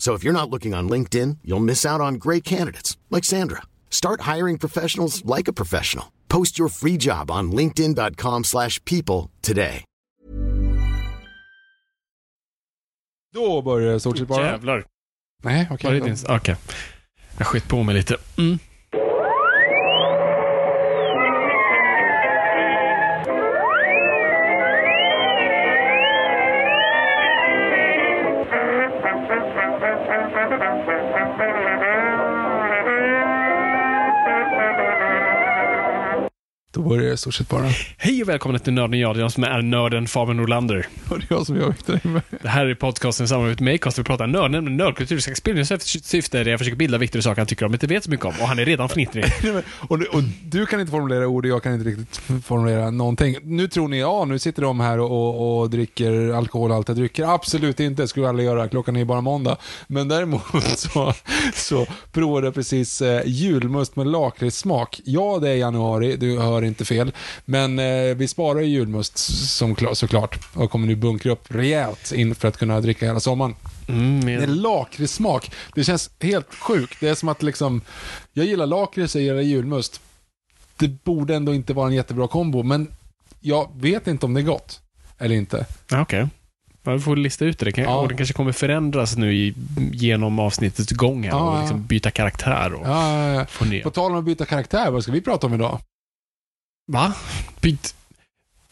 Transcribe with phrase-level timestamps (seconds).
[0.00, 3.62] So if you're not looking on LinkedIn, you'll miss out on great candidates like Sandra.
[3.90, 6.04] Start hiring professionals like a professional.
[6.28, 9.84] Post your free job on linkedin.com/people slash people today.
[13.34, 14.46] Då börjar det stort sett bara.
[14.46, 14.84] Jävlar.
[15.42, 16.00] Nej, Var okej.
[16.00, 16.16] det din?
[16.28, 16.56] Okej.
[17.38, 18.16] Jag skit på mig lite.
[18.38, 18.58] Mm.
[36.72, 37.68] Då börjar det stort sett bara.
[37.96, 40.86] Hej och välkomna till Nörden jag, jag som är nörden Fabian Nordlander.
[41.08, 42.22] Och det är jag som gör Viktor Engberg.
[42.42, 43.98] Det här är podcasten i samarbete med Acast.
[43.98, 45.18] Vi pratar nörd, nämligen nördkultur,
[46.02, 48.26] syfte där jag försöker bilda Viktor i saker han tycker om, inte vet så mycket
[48.26, 48.32] om.
[48.40, 49.24] Och han är redan fnittrig.
[49.88, 53.36] Och, du- och du kan inte formulera ord och jag kan inte riktigt formulera någonting.
[53.42, 57.34] Nu tror ni, ja nu sitter de här och, och, och dricker alkoholhaltiga drycker.
[57.34, 58.68] Absolut inte, skulle jag aldrig göra.
[58.68, 59.56] Klockan är bara måndag.
[59.86, 60.42] Men däremot
[60.76, 61.14] så,
[61.54, 65.00] så provade jag precis eh, julmust med lakritssmak.
[65.04, 67.12] Ja, det är januari, du hör inte fel.
[67.44, 72.12] Men eh, vi sparar ju julmust som, kla- såklart och kommer nu bunkra upp rejält
[72.12, 73.54] in för att kunna dricka hela sommaren.
[73.88, 75.50] Mm, Det är lakritssmak.
[75.74, 76.96] Det känns helt sjukt.
[77.00, 77.80] Det är som att liksom,
[78.32, 80.00] jag gillar lakrits jag gillar julmust.
[80.76, 82.88] Det borde ändå inte vara en jättebra kombo, men
[83.40, 84.80] jag vet inte om det är gott.
[85.18, 85.66] Eller inte.
[85.90, 86.28] Ja, Okej.
[86.82, 87.78] Ja, Vi får lista ut det.
[87.78, 87.96] Ja.
[88.00, 89.54] och det kanske kommer förändras nu
[89.92, 91.60] genom avsnittets gång här Ja, och ja.
[91.60, 93.82] liksom byta karaktär och Ja, ja, ja.
[93.82, 95.78] På tal om att byta karaktär, vad ska vi prata om idag?
[96.90, 97.12] Va?
[97.60, 97.94] Byt,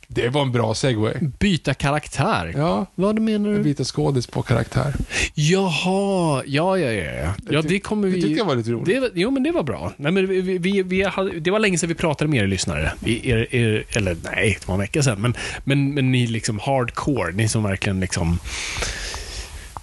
[0.09, 1.15] Det var en bra segway.
[1.21, 2.53] byta karaktär?
[2.57, 3.63] Ja, Vad menar du?
[3.63, 4.95] byta skådis på karaktär.
[5.35, 7.35] Jaha, ja, ja, ja.
[7.51, 8.23] Ja, det kommer Det vi...
[8.23, 8.87] tyckte jag var lite roligt.
[9.03, 9.93] Det, jo, men det var bra.
[9.97, 12.93] Nej, men vi, vi, vi, hade, det var länge sedan vi pratade med er lyssnare.
[13.07, 15.21] Er, er, eller nej, det var en vecka sedan.
[15.21, 18.39] Men, men, men ni liksom hardcore, ni som verkligen liksom...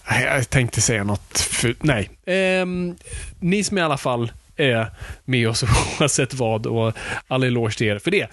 [0.10, 2.10] Jag tänkte säga något för, Nej.
[2.26, 2.96] Ehm,
[3.40, 4.88] ni som i alla fall är
[5.26, 5.64] med oss
[6.00, 6.94] oavsett vad och
[7.28, 8.28] all eloge till er för det.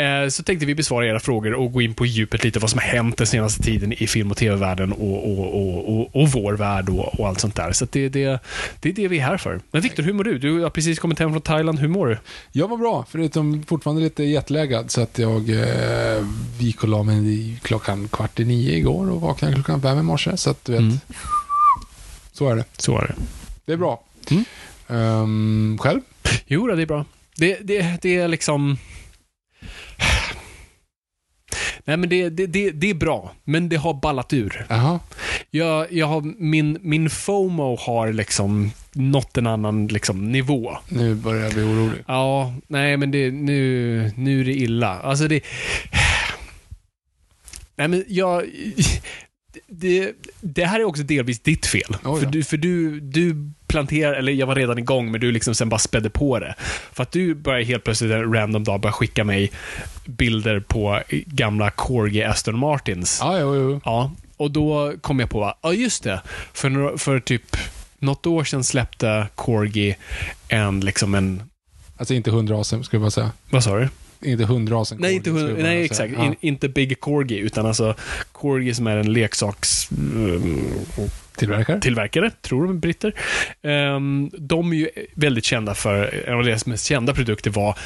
[0.00, 2.78] Eh, så tänkte vi besvara era frågor och gå in på djupet lite vad som
[2.78, 6.52] har hänt den senaste tiden i film och tv-världen och, och, och, och, och vår
[6.52, 7.72] värld och, och allt sånt där.
[7.72, 8.38] Så det, det,
[8.80, 9.60] det är det vi är här för.
[9.70, 10.38] Men Viktor, hur mår du?
[10.38, 11.78] Du har precis kommit hem från Thailand.
[11.78, 12.18] Hur mår du?
[12.52, 14.90] Jag var bra, förutom fortfarande lite jetlaggad.
[14.90, 16.26] Så att jag eh,
[16.58, 20.36] gick och la mig klockan kvart i nio igår och vaknade klockan fem i morse.
[20.36, 20.98] Så att du vet, Mm.
[22.32, 22.64] så är det.
[22.76, 23.14] Så är det.
[23.64, 24.02] Det är bra.
[24.30, 24.44] Mm.
[24.92, 26.00] Ehm, själv?
[26.46, 27.04] Jo, det är bra.
[27.36, 28.78] Det, det, det är liksom...
[31.84, 34.66] Nej, men det, det, det, det är bra, men det har ballat ur.
[34.68, 35.00] Jaha.
[35.50, 40.78] Jag, jag har, min, min FOMO har liksom nått en annan liksom, nivå.
[40.88, 42.04] Nu börjar jag bli orolig.
[42.06, 45.00] Ja, nej men det, nu, nu är det illa.
[45.00, 45.40] Alltså det...
[47.76, 48.44] Nej men jag...
[49.66, 51.82] Det, det här är också delvis ditt fel.
[51.90, 52.16] Oh, ja.
[52.16, 55.68] För, du, för du, du planterar, eller jag var redan igång, men du liksom sen
[55.68, 56.54] bara spädde på det.
[56.92, 59.50] För att du börjar helt plötsligt en random dag börja skicka mig
[60.06, 63.18] bilder på gamla Corgi Aston Martins.
[63.22, 63.80] Ja, jo, jo.
[63.84, 66.20] Ja, och då kom jag på, ja just det,
[66.52, 67.56] för, några- för typ
[67.98, 69.96] något år sedan släppte Corgi
[70.48, 71.42] en, liksom en,
[71.96, 73.30] Alltså inte hundrasen, skulle jag bara säga.
[73.50, 73.88] vad sa du?
[74.24, 74.98] Inte hundrasen.
[75.00, 75.84] Nej, inte, hund- nej säga.
[75.84, 76.12] exakt.
[76.16, 76.24] Ja.
[76.24, 77.94] In, inte Big Corgi, utan alltså
[78.32, 82.30] Corgi som är en leksakstillverkare, Tillverkare?
[82.42, 83.14] tror de britter.
[83.62, 87.78] Ehm, de är ju väldigt kända för, en av deras mest kända produkter var,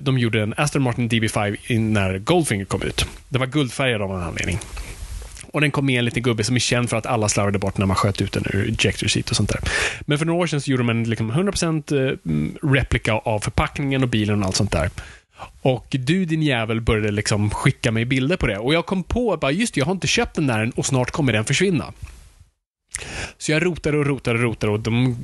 [0.00, 3.06] de gjorde en Aston Martin DB5 in- när Goldfinger kom ut.
[3.28, 4.58] Den var guldfärgad av en anledning.
[5.52, 7.78] Och den kom med en liten gubbe som är känd för att alla slarvade bort
[7.78, 9.60] när man sköt ut den ur ejector seat och sånt där.
[10.00, 12.16] Men för några år sedan så gjorde de en liksom 100% eh,
[12.72, 14.90] replika av förpackningen och bilen och allt sånt där.
[15.62, 18.58] Och du din jävel började liksom skicka mig bilder på det.
[18.58, 20.86] Och jag kom på att just det, jag har inte köpt den där än och
[20.86, 21.92] snart kommer den försvinna.
[23.38, 25.16] Så jag rotade och rotade och rotade och de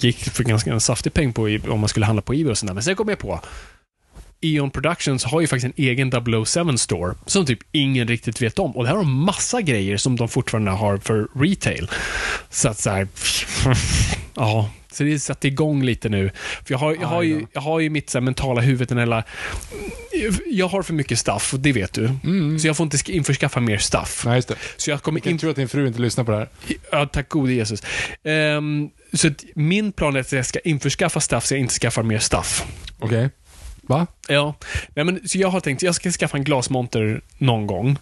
[0.00, 2.68] gick för ganska en saftig peng på om man skulle handla på Ebay och sånt
[2.68, 2.74] där.
[2.74, 3.40] Men sen kom jag på,
[4.40, 6.10] Eon Productions har ju faktiskt en egen
[6.44, 8.76] 007 store som typ ingen riktigt vet om.
[8.76, 11.90] Och det här har massa grejer som de fortfarande har för retail.
[12.50, 13.08] Så att så här,
[14.34, 16.30] ja, så det är satt igång lite nu.
[16.64, 19.24] För jag har, jag har, ju, jag har ju mitt så mentala huvud, den hela,
[20.46, 22.10] jag har för mycket stuff, det vet du.
[22.60, 24.22] Så jag får inte sk- införskaffa mer stuff.
[24.26, 24.54] Nej, just det.
[24.76, 25.48] Så jag kommer kan in...
[25.50, 26.48] att din fru inte lyssnar på det här.
[26.92, 27.82] Ja, tack gode Jesus.
[28.24, 32.18] Ehm, så min plan är att jag ska införskaffa stuff så jag inte skaffar mer
[32.18, 32.64] stuff.
[32.98, 33.30] Okej.
[33.90, 34.06] Va?
[34.28, 34.54] Ja,
[34.94, 37.98] Nej, men, så jag har tänkt jag ska skaffa en glasmonter någon gång.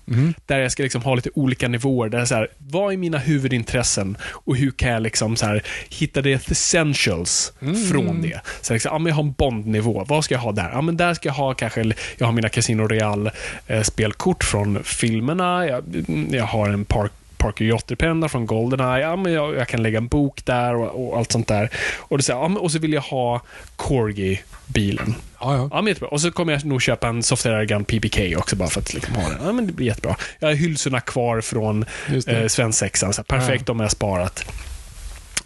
[0.47, 2.09] Där jag ska liksom ha lite olika nivåer.
[2.09, 6.23] Där så här, vad är mina huvudintressen och hur kan jag liksom så här, hitta
[6.23, 7.53] det essentials
[7.91, 8.41] från det.
[8.61, 10.05] Så liksom, ja, men jag har en Bond-nivå.
[10.09, 10.71] Vad ska jag ha där?
[10.73, 15.67] Ja, men där ska jag ha kanske, jag har mina Casino Royale-spelkort från filmerna.
[15.67, 15.85] Jag,
[16.31, 19.03] jag har en Park Parker Jotter-penna från Goldeneye.
[19.03, 21.71] Ja, men jag, jag kan lägga en bok där och, och allt sånt där.
[21.99, 23.41] Och, så ja, och så vill jag ha
[23.77, 25.15] Corgi-bilen.
[25.41, 25.69] Ja, ja.
[25.73, 26.09] Ja, men jättebra.
[26.09, 29.15] Och så kommer jag nog köpa en Softair Gun PPK också bara för att liksom
[29.15, 29.39] ha den.
[29.45, 30.17] Ja, men det blir jättebra.
[30.39, 31.85] Jag har hylsorna kvar från
[32.27, 33.13] eh, svensexan.
[33.13, 34.45] Så perfekt, de har jag sparat.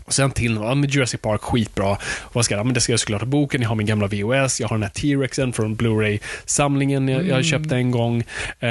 [0.05, 1.97] Och sen till, ja, men Jurassic Park, skitbra.
[2.33, 4.07] Vad ska jag, ja, men det ska jag såklart ha boken, jag har min gamla
[4.07, 8.25] VHS, jag har den här T-Rexen från Blu-ray-samlingen jag, jag köpte en gång.
[8.61, 8.71] Eh,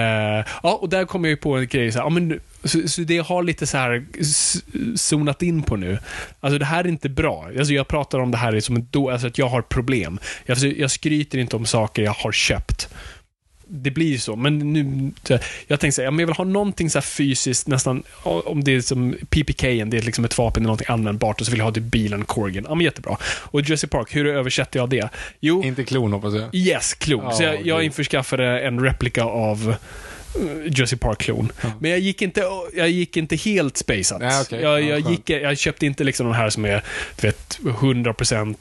[0.63, 3.01] ja, och där kom jag ju på en grej, så, här, ja, men, så, så
[3.01, 4.05] det jag har lite så här
[4.95, 5.99] zonat in på nu.
[6.39, 7.49] Alltså det här är inte bra.
[7.57, 10.19] Alltså, jag pratar om det här som då, alltså att jag har problem.
[10.45, 12.89] Jag, jag skryter inte om saker jag har köpt
[13.73, 14.35] det blir så.
[14.35, 15.11] Men nu,
[15.67, 19.15] jag tänkte säga, jag vill ha någonting så här fysiskt, nästan, om det är som
[19.29, 21.79] PPK, det är liksom ett vapen, eller någonting användbart, och så vill jag ha det
[21.79, 22.65] bilen, Corgan.
[22.69, 23.17] Ja, men jättebra.
[23.23, 25.09] Och Jurassic Park, hur översätter jag det?
[25.39, 26.55] Jo, Inte klon hoppas jag.
[26.55, 27.23] yes, klon.
[27.23, 29.75] Ja, så jag, jag införskaffade en replika av
[30.65, 31.51] Jurassic Park-klon.
[31.79, 32.43] Men jag gick inte,
[32.75, 34.21] jag gick inte helt spaceat.
[34.21, 34.61] Nej, okej.
[34.61, 36.83] jag, Ja, jag, gick, jag köpte inte liksom de här som är,
[37.21, 38.55] du vet, 100%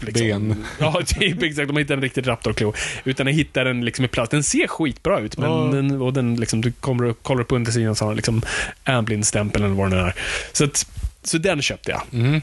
[0.00, 0.64] liksom, Ben.
[0.78, 1.68] Ja, typ exakt.
[1.68, 2.72] De hittade en riktig Raptor-klo.
[3.04, 4.30] Utan jag hittade den liksom i plast.
[4.30, 5.56] Den ser skitbra ut, men Ja.
[5.72, 8.42] den, och den liksom, du kommer upp, kollar på undersidan så har liksom
[8.84, 10.14] Amblin-stämpel eller vad den är.
[10.52, 10.86] Så, att,
[11.22, 12.02] så den köpte jag.
[12.20, 12.40] Mm.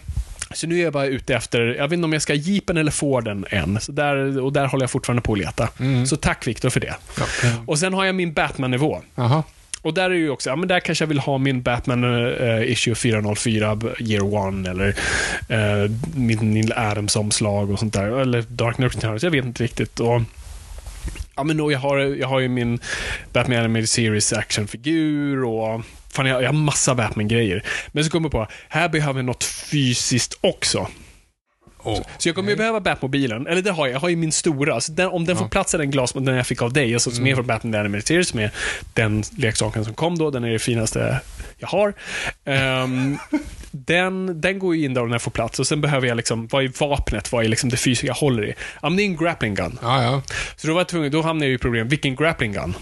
[0.53, 2.91] Så nu är jag bara ute efter, jag vet inte om jag ska jeepen eller
[2.91, 3.79] Forden än.
[3.79, 5.69] Så där, och där håller jag fortfarande på att leta.
[6.05, 6.95] Så tack Viktor för det.
[7.65, 9.01] Och sen har jag min Batman-nivå.
[9.81, 12.03] Och där är ju också, ja men där kanske jag vill ha min Batman
[12.37, 18.19] eh, issue 404 year one eller uh, min Neil Adams-omslag och sånt där.
[18.21, 19.99] Eller Dark Knight Returns, jag vet inte riktigt.
[19.99, 20.21] Och,
[21.41, 22.79] ja men och jag har, jag har ju min
[23.33, 27.63] Batman Animated Series actionfigur och fan jag, jag har massa Batman-grejer.
[27.91, 30.87] Men så kommer jag på, här behöver jag något fysiskt också.
[31.83, 32.01] Oh.
[32.17, 34.81] Så jag kommer ju behöva Batmobilen, eller det har jag, jag har ju min stora.
[34.81, 37.11] Så den, om den får plats i den glasmotorn den jag fick av dig, alltså,
[37.11, 38.51] som är från Batman The Animated Series, som är
[38.93, 41.21] den leksaken som kom då, den är det finaste
[41.57, 41.93] jag har.
[42.45, 43.17] Ehm,
[43.71, 46.47] den, den går ju in där när jag får plats och sen behöver jag liksom,
[46.47, 48.53] vad är vapnet, vad är liksom det fysiska jag håller i?
[48.81, 49.79] Ja, men det är en grappling gun.
[49.81, 50.21] Ja, ja.
[50.55, 52.75] Så då var jag tvungen, då hamnade jag i problem, vilken grappling gun?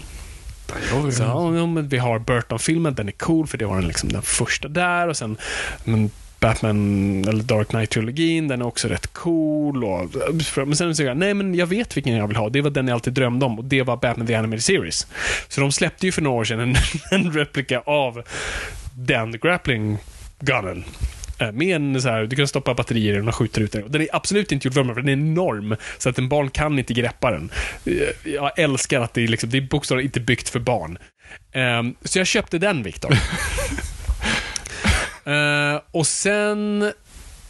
[1.12, 4.08] Så, ja, ja, men vi har Burton-filmen, den är cool för det var den, liksom,
[4.08, 5.36] den första där och sen
[5.84, 6.10] men
[6.40, 9.84] Batman, eller Dark Knight-trilogin, den är också rätt cool.
[9.84, 10.10] Och,
[10.56, 12.48] men sen så jag, nej men jag vet vilken jag vill ha.
[12.48, 15.06] Det var den jag alltid drömde om och det var Batman The Animated Series.
[15.48, 16.76] Så de släppte ju för några år sedan en,
[17.10, 18.22] en replika av
[18.94, 19.98] den grappling
[20.40, 20.84] gunnen.
[21.38, 23.92] Eh, med en så här, du kan stoppa batterier i den och skjuter ut den.
[23.92, 25.76] Den är absolut inte gjord för mig, för den är enorm.
[25.98, 27.50] Så att en barn kan inte greppa den.
[27.84, 30.98] Eh, jag älskar att det är, liksom, det är bokstavligen inte byggt för barn.
[31.54, 33.14] Um, så jag köpte den, Viktor.
[35.24, 36.92] Eh, och sen,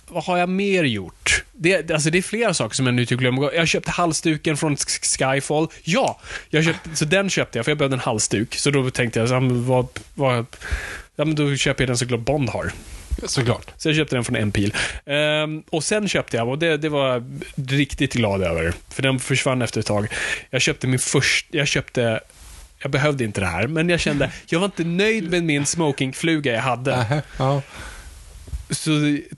[0.09, 1.45] vad har jag mer gjort?
[1.53, 3.55] Det, alltså det är flera saker som jag nu typ glömmer.
[3.55, 5.69] Jag köpte halsduken från Sk- Skyfall.
[5.83, 8.55] Ja, jag köpte, så den köpte jag för jag behövde en halsduk.
[8.55, 10.47] Så då tänkte jag, så, vad, vad,
[11.17, 12.73] ja, men då köper jag den som Bond har.
[13.25, 13.71] Såklart.
[13.77, 14.75] Så jag köpte den från Empil.
[15.07, 19.19] Um, och sen köpte jag, och det, det var jag riktigt glad över, för den
[19.21, 20.09] försvann efter ett tag.
[20.51, 22.21] Jag köpte min första, jag köpte
[22.83, 26.53] jag behövde inte det här, men jag kände, jag var inte nöjd med min smokingfluga
[26.53, 26.97] jag hade.
[26.97, 27.63] Nähä, Ja.
[28.71, 28.91] Så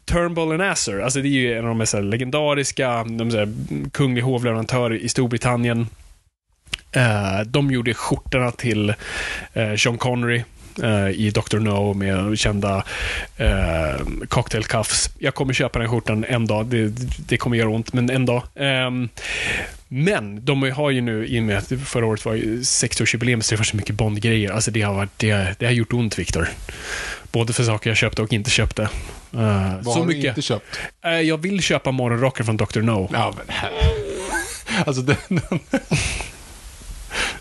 [0.05, 3.53] Turnbull and Asser, alltså det är ju en av de mest legendariska, de så här,
[3.93, 5.87] kunglig hovleverantör i Storbritannien.
[6.93, 8.95] Eh, de gjorde skjortorna till
[9.53, 10.43] eh, Sean Connery
[10.83, 11.59] eh, i Dr.
[11.59, 12.85] No med kända
[13.41, 15.11] uh, cocktail cuffs.
[15.19, 16.67] Jag kommer köpa den skjortan en dag.
[16.67, 16.89] Det,
[17.29, 18.43] det kommer göra ont, men en dag.
[18.55, 19.09] Ehm,
[19.95, 23.55] men de har ju nu, i och med att förra året var ju 60-årsjubileum, så
[23.55, 24.51] det var så mycket Bond-grejer.
[24.51, 26.49] Alltså det har, varit, det, det har gjort ont, Viktor.
[27.33, 28.83] Både för saker jag köpte och inte köpte.
[28.83, 28.89] Eh,
[29.81, 30.29] Vad så har du mycket.
[30.29, 30.81] inte köpt?
[31.05, 32.81] Eh, jag vill köpa morgonrocken från Dr.
[32.81, 33.11] No.
[33.13, 33.71] Ja, men här.
[34.87, 35.17] Alltså den...
[35.29, 35.41] den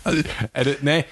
[0.02, 1.08] alltså, är det, nej,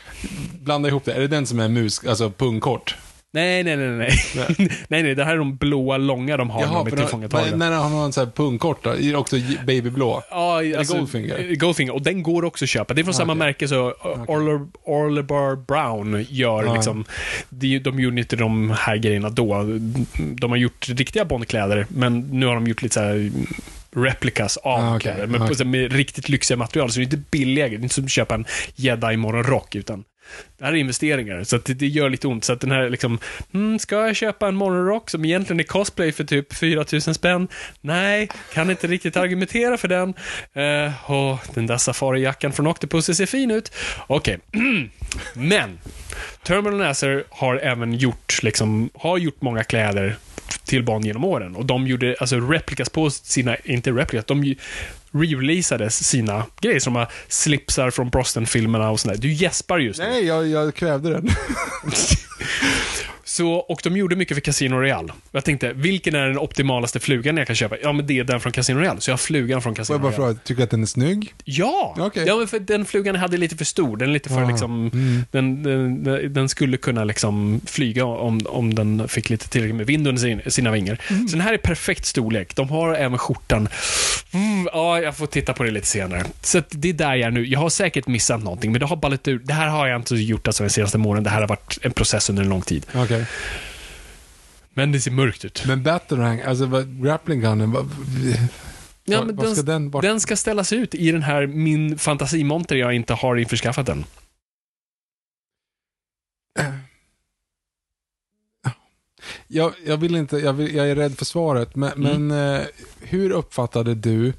[0.52, 1.12] blanda ihop det.
[1.12, 2.96] Är det den som är mus, alltså pungkort?
[3.32, 4.10] Nej, nej, nej, nej.
[4.88, 7.02] nej, nej, det här är de blåa, långa de har när de är för de-
[7.02, 7.56] tillfångatagna.
[7.56, 10.22] När han har en sån här pungkorta, också babyblå?
[10.30, 11.38] Ja, alltså, Goldfinger?
[11.50, 11.94] eh, Goldfinger.
[11.94, 12.94] Och den går också att köpa.
[12.94, 13.38] Det är från samma okej.
[13.38, 13.94] märke, så uh,
[14.26, 16.74] Orler, Orlebar Brown gör Ja.
[16.74, 17.04] liksom...
[17.48, 19.64] De, de gjorde inte de här grejerna då.
[20.18, 23.30] De har gjort riktiga Bondkläder, men nu har de gjort lite så här
[23.96, 25.00] replicas av Ah, okej.
[25.00, 25.26] kläder.
[25.26, 25.66] Men Ah, på, okej.
[25.66, 27.68] med riktigt lyxiga material, så det är inte billigare.
[27.70, 28.44] Det är inte som att köpa en
[28.76, 30.04] jedi morgonrock, utan
[30.58, 32.44] det här är investeringar, så att det, det gör lite ont.
[32.44, 33.18] Så att den här liksom,
[33.54, 37.48] mm, ska jag köpa en morgonrock som egentligen är cosplay för typ 4000 spänn?
[37.80, 40.14] Nej, kan inte riktigt argumentera för den.
[40.52, 43.72] Eh, och den där safarijackan från Octopus ser fin ut.
[44.06, 44.38] Okej,
[45.34, 45.78] men
[46.42, 50.16] Terminal Nasser har även gjort, liksom, har gjort många kläder
[50.64, 51.56] till Bond genom åren.
[51.56, 54.54] Och de gjorde alltså replikas på sina, inte replikas, de
[55.12, 59.16] ju- re-releasade sina grejer som slipsar från Brosnan-filmerna och sådär.
[59.16, 60.06] Du gäspar just nu.
[60.06, 61.28] Nej, jag, jag kvävde den.
[63.30, 65.12] Så, och de gjorde mycket för Casino Royale.
[65.32, 67.76] Jag tänkte, vilken är den optimalaste flugan jag kan köpa?
[67.82, 69.00] Ja, men det är den från Casino Royale.
[69.00, 70.16] Så jag har flugan från Casino jag bara Royale.
[70.34, 71.34] fråga, tycker du att den är snygg?
[71.44, 71.94] Ja!
[71.98, 72.24] Okej.
[72.26, 73.96] ja men för den flugan jag hade lite för stor.
[73.96, 74.90] Den är lite för Ah, liksom...
[75.30, 80.08] Den, den, den skulle kunna liksom flyga om, om den fick lite tillräckligt med vind
[80.08, 81.00] under sin, sina vingar.
[81.10, 81.28] Mm.
[81.28, 82.56] Så den här är perfekt storlek.
[82.56, 83.68] De har även skjortan.
[84.32, 86.24] Mm, ja, jag får titta på det lite senare.
[86.42, 87.46] Så det är där jag är nu.
[87.46, 89.38] Jag har säkert missat någonting, men det har ballat ur.
[89.38, 91.24] Det här har jag inte gjort alltså den senaste månaden.
[91.24, 92.86] Det här har varit en process under en lång tid.
[92.94, 93.24] Okej.
[94.70, 95.64] Men det ser mörkt ut.
[95.66, 97.90] Men Batarang, alltså vad- grappling gunnen, vad,
[99.04, 100.02] Ja, men var den, ska den vart?
[100.02, 104.04] den ska ställas ut i den här min fantasimonter jag inte har införskaffat än.
[109.46, 112.26] Jag, jag vill inte, jag, vill, jag är rädd för svaret, men, Mm.
[112.28, 112.66] men eh,
[113.00, 114.32] hur uppfattade du...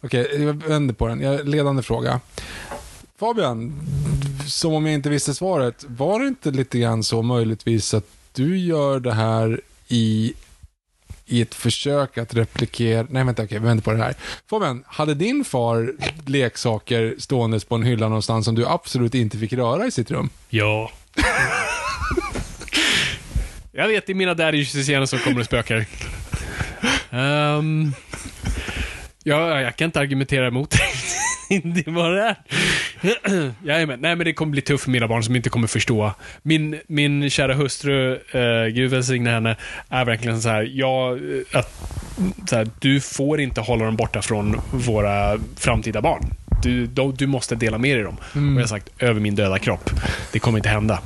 [0.00, 1.20] Okej, jag vänder på den.
[1.20, 2.20] Jag, ledande fråga.
[3.16, 3.80] Fabian,
[4.50, 8.58] som om jag inte visste svaret, var det inte lite grann så möjligtvis att du
[8.58, 10.34] gör det här i,
[11.26, 13.06] i ett försök att replikera...
[13.10, 14.14] Nej, vänta, okej, vi vänder på det här.
[14.50, 15.94] Fabian, hade din far
[16.26, 20.30] leksaker ståendes på en hylla någonstans som du absolut inte fick röra i sitt rum?
[20.48, 20.92] Ja.
[23.72, 25.86] jag vet, det är mina daddy issues som kommer och spökar.
[27.10, 27.94] Um,
[29.22, 30.78] ja, jag kan inte argumentera emot det
[31.54, 32.36] är vad det är.
[33.64, 34.00] Jajamän.
[34.00, 36.12] Nej, men det kommer bli tufft för mina barn som inte kommer förstå.
[36.42, 39.56] Min, min kära hustru, uh, Gud välsigne henne,
[39.88, 41.90] är verkligen så här, ja, eh, att,
[42.46, 46.34] så här, du får inte hålla dem borta från våra framtida barn.
[46.62, 48.16] Du, de, du måste dela med dig dem.
[48.32, 49.90] Och jag har sagt, över min döda kropp.
[50.32, 50.98] Det kommer inte hända.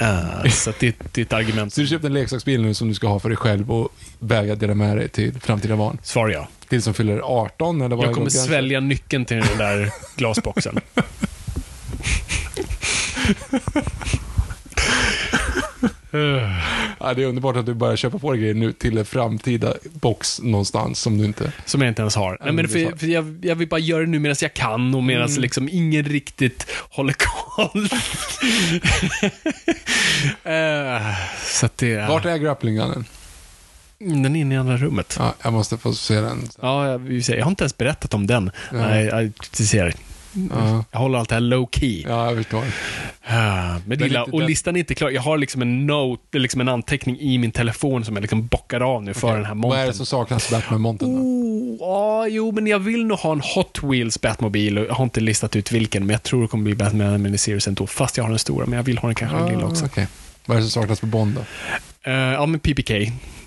[0.00, 1.72] Eh, så det, det är ett argument.
[1.72, 3.88] Så du köpte en leksaksbil nu som du ska ha för dig själv och
[4.18, 5.98] väga dela med dig till framtida barn?
[6.02, 6.48] Svar ja.
[6.68, 10.80] Till som fyller 18 eller vad Jag kommer svälja nyckeln till den där glasboxen.
[17.00, 19.74] Ja, det är underbart att du börjar köpa på dig grejer nu till en framtida
[19.84, 21.52] box någonstans som du inte...
[21.64, 22.38] Som jag inte ens har.
[22.40, 24.94] Nej, men är för, för jag, jag vill bara göra det nu medan jag kan
[24.94, 27.88] och medan liksom ingen riktigt håller koll.
[30.44, 32.08] Eh, så att det...
[32.08, 33.04] Vart är grapplinggunnen?
[33.98, 35.16] Den är inne i andra rummet.
[35.18, 36.48] Ja, jag måste få se den.
[36.60, 38.50] Ja, jag, jag har inte ens berättat om den.
[38.72, 38.78] Ja.
[38.78, 39.94] Nej, jag, ser.
[40.50, 42.02] Ja, Jag håller allt det här low key.
[42.08, 42.64] ja jag förstår.
[43.28, 45.10] Ah, Men inte och den- listan är inte klar.
[45.10, 48.80] Jag har liksom en note, liksom en anteckning i min telefon som jag liksom bockar
[48.80, 49.80] av nu för den här Vad montern.
[49.80, 51.20] är det som saknas Batman-montern då?
[51.20, 54.78] Oh, ja, jo, men jag vill nog ha en Hot Wheels Batmobil.
[54.78, 57.68] och Jag har inte listat ut vilken, men jag tror det kommer bli Batman Miniseries
[57.68, 57.86] ändå.
[57.86, 59.84] Fast jag har den stora, men jag vill ha den kanske den lilla också.
[59.84, 60.06] Ah, okej.
[60.46, 61.40] Vad är det som saknas på Bond då?
[62.06, 62.90] Eh, ja, men PPK.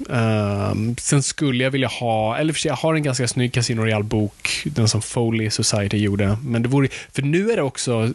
[0.09, 3.81] Ehm, sen skulle jag vilja ha, eller för sig, jag har en ganska snygg Casino
[3.81, 6.37] Royale-bok, den som Foley Society gjorde.
[6.43, 8.13] Men det vore, för nu är det också,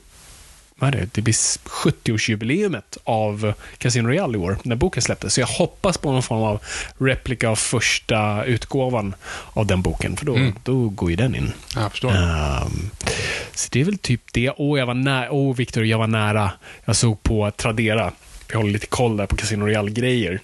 [0.76, 5.34] vad är det, det blir 70-årsjubileumet av Casino Royale i år, när boken släpptes.
[5.34, 6.60] Så jag hoppas på någon form av
[6.98, 9.14] replika av första utgåvan
[9.52, 10.52] av den boken, för då, Mm.
[10.64, 11.52] då går ju den in.
[11.74, 12.10] Ja, Jag förstår.
[12.10, 12.90] Ehm,
[13.54, 14.50] så det är väl typ det.
[14.56, 15.52] Åh, jag var nära.
[15.52, 16.50] Victor, jag var nära.
[16.84, 18.12] Jag såg på Tradera.
[18.48, 20.40] Vi håller lite koll där på Casino Royale-grejer.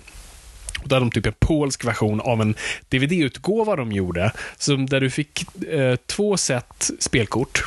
[0.83, 2.55] Och Då hade de typ en polsk version av en
[2.89, 4.33] DVD-utgåva de gjorde.
[4.59, 7.63] Som där du fick eh, två set spelkort.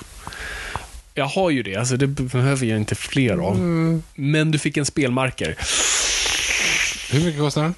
[1.13, 3.57] Jag har ju det, alltså det behöver jag inte fler av.
[4.15, 5.57] Men du fick en spelmarker.
[7.11, 7.73] Hur mycket kostar den?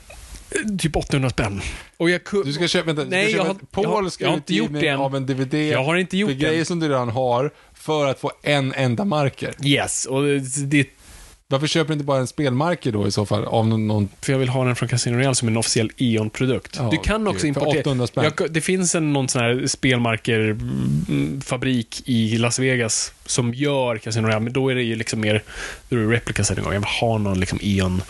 [0.71, 1.61] Eh, Typ 800 spänn.
[1.97, 4.21] Och jag Du ska köpa, vänta, Nej, ska jag köpa har- en jag har- polsk
[4.21, 4.99] jag har inte gjort utgivning det än.
[4.99, 8.19] av en DVD Jag har inte gjort för grejer som du redan har för att
[8.19, 9.53] få en enda marker.
[9.63, 10.23] Yes, och
[10.67, 10.87] det
[11.47, 13.45] Varför köper du inte bara en spelmarker då i så fall?
[13.45, 16.75] Av någon, någon För jag vill ha den från Casino Royale som en officiell E.ON-produkt.
[16.77, 17.79] Ja, du kan också importera...
[17.79, 18.23] 800 spänn.
[18.23, 24.43] Jag, det finns en någon sån här spelmarkerfabrik i Las Vegas som gör Casino Royale,
[24.43, 25.43] men då är det ju liksom mer,
[25.89, 28.01] då är det replica setting Jag vill ha någon liksom Eon.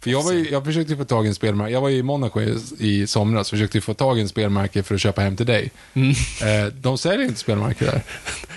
[0.00, 1.72] För jag, var ju, jag försökte få tag i en spelmärke.
[1.72, 4.94] Jag var ju i Monaco i, i somras försökte få tag i en spelmärke för
[4.94, 5.70] att köpa hem till dig.
[5.94, 7.92] Eh, de säljer inte spelmärke där.
[7.92, 8.02] Mm.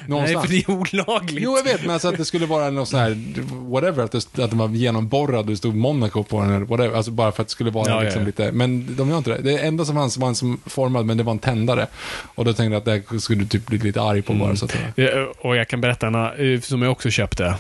[0.08, 0.46] Nej, Någonstans.
[0.46, 1.44] för det är olagligt.
[1.44, 3.18] Jo, jag vet, men alltså att det skulle vara något sån här,
[3.72, 6.96] whatever, att, det, att den var genomborrad och det stod Monaco på den eller whatever.
[6.96, 8.26] Alltså bara för att det skulle vara Ja, ja, liksom ja.
[8.26, 9.42] lite, men de gör inte det.
[9.42, 11.88] Det enda som fanns var en som formad, men det var en tändare.
[12.36, 14.56] Och då tänkte jag att det skulle du typ bli lite arg på bara.
[14.56, 14.76] Så att,
[15.40, 17.56] Och jag kan berätta annan, eh, som jag också köpte.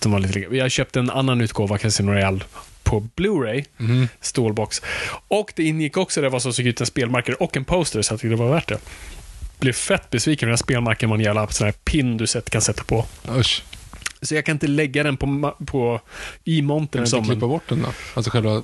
[0.00, 2.40] som var lite, jag köpte en annan utgåva av Casino Royale
[2.82, 4.08] på Blu-ray, Mhm.
[4.20, 4.82] stålbox.
[5.28, 8.12] Och det ingick också det var så såg ut en spelmarker och en poster, så
[8.12, 8.78] jag tyckte det var värt det.
[9.58, 10.46] Blev fett besviken.
[10.48, 13.06] Den här spelmarken var en jävla sån här pin du kan sätta på.
[13.38, 13.62] usch.
[14.22, 16.00] Så jag kan inte lägga den på, på
[16.44, 17.50] i Kan montern du som inte klippa en...
[17.50, 17.88] bort den då?
[18.14, 18.62] Alltså själva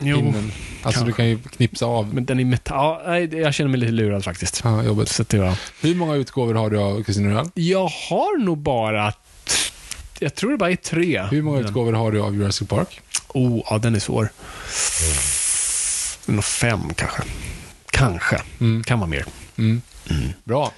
[0.00, 0.52] Jo, pinnen.
[0.82, 2.14] Alltså du kan ju knipsa av.
[2.14, 3.00] men den är metall.
[3.04, 4.60] Ja, jag känner mig lite lurad faktiskt.
[4.64, 5.08] Ja, jobbigt.
[5.08, 5.54] Så det var...
[5.80, 7.50] Hur många utgåvor har du av Casino Royale?
[7.54, 9.12] Jag har nog bara...
[10.18, 11.22] Jag tror det bara är tre.
[11.30, 13.00] Hur många utgåvor har du av Jurassic Park?
[13.28, 14.28] Oh, ja, den är svår.
[16.26, 17.22] Nog fem kanske.
[17.90, 18.40] Kanske.
[18.60, 18.84] Mm.
[18.84, 19.24] Kan vara mer.
[19.58, 19.82] Mm.
[20.44, 20.72] Bra.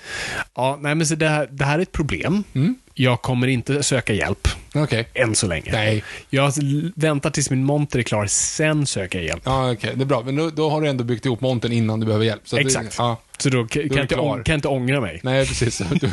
[0.55, 2.45] Ja, nej, men så det, här, det här är ett problem.
[2.55, 2.75] Mm.
[2.95, 4.49] Jag kommer inte söka hjälp.
[4.75, 5.09] Okej.
[5.15, 5.73] Än så länge.
[5.73, 6.05] Nej.
[6.31, 6.53] Jag
[6.95, 9.43] väntar tills min monter är klar, sen söker jag hjälp.
[9.45, 9.93] Ja, okej.
[9.95, 10.23] Det är bra.
[10.23, 12.43] Men då, då har du ändå byggt ihop montern innan du behöver hjälp.
[12.45, 12.97] Så Exakt.
[12.97, 13.21] Det, ja.
[13.39, 15.21] Så då kan, kan, jag inte, kan jag inte ångra mig.
[15.23, 15.83] Nej, precis.
[16.01, 16.11] Du,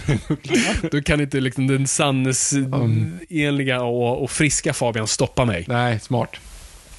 [0.91, 5.65] Då kan inte liksom den sannesenliga och, och friska Fabian stoppa mig.
[5.67, 6.35] nej, smart.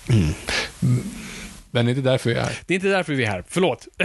[0.09, 0.35] Mm.
[1.71, 2.59] Men det är inte därför jag är här.
[2.67, 3.45] Det är inte därför vi är här.
[3.49, 3.89] Förlåt.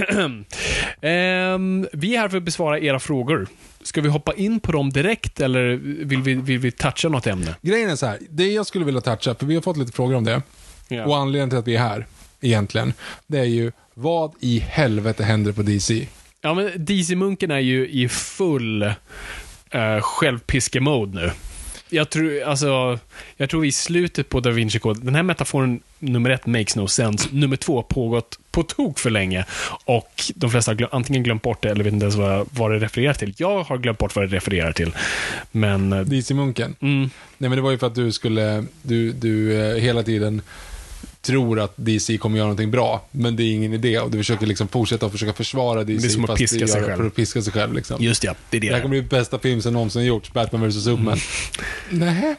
[1.02, 3.48] Ehm, vi är här för att besvara era frågor.
[3.86, 5.76] Ska vi hoppa in på dem direkt eller
[6.06, 7.56] vill vi, vill vi toucha något ämne?
[7.62, 10.16] Grejen är så här, det jag skulle vilja toucha, för vi har fått lite frågor
[10.16, 10.42] om det,
[10.88, 11.06] Ja.
[11.06, 12.06] och anledningen till att vi är här,
[12.42, 12.94] egentligen,
[13.28, 16.08] det är ju, vad i helvete händer på DC?
[16.42, 18.94] Ja, men DC-munken är ju i full uh,
[20.02, 21.32] självpiske-mode nu.
[21.90, 23.00] Jag tror, alltså,
[23.38, 26.76] jag tror vi i slutet på Da Vinci Code, den här metaforen nummer ett makes
[26.76, 29.46] no sense, nummer två pågått på tok för länge
[29.86, 32.72] och de flesta har glöm, antingen glömt bort det eller vet inte ens vad, vad
[32.72, 33.34] det refererar till.
[33.38, 34.96] Jag har glömt bort vad det refererar till.
[35.52, 36.76] Men, eh, DC-munken?
[36.80, 40.42] mm, Nej, men det var ju för att du skulle, du, du eh, hela tiden
[41.26, 44.46] tror att DC kommer göra någonting bra, men det är ingen idé och du försöker
[44.46, 46.02] liksom fortsätta att försöka försvara DC.
[46.02, 46.98] Det är som att piska sig själv.
[46.98, 48.04] För att piska sig själv liksom.
[48.04, 48.68] just ja, det är det.
[48.68, 51.18] Det här kommer bli bästa film som någonsin gjorts, Batman vs Superman.
[51.90, 52.36] Nej.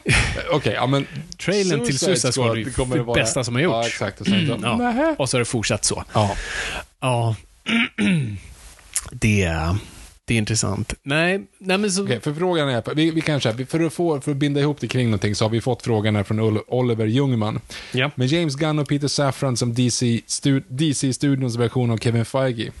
[0.51, 1.07] Okej, ja men...
[1.45, 3.73] Trailern till Suicide Squad är det kommer det att vara- bästa som har gjorts.
[3.73, 4.21] Ja, exakt.
[4.21, 4.77] Och sen så, Ja.
[4.77, 5.15] Nähä.
[5.19, 6.03] Och så har det fortsatt så.
[6.13, 6.35] Ja.
[7.01, 7.35] Ja.
[9.11, 9.75] det, är-
[10.27, 10.93] det är intressant.
[11.03, 12.03] Nej, nej men så...
[12.03, 14.77] Okej, för frågan är, vi, vi kan köra, för att, få, för att binda ihop
[14.79, 17.59] det kring någonting så har vi fått frågan här från Ol- Oliver Ljungman.
[17.91, 18.11] Ja.
[18.15, 22.71] Med James Gunn och Peter Safran som DC, stu, DC-studions version av Kevin Feige.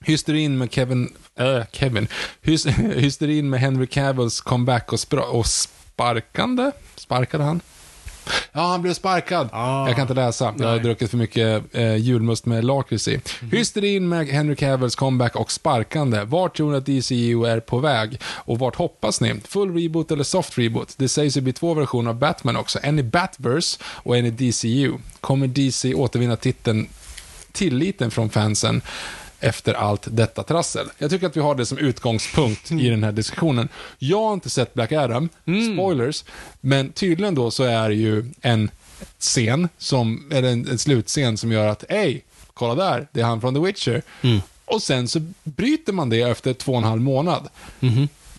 [0.00, 2.08] Hysterin med Kevin, äh, Kevin.
[2.42, 6.70] Hys, hysterin med Henry Cavills comeback och, spra, och sparkande?
[6.96, 7.60] Sparkade han?
[8.52, 9.48] Ja, han blev sparkad.
[9.52, 9.86] Ah.
[9.86, 10.54] Jag kan inte läsa.
[10.58, 10.84] Jag har Nej.
[10.84, 13.20] druckit för mycket eh, julmust med lakrits i.
[13.40, 13.50] Mhm.
[13.50, 16.24] Hysterin med Henry Cavills comeback och sparkande.
[16.24, 18.20] Vart tror ni att DCU är på väg?
[18.24, 19.34] Och vart hoppas ni?
[19.44, 20.94] Full reboot eller soft reboot?
[20.96, 22.78] Det sägs ju bli två versioner av Batman också.
[22.82, 24.92] En i Batverse och en i DCU.
[25.20, 26.88] Kommer DC återvinna titeln,
[27.52, 28.82] tilliten från fansen?
[29.44, 30.86] Efter allt detta trassel.
[30.98, 33.68] Jag tycker att vi har det som utgångspunkt i den här diskussionen.
[33.98, 35.28] Jag har inte sett Black Adam,
[35.74, 36.24] spoilers,
[36.60, 38.70] men tydligen då så är det ju en
[39.18, 43.40] scen, som, eller en, en slutscen som gör att, hej, kolla där, det är han
[43.40, 44.02] från The Witcher.
[44.64, 47.48] Och sen så bryter man det efter två och en halv månad.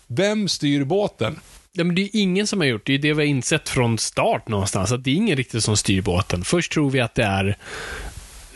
[0.06, 1.40] Vem styr båten?
[1.72, 2.92] Ja, men det är ingen som har gjort det.
[2.92, 4.92] Det är det vi har insett från start någonstans.
[4.92, 6.44] Att det är ingen riktigt som styr båten.
[6.44, 7.56] Först tror vi att det är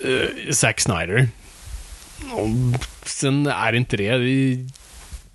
[0.05, 1.29] uh, Zack Snyder.
[3.05, 4.19] Sen är det inte det.
[4.19, 4.67] det är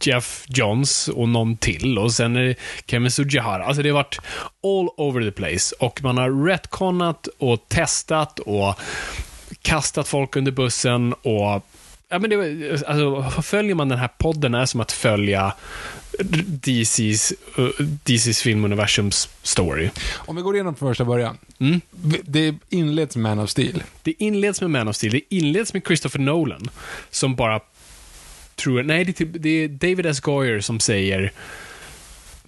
[0.01, 1.97] Jeff Johns och någon till.
[1.97, 2.55] Och sen är det
[2.87, 3.65] Kevin Sujihara.
[3.65, 4.19] Alltså det har varit
[4.63, 5.75] all over the place.
[5.79, 8.79] Och man har retconat och testat och
[9.61, 11.65] kastat folk under bussen och
[12.09, 15.53] Ja, men det, alltså, följer man den här podden är som att följa
[16.45, 17.69] DCs, uh,
[18.03, 19.89] DCs filmuniversums story.
[20.15, 21.37] Om vi går igenom från första början.
[21.59, 21.81] Mm.
[22.23, 23.83] Det inleds med Man of Steel.
[24.03, 26.69] Det inleds med Man of Steel, det inleds med Christopher Nolan,
[27.09, 27.59] som bara
[28.55, 28.83] tror...
[28.83, 30.19] Nej, det är, typ, det är David S.
[30.19, 31.31] Goyer som säger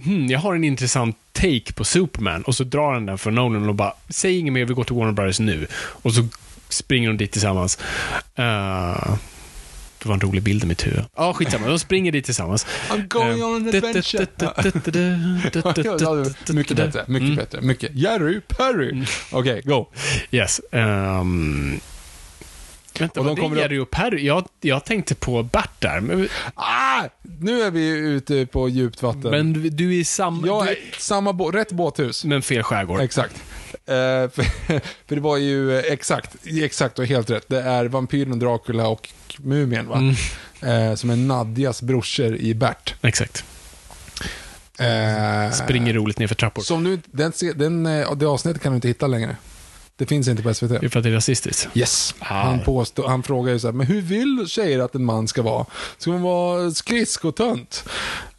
[0.03, 3.69] hmm, jag har en intressant take på Superman, och så drar han den från Nolan
[3.69, 5.67] och bara, säg inget mer, vi går till Warner Brothers nu.
[5.73, 6.27] Och så
[6.69, 7.79] springer de dit tillsammans.
[8.39, 9.15] Uh,
[10.07, 11.03] det var en rolig bild i mitt huvud.
[11.15, 11.67] Ja, skitsamma.
[11.67, 12.65] De springer dit tillsammans.
[12.89, 14.27] I'm going on an adventure.
[16.53, 17.95] Mycket bättre, mycket bättre, mycket.
[17.95, 19.05] Jerry Perry.
[19.31, 19.87] Okej, go.
[20.31, 20.61] Yes.
[20.71, 21.79] ehm,
[22.99, 24.25] Vänta, Och de det kommer Jerry och Perry?
[24.25, 25.99] Jag, jag tänkte på Bert där.
[25.99, 27.03] Men, Ah!
[27.39, 29.31] Nu är vi ute på djupt vatten.
[29.31, 30.47] men du är i samma...
[30.47, 32.25] jag är samma bå- rätt båthus.
[32.25, 33.01] Men fel skärgård.
[33.01, 33.35] Exakt.
[33.85, 33.93] Eh,
[34.29, 34.43] för,
[35.07, 37.45] för det var ju eh, exakt, exakt och helt rätt.
[37.49, 39.97] Det är vampyren, Dracula och Mumien va?
[39.97, 40.15] Mm.
[40.61, 42.95] Eh, som är Nadjas brorsor i Bert.
[43.01, 43.43] Exakt.
[44.79, 46.61] Eh, Springer roligt ner för trappor.
[46.61, 49.35] Som nu, den, den, eh, det avsnittet kan du inte hitta längre.
[49.97, 50.69] Det finns inte på SVT.
[50.69, 51.67] Det är för att det är rasistiskt.
[51.73, 52.15] Yes.
[52.19, 52.43] Ah.
[52.43, 55.41] Han, påstår, han frågar ju så här, men hur vill tjejer att en man ska
[55.41, 55.65] vara?
[55.97, 57.89] Ska man vara skridskotönt?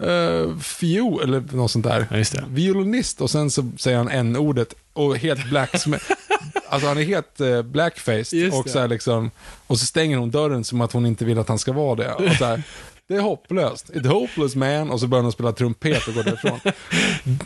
[0.03, 2.25] Uh, fio, eller något sånt där.
[2.35, 2.41] Ja.
[2.49, 5.71] Violinist och sen så säger han n-ordet och helt black
[6.69, 9.31] Alltså han är helt uh, blackfaced och så liksom,
[9.67, 12.13] och så stänger hon dörren som att hon inte vill att han ska vara det.
[12.13, 12.63] Och så här,
[13.09, 13.91] det är hopplöst.
[13.91, 14.91] It's hopeless man.
[14.91, 16.61] Och så börjar hon spela trumpet och går därifrån.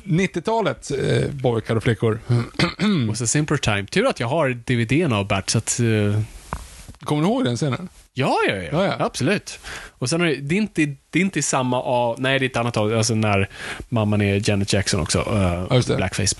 [0.04, 2.20] 90-talet, eh, pojkar och flickor.
[2.78, 3.10] Mm.
[3.10, 3.86] Och så Simpler Time.
[3.86, 5.80] Tur att jag har DVDn av Bert, så att...
[5.80, 6.20] eh,
[7.04, 7.88] Kommer du ihåg den scenen?
[8.14, 8.96] Ja, ja, ja, Ja, ja.
[8.98, 9.58] Absolut.
[9.98, 12.20] Och sen är det, det, är inte, det är inte samma av...
[12.20, 12.96] Nej, det är ett annat av...
[12.96, 13.48] Alltså när
[13.88, 15.18] mamman är Janet Jackson också.
[15.18, 15.96] eh, Ja, just det.
[15.96, 16.36] blackface.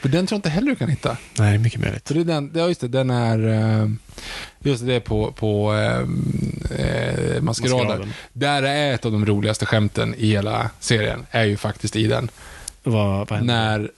[0.00, 1.16] För den tror jag inte heller du kan hitta.
[1.38, 2.08] Nej, det är mycket möjligt.
[2.08, 3.48] Så det är den, ja just det, den är,
[3.82, 3.88] eh,
[4.60, 8.12] just det, är på, på eh, eh, Maskeraden.
[8.32, 12.30] Där är ett av de roligaste skämten i hela serien, är ju faktiskt i den.
[12.82, 13.44] Vad, vad?
[13.44, 13.90] När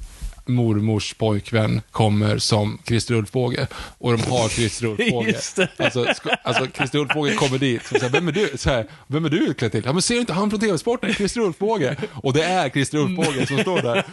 [0.47, 3.67] mormors pojkvän kommer som Christer Ulfbåge
[3.99, 5.41] och de har Christer Ulfbåge.
[5.79, 6.07] Alltså,
[6.45, 8.51] alltså Christer Ulfbåge kommer dit och säger, vem är du?
[8.57, 9.83] Så här, vem är du utklädd till?
[9.85, 11.15] Ja men ser du inte han från TV-sporten?
[11.15, 11.97] Christer Ulfbåge.
[12.13, 14.05] Och det är Christer Ulfbåge som står där.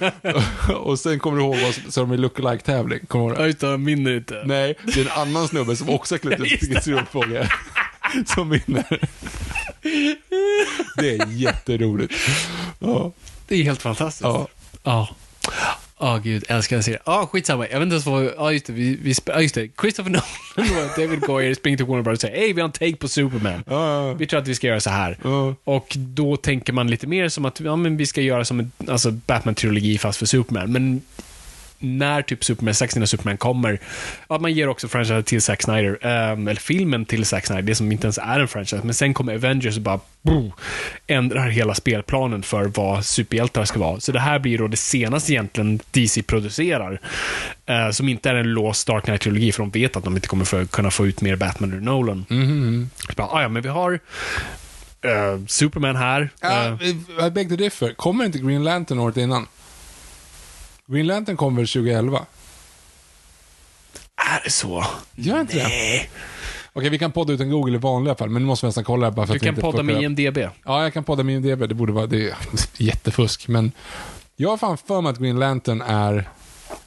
[0.76, 3.68] och sen kommer du ihåg vad som- så är lookalike tävling Kommer du ihåg det?
[3.68, 4.44] Jag minner inte.
[4.46, 7.50] Nej, det är en annan snubbe som också ut sig till Christer Ulfbåge.
[8.36, 9.00] Som vinner.
[10.98, 12.14] Det är jätteroligt.
[12.80, 13.12] Ja.
[13.48, 14.24] Det är helt fantastiskt.
[14.24, 14.48] Ja.
[14.84, 15.10] Ja.
[16.02, 17.02] Ja, gud, älskar den serien.
[17.06, 17.68] Ja, skitsamma.
[17.68, 18.32] Jag vet inte ens vad...
[18.38, 18.74] Ja, just det.
[18.74, 19.70] Vi, vi, ja, just det.
[19.82, 20.10] Christopher
[20.56, 22.96] Nolan och David Goyer springer till Warner Bros och säger hej, vi har en take
[22.96, 23.64] på Superman.
[23.68, 25.18] Ja, Vi tror att vi ska göra så här.
[25.24, 25.56] ja.
[25.64, 28.72] Och då tänker man lite mer som att ja, men vi ska göra som en
[28.88, 30.72] alltså Batman-trilogi fast för Superman.
[30.72, 31.02] Men
[31.82, 33.80] när typ Superman, Zack Snyder Superman kommer,
[34.30, 37.76] ja, man ger också franchise till Zack Snyder, ehm, eller filmen till Zack Snyder, det
[37.76, 40.52] som inte ens är en franchise, men sen kommer Avengers och bara boom,
[41.08, 44.00] ändrar hela spelplanen för vad superhjältar ska vara.
[44.00, 47.00] Så det här blir då det senaste egentligen DC producerar,
[47.66, 50.46] eh, som inte är en låst Dark Knight-trilogi, för de vet att de inte kommer
[50.46, 52.26] få, kunna få ut mer Batman ur Nolan.
[52.30, 52.90] Mhm.
[53.08, 54.00] Så bara, ah, ja, men vi har
[55.02, 56.30] eh, Superman här.
[56.42, 57.94] Ja, Eh, I beg to differ.
[57.94, 59.48] Kommer inte Green Lantern året innan?
[60.92, 62.26] Green Lantern kom väl 2011?
[64.36, 64.86] är det så?
[65.16, 65.64] Gör inte det?
[65.64, 66.10] Nej.
[66.74, 68.84] Okej, vi kan podda ut en Google i vanliga fall, men nu måste vi nästan
[68.84, 70.02] kolla här bara för Du att vi kan inte podda med.
[70.04, 70.38] IMDB.
[70.66, 71.70] Ja, jag kan podda med IMDB.
[71.70, 72.08] Det borde vara...
[72.08, 72.36] Det är
[72.78, 73.72] jättefusk, men...
[74.36, 76.30] Jag har fan för mig att Green Lantern är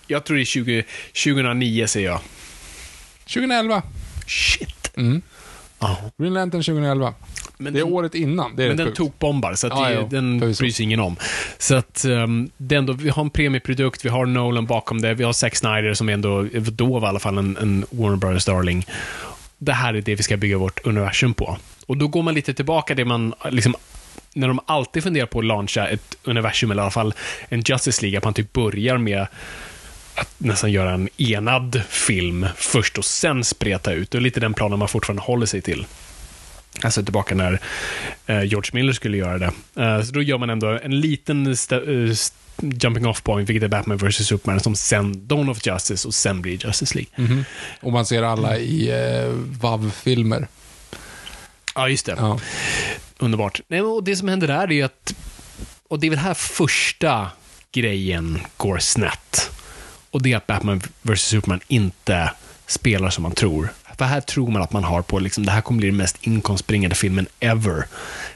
[0.06, 0.84] Jag tror det är 20,
[1.24, 2.20] 2009, säger jag.
[3.26, 3.82] 2011.
[4.26, 4.96] Shit.
[4.96, 5.22] Mm.
[5.85, 6.11] Ja.
[6.18, 7.14] Green Lantern 2011.
[7.59, 8.57] Men Det är den, året innan.
[8.57, 10.62] Det är men den tokbombar, så att Ja, det, den förvisso.
[10.62, 11.16] bryr sig ingen om.
[11.59, 15.14] Så att um, det är ändå, vi har en premieprodukt, vi har Nolan bakom det,
[15.14, 18.44] vi har Zack Snyder som ändå, då var i alla fall en, en Warner Brothers
[18.44, 18.87] darling.
[19.59, 21.57] Det här är det vi ska bygga vårt universum på.
[21.87, 23.75] Och då går man lite tillbaka det man, liksom,
[24.35, 27.14] när de alltid funderar på att launcha ett universum, eller i alla fall
[27.49, 29.27] en Justice League, att man typ börjar med
[30.14, 34.11] att nästan göra en enad film först och sen spreta ut.
[34.11, 35.87] Det är lite den planen man fortfarande håller sig till.
[36.83, 37.61] Alltså tillbaka när
[38.27, 39.53] eh, George Miller skulle göra det.
[39.77, 42.16] Eh, så då gör man ändå en liten eh,
[42.61, 44.27] jumping off point, vilket är Batman vs.
[44.27, 47.11] Superman, som sen Dawn of Justice och sen blir Justice League.
[47.16, 47.44] Mhm.
[47.81, 49.29] Och man ser alla i eh,
[49.61, 50.48] VAV-filmer.
[51.74, 52.14] Ja, just det.
[52.18, 52.40] Ja.
[53.18, 53.61] Underbart.
[53.68, 55.14] Nej, och det som händer där är ju att,
[55.88, 57.29] och det är väl här första
[57.72, 59.50] grejen går snett.
[60.14, 61.22] Och det är att Batman vs.
[61.22, 62.31] Superman inte
[62.66, 63.68] spelar som man tror.
[63.98, 66.18] För här tror man att man har på, liksom, det här kommer bli den mest
[66.20, 67.85] inkomstbringande filmen ever.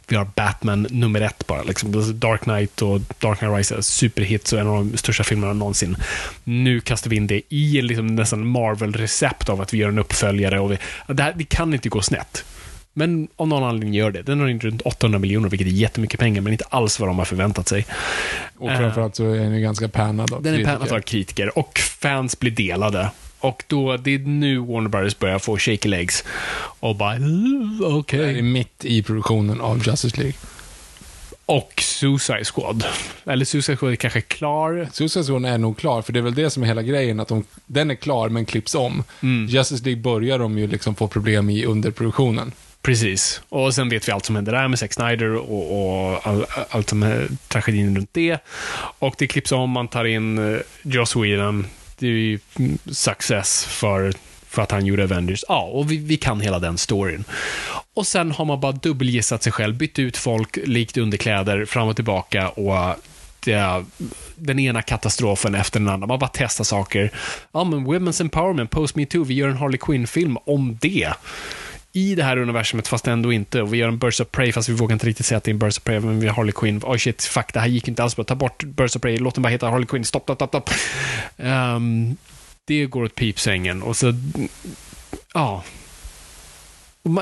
[0.09, 1.63] Vi har Batman nummer ett bara.
[1.63, 5.97] Liksom, Dark Knight och Dark Knight Rises, superhits och en av de största filmerna någonsin.
[6.45, 10.61] Nu kastar vi in det i liksom, nästan Marvel-recept av att vi gör en uppföljare.
[10.61, 12.45] Och vi, det, här, det kan inte gå snett.
[12.99, 14.23] Men av någon anledning gör det.
[14.23, 17.19] Den har in runt 800 miljoner, vilket är jättemycket pengar, men inte alls vad de
[17.19, 17.87] har förväntat sig.
[18.57, 20.77] Och framförallt så är den ju ganska pannad av Den är kritiker.
[20.79, 23.11] pannad av kritiker och fans blir delade.
[23.41, 26.25] Och då, det är nu Warner Brothers börjar få shaky legs.
[26.81, 28.33] Och bara, "Mm, okej.
[28.33, 30.35] Det är mitt i produktionen av Justice League.
[31.47, 32.85] Och Suicide Squad.
[33.27, 34.89] Eller Suicide Squad är kanske klar.
[34.93, 37.29] Suicide Squad är nog klar, för det är väl det som är hela grejen, att
[37.29, 39.05] de, den är klar men klipps om.
[39.23, 39.47] Mm.
[39.47, 42.53] Justice League börjar de ju liksom få problem i underproduktionen.
[42.83, 43.43] Precis.
[43.49, 46.89] Och sen vet vi allt som händer där med Zack Snyder och, och all, allt
[46.89, 48.39] som är tragedin runt det.
[48.99, 51.67] Och det klipps om, man tar in uh, Joss Whedon.
[51.99, 52.39] Det är ju
[52.87, 55.45] success för, för för att han gjorde Avengers.
[55.49, 57.25] Ja, och vi, vi kan hela den storyn.
[57.95, 61.97] Och sen har man bara dubbelgissat sig själv, bytt ut folk likt underkläder fram och
[61.97, 62.97] tillbaka och eh,
[63.45, 63.85] det,
[64.37, 66.07] den ena katastrofen efter den andra.
[66.07, 67.11] Man bara testar saker.
[67.53, 71.13] Ja, men Women's Empowerment, Post Me Too, vi gör en Harley Quinn-film om det
[71.99, 73.63] i det här universumet, fast ändå inte.
[73.63, 75.51] Och vi gör en Birds of Prey, fast vi vågar inte riktigt säga att det
[75.51, 76.81] är en Birds of Prey, men vi har Harley Quinn.
[76.85, 78.25] Oj oh shit, fuck, det här gick inte alls bra.
[78.25, 80.05] Ta bort Birds of Prey, låt den bara heta Harley Quinn.
[80.05, 80.71] Stopp, stopp, stopp, stopp.
[81.37, 82.17] Um,
[82.65, 83.83] det går åt pipsängen.
[83.83, 84.15] Och så,
[85.35, 85.65] ja.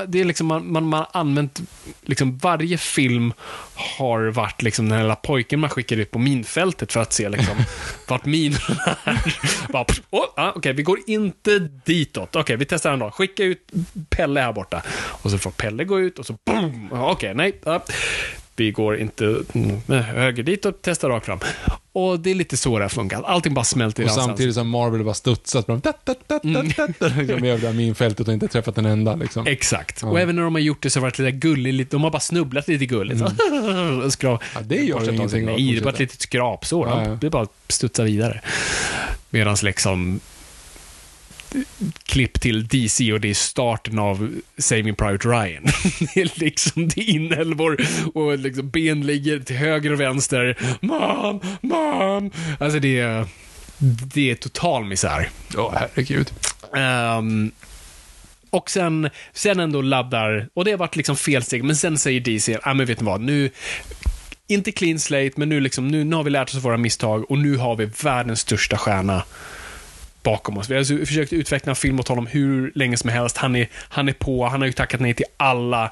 [0.07, 1.61] Det är liksom, man, man, man har använt,
[2.01, 3.33] liksom varje film
[3.75, 7.55] har varit liksom den lilla pojken man skickar ut på minfältet för att se liksom
[8.07, 9.71] vart minorna är.
[9.71, 12.29] Bara, oh, ah, Okej, okay, vi går inte ditåt.
[12.29, 13.13] Okej, okay, vi testar en dag.
[13.13, 13.71] Skicka ut
[14.09, 14.83] Pelle här borta.
[15.21, 16.89] Och så får Pelle gå ut och så boom!
[16.91, 17.61] Okej, okay, nej.
[17.63, 17.79] Ah
[18.57, 19.43] vi går inte
[19.89, 21.39] höger dit och testar rakt fram.
[21.91, 23.23] Och det är lite så det har funkat.
[23.25, 25.67] Allting bara smälter i Och samtidigt som Marvel bara studsat.
[25.67, 25.81] Mm.
[26.63, 29.15] Liksom över det här minfältet och inte träffat en enda.
[29.15, 29.47] Liksom.
[29.47, 30.01] Exakt.
[30.01, 30.07] Ja.
[30.07, 31.91] Och även när de har gjort det så har det varit lite gulligt.
[31.91, 33.21] De har bara snubblat lite gulligt.
[33.21, 34.11] Mm.
[34.11, 34.43] Skrap.
[34.55, 35.45] Ja, det gör ingenting.
[35.45, 36.87] Nej, det är bara ett litet skrapsår.
[36.87, 37.17] Ja, ja.
[37.21, 38.41] Det bara studsa vidare.
[39.29, 40.19] Medan liksom
[42.03, 45.63] klipp till DC och det är starten av Saving Private Ryan.
[46.13, 47.77] det är liksom, det är inälvor
[48.13, 50.57] och liksom ben ligger till höger och vänster.
[50.81, 52.31] Man, man.
[52.59, 53.25] Alltså det är,
[54.13, 55.29] det är total misär.
[55.53, 56.31] Ja, oh, herregud.
[56.71, 57.51] Um,
[58.49, 62.51] och sen, sen ändå laddar, och det har varit liksom felsteg, men sen säger DC,
[62.51, 63.49] ja ah, men vet ni vad, nu,
[64.47, 67.31] inte clean slate, men nu, liksom, nu, nu har vi lärt oss av våra misstag
[67.31, 69.23] och nu har vi världens största stjärna
[70.27, 70.69] bakom oss.
[70.69, 73.37] Vi har alltså försökt utveckla en film åt honom hur länge som helst.
[73.37, 75.83] Han är, han är på, han har ju tackat nej till alla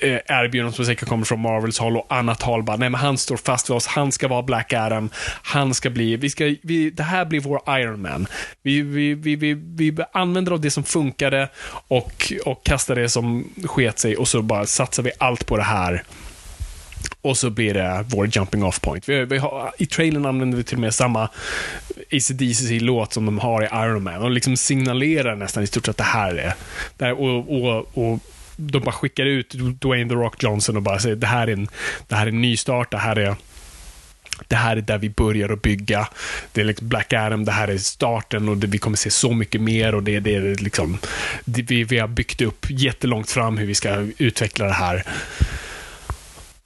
[0.00, 3.18] eh, erbjudanden som säkert kommer från Marvels håll och annat håll bara, nej men han
[3.18, 5.10] står fast vid oss, han ska vara Black Adam,
[5.42, 8.26] han ska bli, vi ska, vi, det här blir vår Iron Man.
[8.62, 11.48] Vi, vi, vi, vi, vi använder av det som funkade
[11.88, 15.62] och, och kastar det som sket sig och så bara satsar vi allt på det
[15.62, 16.02] här
[17.22, 19.08] och så blir det vår jumping off point.
[19.08, 21.28] Vi, vi har, I trailern använder vi till och med samma
[22.12, 24.22] ACDC-låt som de har i Iron Man.
[24.22, 26.54] Och liksom signalerar nästan i stort sett att det här är...
[26.96, 28.20] Det här, och, och, och
[28.56, 31.68] de bara skickar ut Dwayne The Rock Johnson och bara säger det här är en,
[32.08, 33.36] det här är en nystart, det här är
[34.48, 36.08] det här är där vi börjar att bygga.
[36.52, 39.32] Det är liksom Black Adam, det här är starten och det, vi kommer se så
[39.32, 40.98] mycket mer och det, det är liksom,
[41.44, 45.04] det, vi, vi har byggt upp jättelångt fram hur vi ska utveckla det här.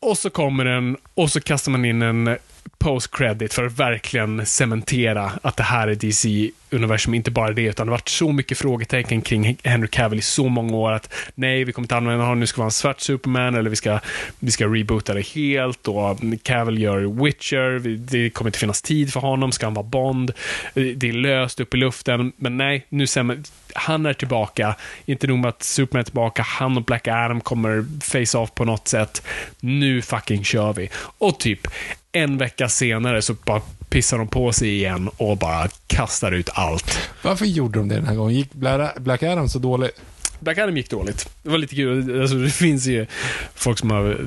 [0.03, 2.37] Och så kommer den och så kastar man in en
[2.83, 7.91] post-credit för att verkligen cementera att det här är DC-universum, inte bara det, utan det
[7.91, 11.73] har varit så mycket frågetecken kring Henry Cavill i så många år att nej, vi
[11.73, 13.99] kommer inte använda honom, nu ska vara en svart Superman, eller vi ska,
[14.39, 19.21] vi ska reboota det helt, och Cavill gör Witcher, det kommer inte finnas tid för
[19.21, 20.33] honom, ska han vara Bond,
[20.75, 23.07] det är löst upp i luften, men nej, nu
[23.75, 27.85] han är tillbaka, inte nog med att Superman är tillbaka, han och Black Adam kommer
[28.01, 29.23] face-off på något sätt,
[29.61, 30.91] nu fucking kör vi.
[31.19, 31.69] Och typ
[32.13, 36.99] en vecka senare så bara pissar de på sig igen och bara kastar ut allt.
[37.23, 38.37] Varför gjorde de det den här gången?
[38.37, 38.53] Gick
[38.97, 40.01] Black Adam så dåligt?
[40.41, 41.29] Black Adam gick dåligt.
[41.43, 42.21] Det var lite kul.
[42.21, 43.07] Alltså, det finns ju
[43.55, 44.19] folk som har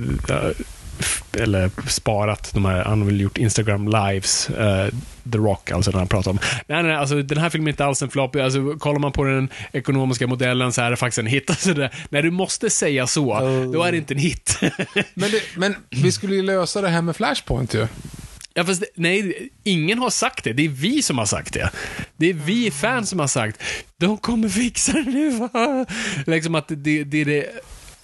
[1.40, 5.00] eller sparat de här, han har väl gjort Instagram lives, uh,
[5.32, 6.40] The Rock, alltså när han pratar om.
[6.68, 8.36] Nej, nej, alltså den här filmen är inte alls en flopp.
[8.36, 11.50] Alltså, kollar man på den ekonomiska modellen så är det faktiskt en hit.
[11.56, 13.72] Alltså, det, när du måste säga så, oh.
[13.72, 14.60] då är det inte en hit.
[15.14, 17.88] men, det, men vi skulle ju lösa det här med Flashpoint ju.
[18.58, 20.54] Ja, fast nej, ingen har sagt det.
[20.54, 21.70] Det är vi som har sagt det.
[22.18, 23.64] Det är vi fans som har sagt,
[23.98, 25.50] de kommer fixa det nu.
[26.26, 27.50] liksom att det, det är det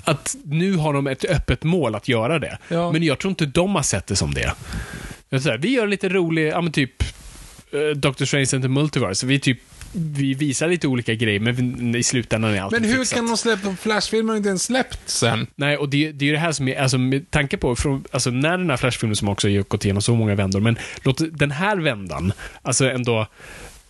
[0.03, 2.57] att nu har de ett öppet mål att göra det.
[2.67, 2.91] Ja.
[2.91, 4.53] Men jag tror inte de har sett det som det.
[5.31, 7.03] Här, vi gör lite rolig, ja men typ
[7.73, 9.25] uh, Doctor Strange and the Multiverse.
[9.25, 9.59] Vi typ
[9.93, 13.15] vi visar lite olika grejer, men i slutändan är allt Men hur fixat.
[13.15, 15.47] kan de släppa, Flashfilmen har inte ens släppt sen.
[15.55, 18.03] Nej, och det, det är ju det här som är, alltså med tanke på, från,
[18.11, 21.39] alltså när den här Flashfilmen som också har gått igenom så många vändor, men låt
[21.39, 23.27] den här vändan, alltså ändå,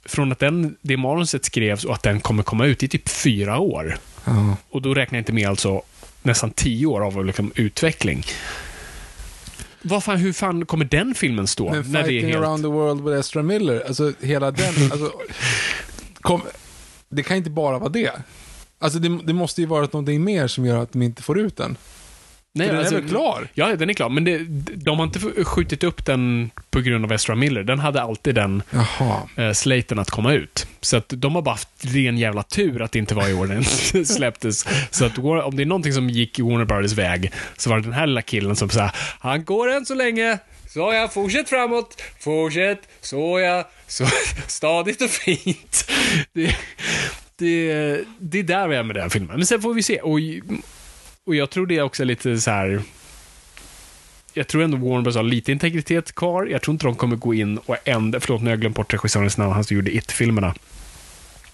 [0.05, 3.59] från att den, det manuset skrevs och att den kommer komma ut i typ fyra
[3.59, 3.97] år.
[4.27, 4.53] Uh.
[4.69, 5.81] Och då räknar jag inte med alltså
[6.21, 8.25] nästan tio år av liksom, utveckling.
[9.81, 11.69] Vad fan, hur fan kommer den filmen stå?
[11.69, 12.45] Men när Fighting helt...
[12.45, 15.11] around the world with Ezra Miller, alltså hela den, alltså,
[16.21, 16.41] kom,
[17.09, 18.11] det kan inte bara vara det.
[18.79, 21.57] Alltså det, det måste ju vara någonting mer som gör att de inte får ut
[21.57, 21.77] den.
[22.53, 23.47] Nej, den alltså, är väl klar?
[23.53, 24.09] Ja, den är klar.
[24.09, 24.37] Men det,
[24.75, 27.63] de har inte skjutit upp den på grund av Ezra Miller.
[27.63, 28.63] Den hade alltid den
[29.35, 30.67] eh, slaten att komma ut.
[30.81, 33.47] Så att de har bara haft ren jävla tur att det inte var i år
[33.47, 34.67] den släpptes.
[34.91, 37.83] Så att om det är någonting som gick i Warner Brothers väg, så var det
[37.83, 40.37] den här lilla killen som sa han går än så länge.
[40.67, 44.05] Så ja, fortsätt framåt, fortsätt, så ja, så
[44.47, 45.91] stadigt och fint.
[46.33, 46.55] Det,
[47.35, 49.35] det, det är där vi är med den filmen.
[49.35, 49.99] Men sen får vi se.
[49.99, 50.19] Och,
[51.25, 52.81] och jag tror det är också lite så här...
[54.33, 56.45] Jag tror ändå Warner Bros har lite integritet kvar.
[56.45, 58.19] Jag tror inte de kommer gå in och ändra...
[58.19, 59.51] Förlåt, nu har jag glömt bort regissörens namn.
[59.53, 60.55] Han som gjorde It-filmerna.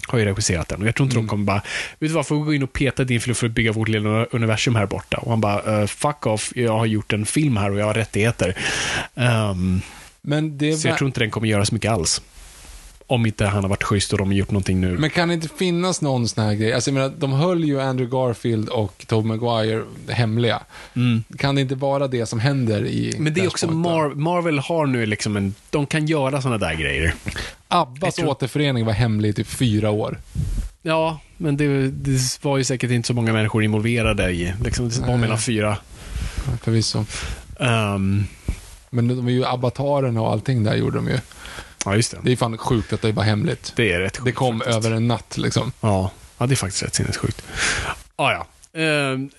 [0.07, 0.81] Har ju regisserat den.
[0.81, 1.61] Och jag tror inte de kommer bara...
[1.99, 3.87] Vet du vad, får vi gå in och peta din film för att bygga vårt
[3.87, 5.17] lilla universum här borta?
[5.17, 6.53] Och han bara, uh, fuck off.
[6.55, 8.57] Jag har gjort en film här och jag har rättigheter.
[9.15, 9.81] Um,
[10.21, 12.21] Men det så jag tror inte den kommer göra så mycket alls.
[13.09, 14.97] Om inte han har varit schysst och de har gjort någonting nu.
[14.97, 16.73] Men kan det inte finnas någon sån här grej?
[16.73, 20.61] Alltså jag menar, de höll ju Andrew Garfield och Tobey Maguire hemliga.
[21.37, 23.23] Kan det inte vara det som händer i Mm.
[23.23, 23.67] Men det är också?
[23.71, 25.53] Mar Marvel har nu liksom en...
[25.69, 27.13] De kan göra såna där grejer.
[27.67, 30.17] Abbas tror- återförening var hemlig i typ fyra år.
[30.81, 34.53] Ja, men det, det var ju säkert inte så många människor involverade i.
[34.63, 35.77] Liksom, det var mellan fyra.
[36.61, 37.05] Förvisso.
[37.59, 38.23] Ehm,
[38.89, 41.17] Men de är ju avatarerna och allting där gjorde de ju.
[41.89, 42.17] Ja, just det.
[42.23, 43.73] Det är fan sjukt att det var hemligt.
[43.75, 44.77] Det är rätt sjukt Det kom faktiskt.
[44.85, 45.71] över en natt liksom.
[45.81, 47.41] Ja, ja, det är faktiskt rätt sinnessjukt.
[48.15, 48.47] Ah, ja,
[48.81, 49.29] Ehm,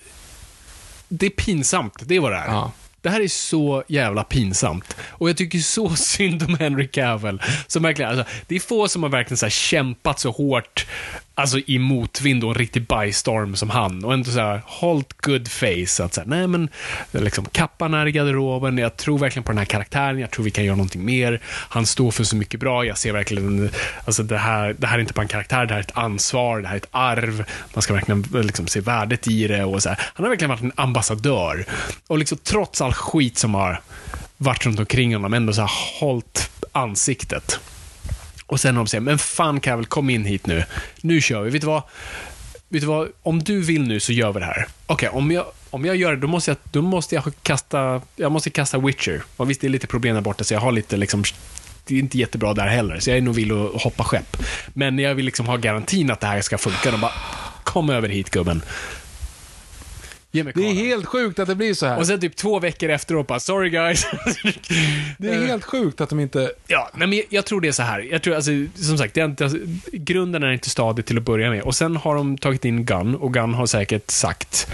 [1.07, 2.47] Det är pinsamt, det är vad det är.
[2.47, 2.71] Ja.
[3.01, 4.97] Det här är så jävla pinsamt.
[5.01, 7.41] Och jag tycker så synd om Henry Cavill.
[7.67, 10.85] Som verkligen, alltså, det är få som har verkligen så kämpat så hårt
[11.39, 14.05] alltså, i motvind och en riktig bystorm som han.
[14.05, 16.03] Och ändå så här, hållt good face.
[16.03, 16.69] Att så här, nej men,
[17.11, 18.77] liksom, kappan är i garderoben.
[18.77, 20.19] Jag tror verkligen på den här karaktären.
[20.19, 21.41] Jag tror vi kan göra någonting mer.
[21.45, 22.85] Han står för så mycket bra.
[22.85, 23.69] Jag ser verkligen,
[24.05, 26.61] alltså det här, det här är inte bara en karaktär, det här är ett ansvar,
[26.61, 27.45] det här är ett arv.
[27.73, 29.63] Man ska verkligen liksom, se värdet i det.
[29.63, 29.99] Och så här.
[30.13, 31.65] Han har verkligen varit en ambassadör.
[32.07, 33.81] Och liksom, trots all skit som har
[34.37, 37.59] varit runt omkring honom, ändå så här hållit ansiktet.
[38.49, 40.63] Och sen har de säger, men fan Cavill, kom in hit nu.
[41.01, 41.49] Nu kör vi.
[41.49, 41.83] Vet du vad?
[42.69, 43.07] Vet du vad?
[43.23, 44.67] Om du vill nu så gör vi det här.
[44.85, 48.31] Okej, om, jag, om jag gör det, då måste jag, då måste jag kasta, jag
[48.31, 49.23] måste kasta Witcher.
[49.37, 51.23] Och visst, det är lite problem där borta, så jag har lite liksom,
[51.85, 54.37] det är inte jättebra där heller, så jag är nog villig att hoppa skepp.
[54.73, 56.91] Men jag vill liksom ha garantin att det här ska funka.
[56.91, 57.13] De bara,
[57.63, 58.61] kom över hit gubben.
[60.31, 61.97] Ge mig Det är helt sjukt att det blir så här.
[61.97, 64.05] Och sen typ två veckor efteråt bara, sorry guys.
[65.17, 66.51] det är helt sjukt att de inte...
[66.67, 67.99] Ja, nej, men jag, jag tror det är så här.
[67.99, 69.59] Jag tror, alltså, som sagt, det är inte, alltså,
[69.91, 71.61] grunden är inte stadig till att börja med.
[71.61, 74.71] Och sen har de tagit in Gunn och Gunn har säkert sagt,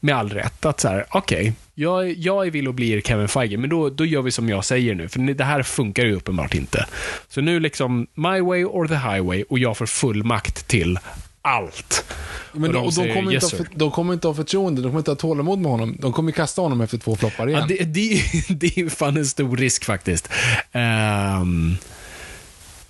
[0.00, 3.56] med all rätt, att så här, okej, jag, jag är vill att bli Kevin Feige,
[3.56, 6.54] men då, då gör vi som jag säger nu, för det här funkar ju uppenbart
[6.54, 6.86] inte.
[7.28, 10.98] Så nu liksom, my way or the highway, och jag får full makt till
[11.42, 12.04] allt.
[12.52, 14.26] Men Och de, och de, säger, kommer "Yes, inte ha, sir." för, de kommer inte
[14.26, 15.96] ha förtroende, de kommer inte ha tålamod med honom.
[16.00, 17.60] De kommer kasta honom efter två floppar igen.
[17.60, 20.28] Ja, det, det, det är fan en stor risk faktiskt.
[20.72, 21.76] Ehm,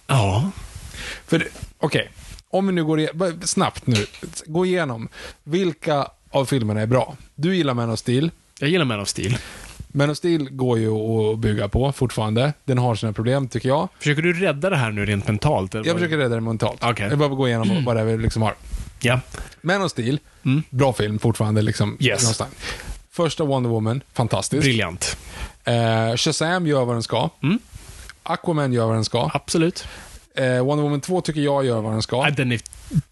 [0.07, 0.51] ja.
[1.27, 2.11] För, okej,
[2.51, 4.07] om vi nu går igen, bara snabbt nu,
[4.47, 5.09] gå igenom.
[5.45, 7.17] Vilka av filmerna är bra?
[7.35, 8.31] Du gillar Man of Steel.
[8.61, 9.39] Jag gillar Man of Steel.
[9.93, 12.53] Man of Steel går ju att bygga på fortfarande.
[12.65, 13.89] Den har sina problem, tycker jag.
[13.99, 15.75] Försöker du rädda det här nu rent mentalt?
[15.75, 16.85] eller Jag försöker rädda det mentalt.
[16.85, 17.07] Okej.
[17.11, 18.55] Jag bara gå igenom vad det är vi liksom har.
[19.01, 19.21] Ja.
[19.63, 20.19] Man of Steel,
[20.71, 21.63] bra film fortfarande.
[21.63, 22.23] Liksom, Yes.
[22.23, 22.51] någonstans.
[23.11, 24.63] Första Wonder Woman, fantastisk.
[24.63, 25.17] Briljant.
[25.65, 27.31] Eh, Shazam gör vad den ska.
[27.43, 27.59] Mm.
[28.23, 29.31] Aquaman gör vad den ska.
[29.35, 29.85] Absolut.
[30.35, 32.31] Eh, Wonder Woman 2 tycker jag gör vad den ska.
[32.31, 32.61] Den är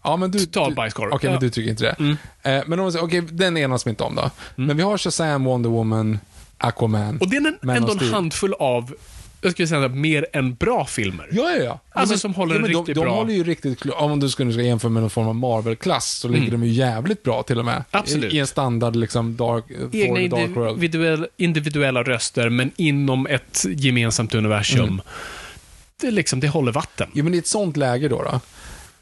[0.03, 1.11] Ja, men du, Total bajskorv.
[1.13, 1.31] Okej, Ja.
[1.31, 1.95] men du tycker inte det.
[1.99, 2.17] Mm.
[2.43, 4.29] Eh, men om man säger, okej, den enas vi inte om då.
[4.55, 6.19] Men vi har Shazam, Wonder Woman,
[6.59, 7.17] Aquaman.
[7.17, 8.93] Och det är en, Man ändå en handfull av,
[9.41, 11.27] jag skulle säga mer än bra filmer.
[11.31, 11.79] Ja, ja, ja.
[11.91, 14.29] Alltså, men- som håller en men riktigt de, bra- De håller ju riktigt, om du
[14.29, 17.65] skulle jämföra med någon form av Marvel-klass, så ligger de ju jävligt bra till och
[17.65, 17.73] med.
[17.73, 17.83] Mm.
[17.91, 18.33] Absolut.
[18.33, 20.83] I, i en standard, liksom, dark, Egna for the dark world.
[20.83, 24.79] individuell, individuella röster, men inom ett gemensamt universum.
[24.83, 25.01] Mm.
[26.01, 27.09] Det, liksom, det håller vatten.
[27.13, 28.39] Ja, men i ett sånt läge då, då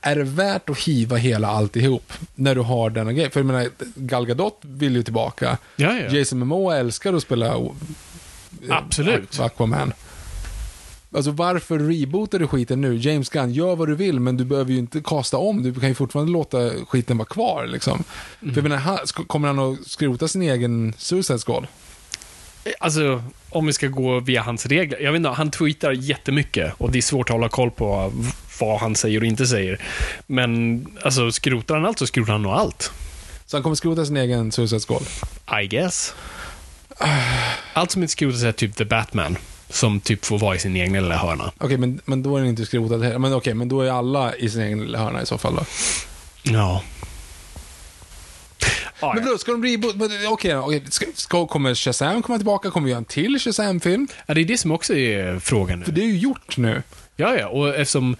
[0.02, 3.30] är det värt att hiva hela alltihop när du har denna grej?
[3.32, 5.58] För jag menar, Gal Gadot vill ju tillbaka.
[5.76, 6.18] Ja, ja.
[6.18, 7.56] Jason Momoa älskar att spela
[8.70, 9.40] Absolut.
[9.40, 9.94] Aquaman.
[11.16, 12.96] Alltså varför rebootar du skiten nu?
[12.96, 15.64] James Gunn, gör vad du vill, men du behöver ju inte kasta om.
[15.64, 17.68] Du kan ju fortfarande låta skiten vara kvar.
[17.68, 18.04] Liksom.
[18.40, 21.68] För jag menar, han- sk- kommer han att skrota sin egen Suicide Squad?
[22.80, 25.00] Alltså, om vi ska gå via hans regler.
[25.00, 28.14] Jag vet inte, han tweetar jättemycket och det är svårt att hålla koll på
[28.60, 29.82] vad han säger och inte säger.
[30.28, 32.92] Men alltså, skrotar han allt så skrotar han nog allt.
[33.46, 35.04] Så han kommer skrota sin egen Suicide Squad?
[35.64, 36.14] I guess.
[37.74, 39.38] Allt som inte skrotas är typ The Batman.
[39.70, 41.52] Som typ får vara i sin egen lilla hörna.
[41.58, 43.20] Okej, men, men då är den inte skrotad heller.
[43.20, 45.66] Men okej, men då är alla i sin egen lilla hörna i så fall då.
[46.44, 46.84] Ja.
[49.00, 52.72] Ah, Men då, ska de men Okej, ska, ska, kommer Shazam komma tillbaka?
[52.72, 54.08] Kommer vi göra en till Shazam-film?
[54.26, 55.96] ja, det är det som också är frågan För nu.
[55.96, 56.84] det är ju gjort nu.
[57.20, 58.16] Ja, ja, och eftersom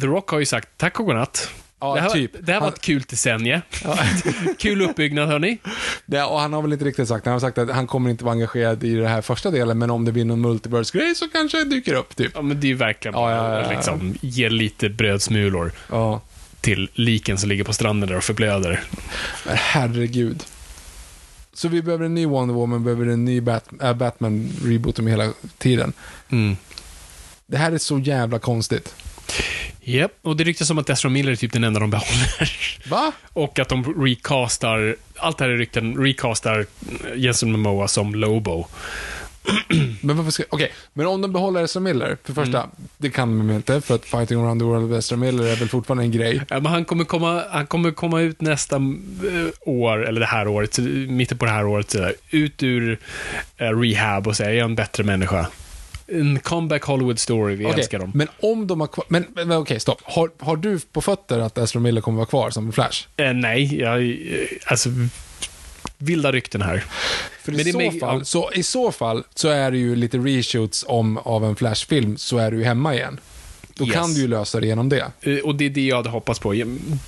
[0.00, 1.50] The Rock har ju sagt tack och godnatt.
[1.80, 2.30] Ja, det här, typ.
[2.40, 3.62] det här var Han- ett kul decennie.
[4.58, 5.58] kul uppbyggnad, hörni.
[6.06, 8.24] Det, och han har väl inte riktigt sagt, han har sagt att han kommer inte
[8.24, 11.58] vara engagerad i den här första delen, men om det blir någon multiverse-grej så kanske
[11.58, 12.32] det dyker upp, typ.
[12.34, 13.70] Ja, men det är ju verkligen Ja, ja, ja, ja.
[13.70, 15.72] liksom, ge lite brödsmulor.
[15.90, 16.20] Ja.
[16.60, 18.82] till liken som ligger på stranden där och förblöder.
[19.46, 20.44] Men herregud.
[21.52, 25.32] Så vi behöver en ny Wonder Woman, behöver en ny Bat- äh, Batman-reboot om hela
[25.58, 25.92] tiden.
[26.30, 26.56] Mm.
[27.50, 28.94] Det här är så jävla konstigt.
[29.80, 32.52] Japp, och det ryktas som att Ezra Miller är typ den enda de behåller.
[32.88, 33.12] Va?
[33.32, 36.66] Och att de recastar, allt det här är rykten, recastar
[37.16, 38.66] Jason Momoa som Lobo.
[40.00, 40.42] Men varför ska...
[40.50, 42.70] Okej, men om de behåller Ezra Miller, för första, Mm.
[42.96, 45.68] det kan de inte, för att Fighting Around the World med Ezra Miller är väl
[45.68, 46.40] fortfarande en grej.
[46.48, 48.82] Ja, men han kommer komma, han kommer komma ut nästa eh,
[49.60, 50.78] år, eller det här året,
[51.08, 51.96] mitten på det här året,
[52.30, 52.98] ut ur
[53.56, 55.46] eh, rehab och säga, jag är en bättre människa.
[56.12, 58.10] En comeback Hollywood story, vi Okej, älskar dem.
[58.14, 59.04] Men om de har kvar...
[59.08, 60.00] Men, men, men okej, stopp.
[60.04, 63.06] Har, har du på fötter att Ezra Miller kommer vara kvar som Flash?
[63.16, 64.16] Eh, nej, jag, eh,
[64.66, 64.88] alltså,
[65.98, 66.84] vilda rykten här.
[67.42, 68.24] För Men i, så mig- fall, ja.
[68.24, 72.38] så i så fall så är det ju lite reshoots om, av en Flash-film, så
[72.38, 73.20] är du ju hemma igen.
[73.74, 73.94] Då Yes.
[73.94, 75.06] kan du ju lösa det genom det.
[75.20, 76.52] Eh, Och det är det jag hade hoppats på.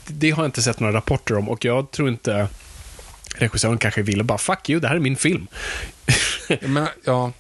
[0.07, 2.49] Det har jag inte sett några rapporter om och jag tror inte
[3.37, 5.47] regissören kanske ville bara, fuck you, det här är min film.
[6.61, 7.33] Menar, ja.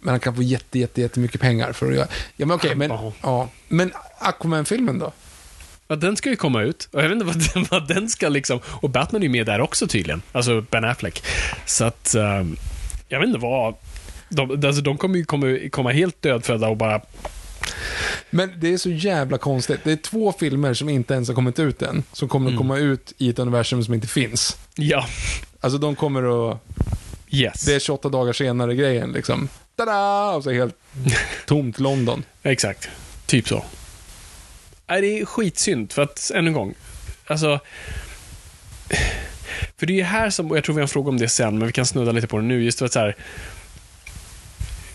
[0.00, 2.08] Men han kan få jätte, jätte, jättemycket pengar för att göra...
[2.36, 2.90] Ja, men okej, men...
[3.22, 3.48] Ja.
[3.68, 5.12] Men Aquaman-filmen då?
[5.88, 6.88] Ja, den ska ju komma ut.
[6.92, 8.60] Och jag vet inte vad den, vad den ska liksom...
[8.66, 10.22] Och Batman är ju med där också tydligen.
[10.32, 11.22] Alltså Ben Affleck.
[11.66, 12.14] Så att...
[12.14, 12.56] ehm,
[13.08, 13.74] jag vet inte vad...
[14.28, 17.00] De, alltså, de kommer ju komma, komma helt dödfödda och bara...
[18.30, 19.80] Men det är så jävla konstigt.
[19.84, 22.56] Det är två filmer som inte ens har kommit ut än, som kommer Mm.
[22.56, 24.56] att komma ut i ett universum som inte finns.
[24.74, 25.06] Ja.
[25.60, 26.58] Alltså de kommer att...
[27.30, 27.62] Yes.
[27.64, 29.48] Det är 28 dagar senare grejen liksom.
[29.80, 30.30] Tada!
[30.30, 30.76] Och så helt
[31.46, 32.24] tomt London.
[32.42, 32.88] Exakt.
[33.26, 33.64] Typ så.
[34.86, 36.74] Nej, det är skitsynd, för att, än en gång,
[37.26, 37.60] alltså...
[39.76, 41.28] För det är ju här som, och jag tror vi har en fråga om det
[41.28, 43.16] sen, men vi kan snudda lite på det nu, just för att så här...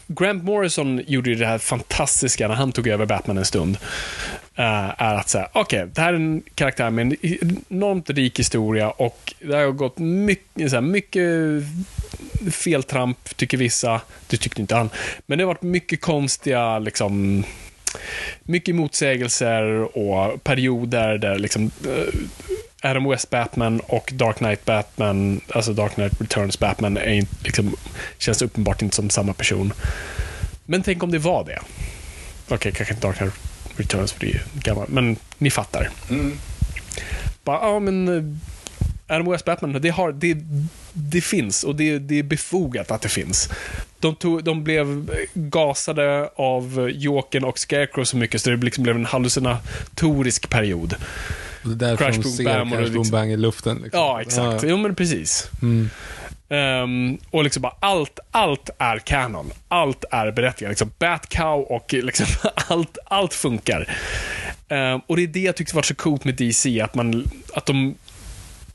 [0.07, 3.77] Grant Morrison gjorde ju det här fantastiska när han tog över Batman en stund.
[4.55, 7.17] Eh, är att säga, okej, det här är en karaktär med en
[7.69, 11.23] enormt rik historia och det har gått mycket, så här, mycket
[12.51, 14.01] feltramp, tycker vissa.
[14.27, 14.89] Det tyckte inte han.
[15.25, 17.43] Men det har varit mycket konstiga, liksom,
[18.43, 22.13] mycket motsägelser och perioder där liksom eh,
[22.85, 27.75] Adam West Batman och Dark Knight Batman, alltså Dark Knight Returns Batman, är inte, liksom,
[28.17, 29.73] känns uppenbart inte som samma person.
[30.65, 31.59] Men tänk om det var det.
[32.47, 33.33] Okej, kanske inte Dark Knight
[33.75, 35.89] Returns för det är ju gammalt, men ni fattar.
[37.43, 38.23] Bara, ja men eh,
[39.15, 40.37] Adam West Batman, det, har, det,
[40.93, 43.49] det finns och det, det är befogat att det finns.
[43.99, 48.95] De, tog, de blev gasade av Jokern och Scarecrow så mycket så det liksom blev
[48.95, 50.95] en hallucinatorisk period.
[51.65, 53.77] Och det är därför Crash, de ser bam, Crash Boom liksom- Bang i luften.
[53.83, 53.99] Liksom.
[53.99, 54.63] Ja, exakt.
[54.67, 55.49] Jo, men precis.
[55.61, 55.89] Mm.
[56.49, 59.51] Ehm, och liksom bara allt, allt är kanon.
[59.67, 60.69] Allt är berättigat.
[60.69, 63.97] Liksom Batcow och liksom allt, allt funkar.
[64.69, 67.65] Ehm, och det är det jag tyckte var så coolt med DC, att, man, att
[67.65, 67.95] de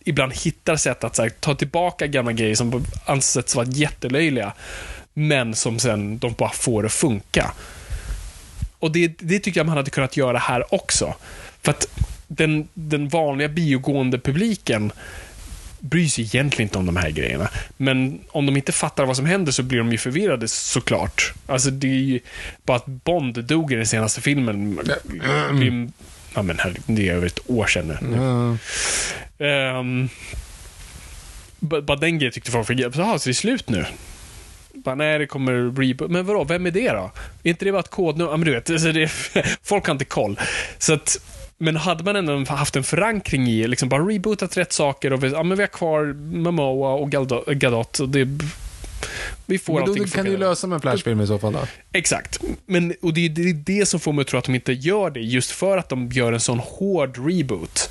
[0.04, 4.52] ibland hittar sätt att här, ta tillbaka gamla grejer som ansetts vara jättelöjliga,
[5.14, 7.52] men som sen de bara får att funka.
[8.78, 11.14] Och det, det tycker jag man hade kunnat göra här också.
[11.62, 11.86] För att
[12.32, 14.92] den, den vanliga biogående publiken
[15.80, 17.48] bryr sig egentligen inte om de här grejerna.
[17.76, 21.32] Men om de inte fattar vad som händer så blir de ju förvirrade såklart.
[21.46, 22.20] Alltså det är ju
[22.64, 24.74] bara att Bond dog i den senaste filmen.
[25.52, 25.88] Blir,
[26.34, 28.16] ja men herregud, det är över ett år sedan nu.
[29.46, 30.08] Ehm,
[31.60, 32.96] ba- bara den grejen tyckte folk var jävligt.
[32.96, 33.84] Jaha, så det är slut nu?
[34.74, 35.52] Bara, nej, det kommer
[35.82, 36.10] reboot.
[36.10, 37.10] Men vadå, vem är det då?
[37.42, 38.30] Är inte det bara ett kodnummer?
[38.32, 39.08] Ja, men du vet, alltså det,
[39.62, 40.40] folk har inte koll.
[40.78, 41.16] Så att,
[41.62, 45.28] men hade man ändå haft en förankring i, liksom bara rebootat rätt saker och vi,
[45.28, 46.04] ja, men vi har kvar
[46.36, 48.00] Momoa och Gadot.
[48.00, 48.28] Och det,
[49.46, 51.52] vi får Men då allting kan du ju lösa med en Flash-film i så fall
[51.52, 51.60] då.
[51.92, 52.40] Exakt.
[52.66, 54.72] Men, och det är det, är det som får mig att tro att de inte
[54.72, 57.90] gör det, just för att de gör en sån hård reboot.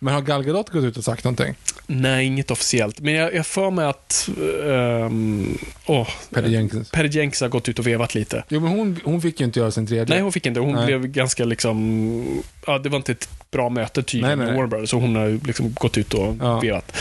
[0.00, 1.54] Men har Gal Gadot gått ut och sagt någonting?
[1.86, 3.00] Nej, inget officiellt.
[3.00, 4.28] Men jag, jag får mig att...
[4.62, 6.90] Um, oh, Patty Jenkins.
[6.90, 8.44] Patty Jenkins har gått ut och vevat lite.
[8.48, 10.14] Jo, men hon, hon fick ju inte göra sin tredje.
[10.14, 10.60] Nej, hon fick inte.
[10.60, 10.86] Hon Nej.
[10.86, 12.42] blev ganska liksom...
[12.66, 14.48] Ja, det var inte ett bra möte tydligen med.
[14.54, 16.60] Warner Brothers, så hon har liksom gått ut och Ja.
[16.60, 16.92] vevat.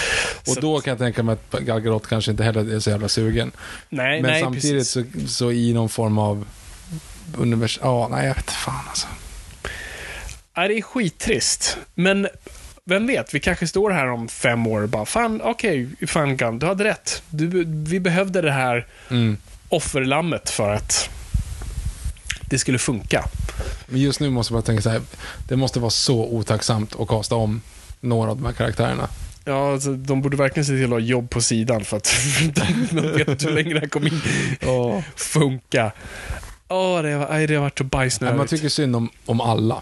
[0.48, 2.90] Och Så- då kan jag tänka mig att Gal Gadot kanske inte heller är så
[2.90, 3.52] jävla sugen.
[3.90, 6.46] nej, Men nej, samtidigt så, så i någon form av
[7.38, 7.80] univers...
[7.82, 9.08] Ja, nej, jag vet fan alltså.
[10.58, 11.78] Nej, det är skittrist.
[11.96, 12.28] Men
[12.88, 16.60] vem vet, vi kanske står här om fem år och bara, fan, okej, fan Gun,
[16.60, 17.24] du hade rätt.
[17.30, 19.38] Du, vi behövde det här Mm.
[19.70, 21.10] offerlammet för att
[22.42, 23.24] det skulle funka.
[23.88, 25.02] Men just nu måste jag bara tänka så här.
[25.48, 27.62] Det måste vara så otacksamt att kasta om
[28.00, 29.08] några av de här karaktärerna.
[29.46, 32.16] Ja, alltså, de borde verkligen se till att ha jobb på sidan för att
[32.92, 34.12] de, vet hur länge det här kommer
[34.62, 35.04] Ja.
[35.16, 35.92] funka.
[36.68, 38.38] Åh, det, har- det har varit så bajsnödigt.
[38.38, 39.82] Man tycker synd om, om alla.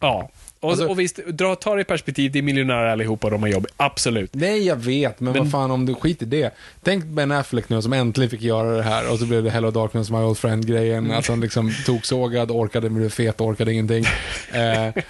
[0.00, 0.30] Ja,
[0.60, 3.42] Och, Alltså- och visst, dra, ta det i perspektiv, det är miljonärer allihopa och de
[3.42, 3.66] har jobb.
[3.76, 4.34] Absolut.
[4.34, 6.54] Nej, jag vet, men, Men- vad fan om du skiter i det.
[6.82, 9.70] Tänk Ben Affleck nu som äntligen fick göra det här och så blev det Hello
[9.70, 11.10] Darkness My Old Friend-grejen.
[11.12, 14.04] Att han liksom tog sågad, orkade bli fet, orkade ingenting.
[14.52, 15.02] Eh,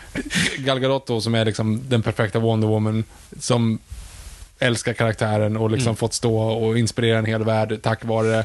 [0.58, 3.04] Gal Gadot då, som är liksom den perfekta Wonder Woman,
[3.40, 3.78] som
[4.58, 5.96] älskar karaktären och liksom Mm.
[5.96, 8.44] fått stå och inspirera en hel värld tack vare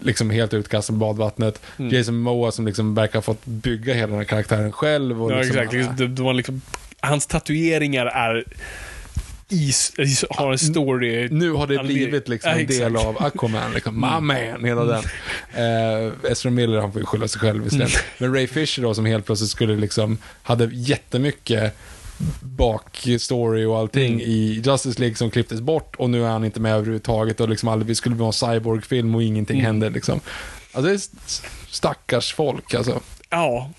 [0.00, 1.62] liksom helt utkastad med badvattnet.
[1.78, 1.94] Mm.
[1.94, 5.24] Jason Moa som liksom verkar ha fått bygga hela den här karaktären själv.
[5.24, 5.72] Och Ja, liksom, exakt.
[5.72, 6.60] Liksom, det, det var liksom,
[7.00, 8.44] hans tatueringar är
[9.50, 11.28] is, is, har en story.
[11.30, 15.04] Nu har det blivit liksom en del av Aquaman, liksom, my man, hela den.
[15.54, 18.00] Eh, Ezra Miller, han får ju skylla sig själv visserligen.
[18.18, 21.76] Men Ray Fisher då, som helt plötsligt skulle liksom, hade jättemycket
[22.42, 26.74] bakstory och allting i Justice League som klipptes bort och nu är han inte med
[26.74, 30.20] överhuvudtaget och liksom aldrig, vi skulle vara en cyborg-film och ingenting hände liksom.
[30.72, 33.00] Alltså det är st- stackars folk alltså.
[33.30, 33.70] Ja.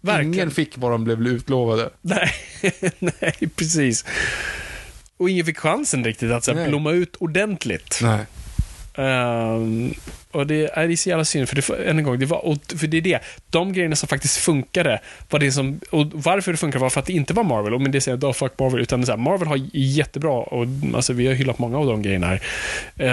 [0.00, 0.34] Verkligen.
[0.34, 1.90] Ingen fick vad de blev utlovade.
[2.00, 2.30] Nej,
[2.98, 4.04] nej, precis.
[5.16, 8.00] Och ingen fick chansen riktigt att så här, blomma ut ordentligt.
[8.02, 8.20] Nej.
[8.94, 9.94] Ehm,
[10.32, 12.46] och det är, det är så jävla synd, för det, än en gång, det var,
[12.46, 13.20] och, för det är det.
[13.50, 17.06] De grejerna som faktiskt funkade, var det som, och varför det funkade var för att
[17.06, 19.48] det inte var Marvel, och men det säger jag, fuck Marvel, utan så här, Marvel
[19.48, 22.42] har jättebra, och alltså, vi har hyllat många av de grejerna här.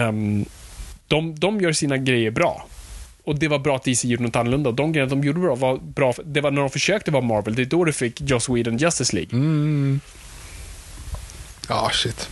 [0.07, 0.45] Um,
[1.07, 2.65] de, de gör sina grejer bra.
[3.23, 4.69] Och det var bra att DC gjorde något annorlunda.
[4.69, 6.13] Och de grejerna de gjorde bra var bra.
[6.25, 9.15] Det var när de försökte vara Marvel, det är då du fick Joss Whedon Justice
[9.15, 9.29] League.
[9.33, 9.99] Mm.
[11.69, 12.29] Ja, shit.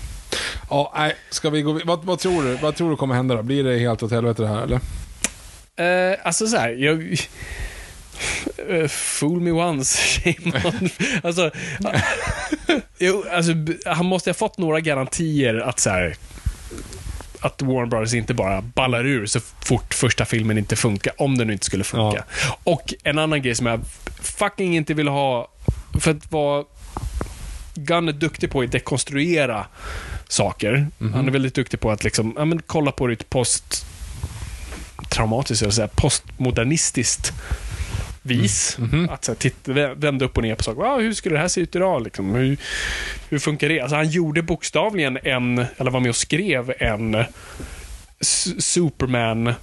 [0.70, 2.56] Ja, nej, ska vi gå vad, vad tror du?
[2.56, 3.44] Vad tror du kommer hända då?
[3.44, 4.80] Blir det helt åt helvete det här, eller?
[6.12, 7.20] Eh, alltså så här, jag...
[8.70, 10.90] eh, fool me once, shame on...
[11.24, 11.52] alltså,
[12.98, 13.52] jo, alltså,
[13.86, 16.16] han måste ha fått några garantier att så här,
[17.40, 21.48] att Warner Brothers inte bara ballar ur så fort första filmen inte funkar, om den
[21.48, 22.24] nu inte skulle funka.
[22.64, 23.82] Och en annan grej som jag
[24.22, 25.48] fucking inte vill ha,
[26.00, 26.64] för att vara
[27.76, 29.66] Gunn är duktig på att dekonstruera
[30.28, 30.88] saker.
[31.14, 33.86] Han är väldigt duktig på att liksom, ja, men, kolla på ett post
[35.10, 37.34] traumatiskt, jag säga, postmodernistiskt
[38.22, 38.78] vis.
[39.10, 40.82] Att så här, titta, vä- vända upp och ner på saker.
[40.84, 42.04] Ah, hur skulle det här se ut idag?
[42.04, 42.36] Liksom?
[42.36, 42.58] Hur,
[43.30, 43.80] hur funkar det?
[43.82, 47.24] Alltså, han gjorde bokstavligen en, eller var med och skrev en
[48.60, 49.54] Superman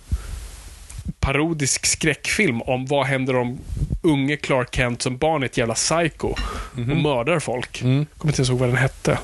[1.20, 3.59] parodisk skräckfilm om vad händer om
[4.02, 6.34] unge Clark Kent som barn är ett jävla psycho
[6.72, 7.82] och mördar folk.
[7.82, 8.07] Mm.
[8.18, 9.18] Kommer inte ens ihåg vad den hette.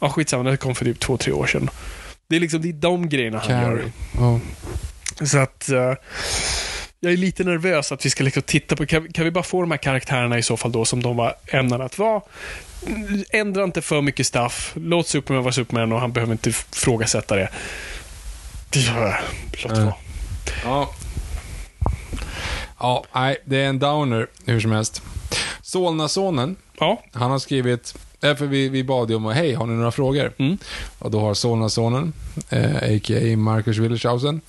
[0.00, 1.70] Ja, skitsamma, den kom för typ två, tre år sedan.
[2.28, 3.76] Det är liksom det är de grejerna han gör.
[3.76, 3.92] Carrie.
[4.18, 4.40] Ja.
[5.26, 5.94] Så att eh,
[7.00, 9.60] jag är lite nervös att vi ska liksom titta på, kan, kan vi bara få
[9.60, 12.20] de här karaktärerna i så fall då som de var ämnade att vara?
[13.30, 14.72] Ändra inte för mycket stuff.
[14.74, 17.48] Låt Superman vara Superman och han behöver inte ifrågasätta det.
[18.70, 19.14] Ja,
[19.62, 19.94] Låt det vara.
[20.64, 20.94] Ja.
[22.82, 25.02] Ja, nej, det är en downer hur som helst.
[25.62, 29.72] Solnasonen, Ja, han har skrivit, eh, för vi, vi bad ju om, hej, har ni
[29.72, 30.32] några frågor?
[30.38, 30.58] Mm.
[30.98, 32.12] Och då har Solnasonen,
[32.48, 33.36] eh, a.k.a.
[33.36, 34.40] Marcus Willershausen,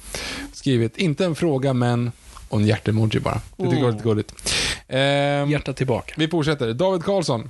[0.53, 2.11] skrivit, inte en fråga men,
[2.49, 3.41] och en hjärtemoji bara.
[3.57, 4.53] Det tycker jag var lite gulligt.
[4.88, 6.13] Ehm, hjärta tillbaka.
[6.17, 6.73] vi fortsätter.
[6.73, 7.49] David Karlsson.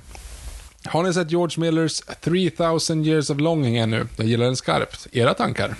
[0.84, 4.06] Har ni sett George Millers 3000 years of longing ännu?
[4.16, 5.06] Jag gillar den skarpt.
[5.12, 5.74] Era tankar?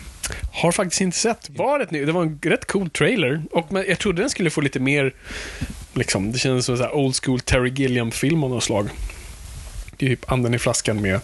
[0.53, 1.51] Har faktiskt inte sett.
[1.51, 2.05] Var rätt ny.
[2.05, 3.43] Det var en rätt cool trailer.
[3.51, 5.15] Och jag trodde den skulle få lite mer,
[5.93, 8.89] liksom, det kändes som en old school Terry Gilliam-film av något slag.
[9.97, 11.21] Typ anden i flaskan med,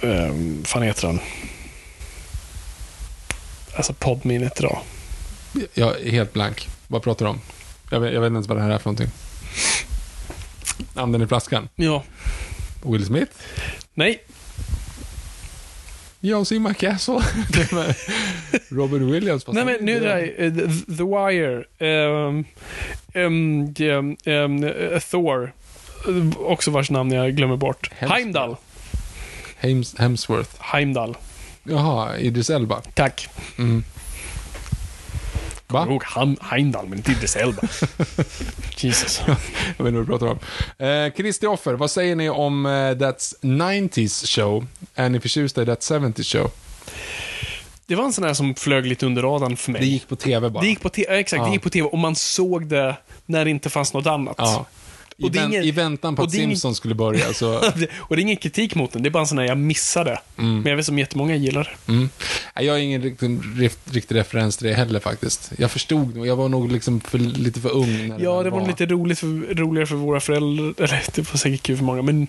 [0.00, 1.20] um, fan heter han?
[3.76, 4.78] Alltså poddminnet idag.
[5.74, 6.68] Jag är helt blank.
[6.88, 7.40] Vad pratar du om?
[7.90, 9.10] Jag vet, jag vet inte ens vad det här är för någonting.
[10.94, 11.68] Anden i flaskan.
[11.76, 12.04] Ja.
[12.82, 13.32] Will Smith?
[13.94, 14.22] Nej.
[16.20, 16.58] John C.
[16.58, 17.20] McCassel?
[17.48, 17.94] Det med
[18.68, 19.46] Robin Williams?
[19.46, 22.44] Nej men nu är det eh, The, The Wire, um,
[23.14, 25.52] um, um, uh, Thor,
[26.08, 27.90] uh, också vars namn jag glömmer bort.
[27.92, 28.14] Hemsworth.
[28.14, 28.56] Heimdall.
[29.56, 30.50] Hems, Hemsworth.
[30.58, 31.16] Heimdall.
[31.62, 32.80] Jaha, Idris Elba.
[32.94, 33.28] Tack.
[33.58, 33.84] Mm.
[35.70, 35.80] Va?
[35.80, 37.62] Jag ihåg Heim, Heimdall, men inte Idris Elba.
[38.76, 39.22] Jesus.
[39.26, 39.38] Jag vet
[39.78, 40.38] inte vad du pratar om.
[40.86, 44.66] Eh, Christer vad säger ni om eh, That's 90s show?
[44.94, 46.50] Är ni förtjusta i That 70s show?
[47.86, 49.80] Det var en sån här som flög lite under radarn för mig.
[49.80, 50.60] Det gick på tv bara.
[50.62, 51.46] Det gick på exakt, Ja.
[51.46, 52.96] det gick på tv och man såg det
[53.26, 54.34] när det inte fanns något annat.
[54.38, 54.66] Ja.
[55.20, 57.58] I, Och det ingen- I väntan på att det Simpsons skulle börja så...
[57.98, 60.20] och det är ingen kritik mot den, det är bara en sån här jag missade.
[60.36, 61.76] Men jag vet som jättemånga gillar.
[61.88, 62.08] Mm.
[62.56, 63.38] Nej, Jag har ingen riktig,
[63.90, 65.52] riktig referens till det heller faktiskt.
[65.58, 68.66] Jag förstod nog, jag var nog liksom för, lite för ung när Ja, det var
[68.66, 70.74] lite roligt för, roligare för våra föräldrar.
[70.84, 72.28] Eller det var säkert kul för många, men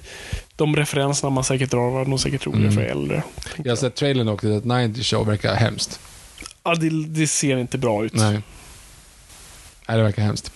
[0.56, 3.24] de referenserna man säkert drar var nog säkert roligare för äldre.
[3.64, 6.00] Jag har sett trailern och det 90 show verkar hemskt.
[6.64, 8.14] Ja, det, det ser inte bra ut.
[8.14, 8.42] Nej.
[9.88, 10.52] Nej, det verkar hemskt.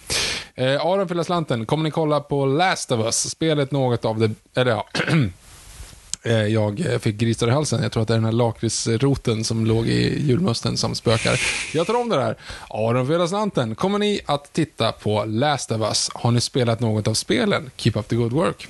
[0.57, 3.29] Eh, Aron för slanten, kommer ni kolla på Last of Us?
[3.29, 4.87] Spelet något av det, eller ja,
[6.23, 7.83] eh, jag fick grisar i halsen.
[7.83, 11.41] Jag tror att det är den här lakritsroten som låg i julmusten som spökar.
[11.73, 12.35] Jag tar om det där.
[12.69, 16.09] Aron för slanten, kommer ni att titta på Last of Us?
[16.13, 17.71] Har ni spelat något av spelen?
[17.77, 18.67] Keep up the good work.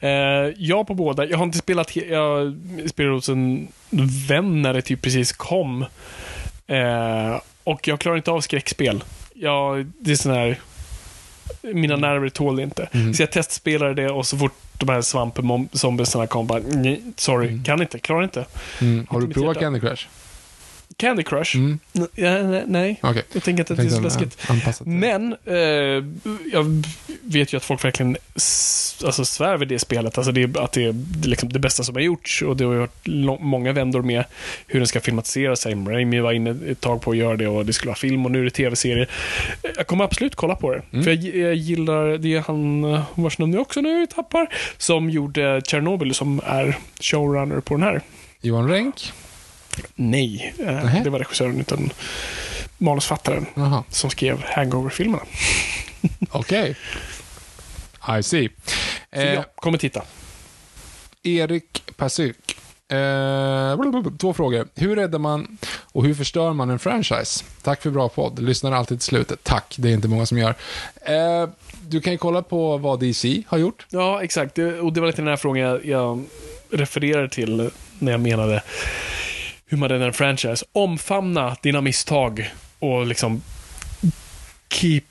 [0.00, 0.10] Eh,
[0.56, 1.24] jag på båda.
[1.24, 2.56] Jag har inte spelat, jag
[2.90, 3.68] spelade hos en
[4.28, 5.82] vän när det typ precis kom.
[6.66, 9.04] Eh, och jag klarar inte av skräckspel.
[9.34, 10.60] Jag, det är sån här,
[11.62, 12.88] mina nerver tål inte.
[13.14, 17.82] Så jag testspelade det och så fort de här svamp-zombiesarna kom bara, nej, sorry, kan
[17.82, 18.44] inte, klarar inte.
[18.80, 19.06] Mm.
[19.10, 19.58] Har du provat.
[19.58, 20.06] Candy Crush?
[20.96, 21.56] Candy Crush?
[21.56, 21.78] Mm.
[21.92, 23.00] Ja, nej, nej.
[23.02, 23.22] Okej.
[23.32, 24.48] Jag tänker inte att det är så läskigt.
[24.84, 25.56] Men eh,
[26.52, 26.84] jag
[27.22, 28.16] vet ju att folk verkligen
[29.04, 30.18] alltså, svär vid det spelet.
[30.18, 32.42] Alltså det, att det är liksom det bästa som har gjorts.
[32.42, 34.24] Och det har ju varit många vändor med
[34.66, 35.60] hur den ska filmatiseras.
[35.60, 38.24] Sam Raimi var inne ett tag på att göra det och det skulle vara film
[38.24, 39.06] och nu är det tv-serie.
[39.76, 41.02] Jag kommer absolut kolla på det.
[41.04, 42.82] För jag, jag gillar, det är han,
[43.14, 48.00] vars namn jag också nu tappar, som gjorde Chernobyl som är showrunner på den här.
[48.40, 49.12] Johan Renck?
[49.94, 51.92] Nej, eh, det var regissören utan
[52.78, 55.22] manusfattaren Jaha, som skrev Hangover-filmerna.
[56.30, 56.76] okej.
[58.18, 58.48] I see.
[59.12, 60.02] Så Eh, jag kommer titta.
[61.22, 62.56] Erik Pasyk.
[62.88, 64.68] Eh, två frågor.
[64.74, 65.58] Hur räddar man
[65.92, 67.44] och hur förstör man en franchise?
[67.62, 68.38] Tack för bra podd.
[68.38, 69.44] Lyssnar alltid till slutet.
[69.44, 70.54] Tack, det är inte många som gör.
[71.02, 71.48] Eh,
[71.86, 73.86] du kan ju kolla på vad DC har gjort.
[73.90, 74.58] Ja, exakt.
[74.58, 76.24] Och det var lite den här frågan jag, jag
[76.70, 78.62] refererade till när jag menade
[79.66, 80.66] hur man räddar en franchise.
[80.72, 83.42] Omfamna dina misstag och liksom
[84.68, 85.02] keep,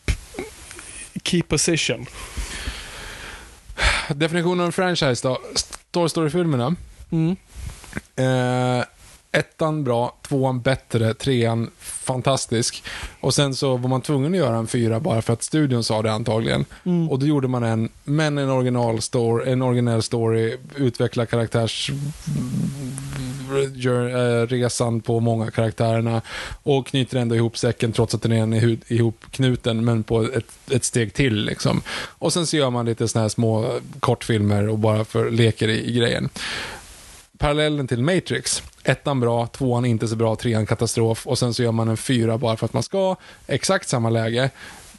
[1.23, 2.05] keep position.
[4.09, 5.41] Definitionen av en franchise då.
[5.91, 6.75] Toy Story-filmerna.
[7.11, 7.35] Mm.
[8.15, 8.85] Eh,
[9.31, 12.83] ettan bra, tvåan bättre, trean fantastisk.
[13.19, 16.01] Och sen så var man tvungen att göra en fyra bara för att studion sa
[16.01, 16.65] det antagligen.
[17.09, 21.91] Och då gjorde man en, men en original story, en originell story, utveckla karaktärs
[23.61, 26.21] gör, eh, resan på många karaktärerna
[26.63, 31.13] och knyter ändå ihop säcken trots att den är ihopknuten men på ett, ett steg
[31.13, 31.81] till liksom.
[31.89, 35.89] Och sen så gör man lite såna här små kortfilmer och bara för leker i,
[35.89, 36.29] i grejen
[37.43, 38.63] parallellen till Matrix.
[38.83, 42.37] Ettan bra, tvåan inte så bra, trean katastrof och sen så gör man en fyra
[42.37, 43.15] bara för att man ska.
[43.47, 44.49] Exakt samma läge,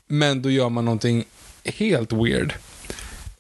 [0.06, 1.24] men då gör man någonting
[1.64, 2.54] helt weird.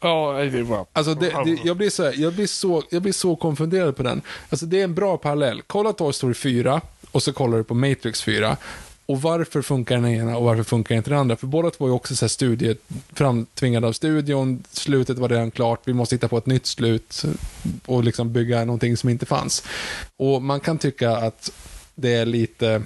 [0.04, 0.86] Ja, det var...
[0.92, 4.02] Alltså det, det, jag, blir så, här- jag, blir så, jag blir så konfunderad på
[4.02, 4.22] den.
[4.50, 5.62] Alltså det är en bra parallell.
[5.66, 6.80] Kolla Toy Story 4
[7.10, 8.56] och så kollar du på Matrix 4.
[9.06, 11.36] Och varför funkar den ena och varför funkar inte den andra?
[11.36, 12.76] För båda två är också så här studie,
[13.12, 14.64] framtvingade av studion.
[14.72, 15.80] Slutet var redan klart.
[15.84, 17.22] Vi måste hitta på ett nytt slut
[17.86, 19.64] och liksom bygga någonting som inte fanns.
[20.16, 21.52] Och man kan tycka att
[21.94, 22.82] det är lite...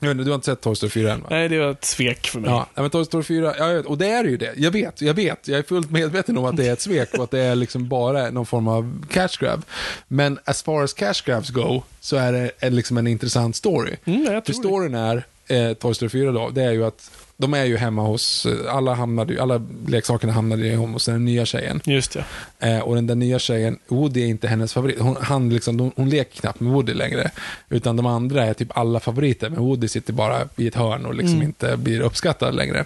[0.00, 1.26] Jag vet inte, du har inte sett Toy Story 4 än va?
[1.30, 2.50] Nej, det var ett svek för mig.
[2.50, 4.52] Ja, men Toy Story 4, ja, jag vet, och det är ju det.
[4.56, 5.48] Jag vet, jag vet.
[5.48, 7.88] Jag är fullt medveten om att det är ett svek och att det är liksom
[7.88, 9.62] bara någon form av cash grab.
[10.08, 13.96] Men as far as cash grabs go, så är det liksom en intressant story.
[14.04, 17.64] Mm, För storyn är, eh, Toy Story 4 då, det är ju att de är
[17.64, 21.80] ju hemma hos, alla, hamnade, alla leksakerna hamnade ju hos den nya tjejen.
[21.84, 22.24] Just det.
[22.68, 25.00] Eh, och den där nya tjejen, Woody är inte hennes favorit.
[25.00, 27.30] Hon, han liksom, hon, hon leker knappt med Woody längre.
[27.68, 29.50] Utan de andra är typ alla favoriter.
[29.50, 32.84] Men Woody sitter bara i ett hörn och liksom inte blir uppskattad längre.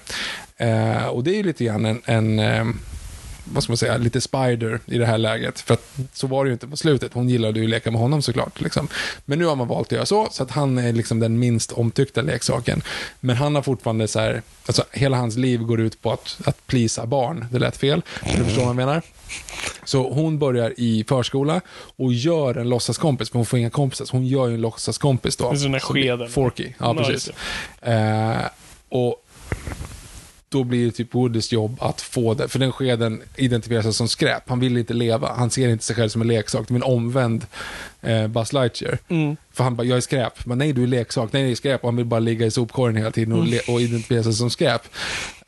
[0.56, 2.64] Eh, och det är ju lite grann en, en eh,
[3.52, 5.60] vad ska man säga, lite spider i det här läget.
[5.60, 7.12] För att så var det ju inte på slutet.
[7.14, 8.60] Hon gillade ju att leka med honom såklart.
[8.60, 8.88] Liksom.
[9.24, 11.72] Men nu har man valt att göra så, så att han är liksom den minst
[11.72, 12.82] omtyckta leksaken.
[13.20, 16.66] Men han har fortfarande så här, alltså hela hans liv går ut på att, att
[16.66, 17.46] plisa barn.
[17.50, 19.02] Det lät fel, men du förstår vad jag menar.
[19.84, 21.60] Så hon börjar i förskola
[21.96, 24.04] och gör en låtsaskompis, för hon får inga kompisar.
[24.04, 25.50] Så hon gör ju en låtsaskompis då.
[25.50, 26.28] Det är sån där skeden.
[26.28, 27.30] Forky, ja precis.
[27.82, 28.36] Eh,
[28.88, 29.19] och
[30.50, 32.48] då blir det typ Woodys jobb att få det.
[32.48, 34.48] För den skeden identifierar sig som skräp.
[34.48, 35.32] Han vill inte leva.
[35.36, 36.68] Han ser inte sig själv som en leksak.
[36.68, 37.46] Det är en omvänd
[38.02, 38.98] eh, Buzz Lightyear.
[39.08, 39.36] Mm.
[39.52, 40.46] För han bara, jag är skräp.
[40.46, 41.32] Men nej, du är leksak.
[41.32, 41.82] Nej, är skräp.
[41.84, 44.50] Och han vill bara ligga i sopkorgen hela tiden och, le- och identifiera sig som
[44.50, 44.82] skräp.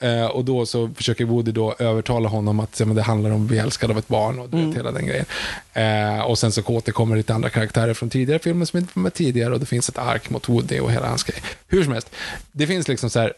[0.01, 3.43] Eh, och då så försöker Woody då övertala honom att ja, men det handlar om
[3.43, 5.27] att bli älskad av ett barn och du vet, hela den grejen.
[5.73, 9.15] Eh, och sen så återkommer lite andra karaktärer från tidigare filmer som inte var med
[9.15, 11.43] tidigare och det finns ett ark mot Woody och hela hans grej.
[11.69, 12.11] Hur som helst,
[12.53, 13.33] det finns liksom så här,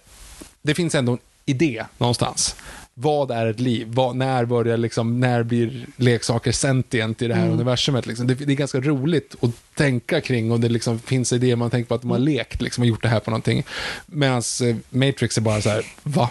[0.63, 2.57] det finns ändå en idé någonstans.
[2.97, 3.87] Vad är ett liv?
[3.91, 8.07] Vad, när börjar liksom, när blir leksaker sentient i det här universumet?
[8.07, 8.27] Liksom?
[8.27, 11.89] Det, det är ganska roligt att tänka kring och det liksom finns idéer man tänker
[11.89, 13.63] på att de har lekt liksom, och gjort det här på någonting.
[14.07, 16.31] Medan eh, Matrix är bara så här, va?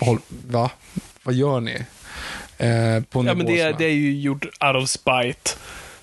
[0.00, 0.70] Håll, va?
[1.22, 1.72] Vad gör ni?
[2.58, 5.50] Eh, på Ja, men det, är- det är ju gjort out of spite.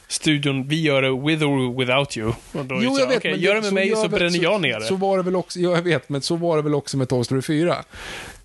[0.07, 2.33] Studion, vi gör det with or without you.
[2.51, 3.17] Och då Jo, så, jag vet.
[3.17, 4.99] okej, men gör det med mig så väl- bränner jag ner Så det.
[4.99, 7.23] var det väl också, ja, jag vet, men så var det väl också med Toy
[7.23, 7.75] Story 4.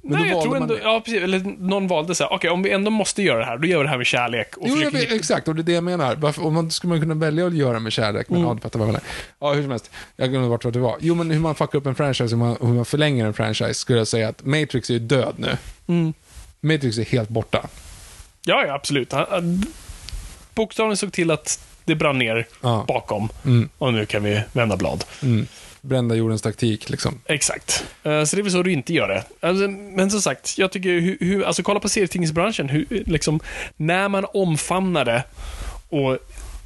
[0.07, 2.63] Men Nej, jag tror ändå, man ja precis, eller någon valde så här, okej om
[2.63, 4.57] vi ändå måste göra det här, då gör vi det här med kärlek.
[4.57, 6.15] Och Jo, försöker- vet, exakt, och det är det jag menar.
[6.17, 8.49] Varför, om man skulle man kunna välja att göra med kärlek, men Mm.
[8.49, 9.03] ja, du fattar vad jag menar.
[9.41, 9.91] Ja, hur som helst.
[10.17, 10.97] Jag glömde vart det var.
[11.01, 13.75] Jo, men hur man fuckar upp en franchise, hur man, hur man förlänger en franchise,
[13.75, 15.57] skulle jag säga att Matrix är död nu.
[15.87, 16.13] Mm.
[16.61, 17.67] Matrix är helt borta.
[18.45, 19.13] Ja, ja, absolut.
[19.13, 19.63] Han, han,
[20.55, 22.85] bokstavligen såg till att det brann ner Ja.
[22.89, 23.29] bakom.
[23.45, 23.69] Mm.
[23.79, 25.05] Och nu kan vi vända blad.
[25.23, 25.47] Mm.
[25.85, 27.21] Brända jordens taktik, liksom.
[27.27, 27.85] Exakt.
[28.03, 29.25] Eh, så det är väl så du inte gör det.
[29.41, 32.69] Alltså, men som sagt, jag tycker, hur, hur, alltså kolla på serietidningsbranschen.
[32.69, 33.41] Hur, liksom,
[33.77, 35.25] när man omfamnar det
[35.89, 36.19] och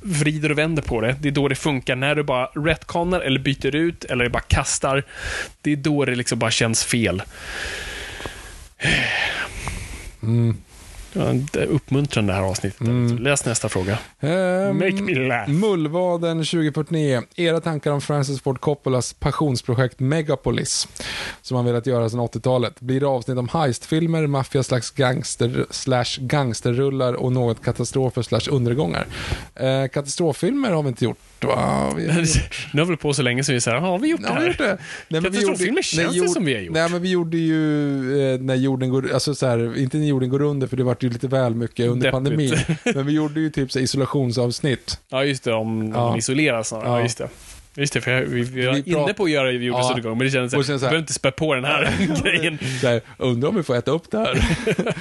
[0.03, 1.97] vrider och vänder på det, det är då det funkar.
[1.97, 5.05] När du bara retconar eller byter ut eller bara kastar,
[5.63, 7.23] det är då det liksom bara känns fel.
[10.23, 10.57] Mm.
[11.19, 12.81] Ja, uppmuntrande det här avsnittet.
[13.21, 13.99] Läs nästa fråga.
[14.21, 15.51] Ehm, Make me laugh.
[15.51, 17.23] Mullvaden 2049.
[17.37, 20.89] Era tankar om Francis Ford Coppolas passionsprojekt Megapolis,
[21.43, 22.81] som han velat göra sedan 80-talet.
[22.81, 29.07] Blir det avsnitt om heistfilmer, maffia slash gangster, slash gangsterrullar och något katastrofer slash undergångar?
[29.55, 31.93] Eh, katastroffilmer har vi inte gjort, va?
[31.97, 34.21] Vi har gjort Nu har vi på så länge så vi säger, har vi gjort
[34.21, 34.47] det Ja, här?
[34.47, 34.79] gjort det.
[35.09, 36.75] Nej, Katastroffilmer gjorde- känns nej, det som vi har gjort.
[36.75, 40.29] Nej, men vi gjorde ju eh, när jorden går, alltså så här, inte när jorden
[40.29, 42.13] går under för det vart ju lite väl mycket under Deppigt.
[42.13, 42.55] pandemin.
[42.95, 45.01] Men vi gjorde ju typ så isolationsavsnitt.
[45.09, 45.53] Ja, just det.
[45.53, 46.01] Om Ja.
[46.01, 46.73] de isoleras.
[46.73, 46.81] Ja.
[46.85, 47.01] Ja.
[47.03, 47.29] just det.
[47.75, 49.99] Just det, för jag, vi, vi var Vi inne på att göra gjorde Ja.
[50.03, 52.59] gång, men det kändes vi så här- behöver inte spä på den här grejen.
[52.83, 54.45] Här, undrar om vi får äta upp det här.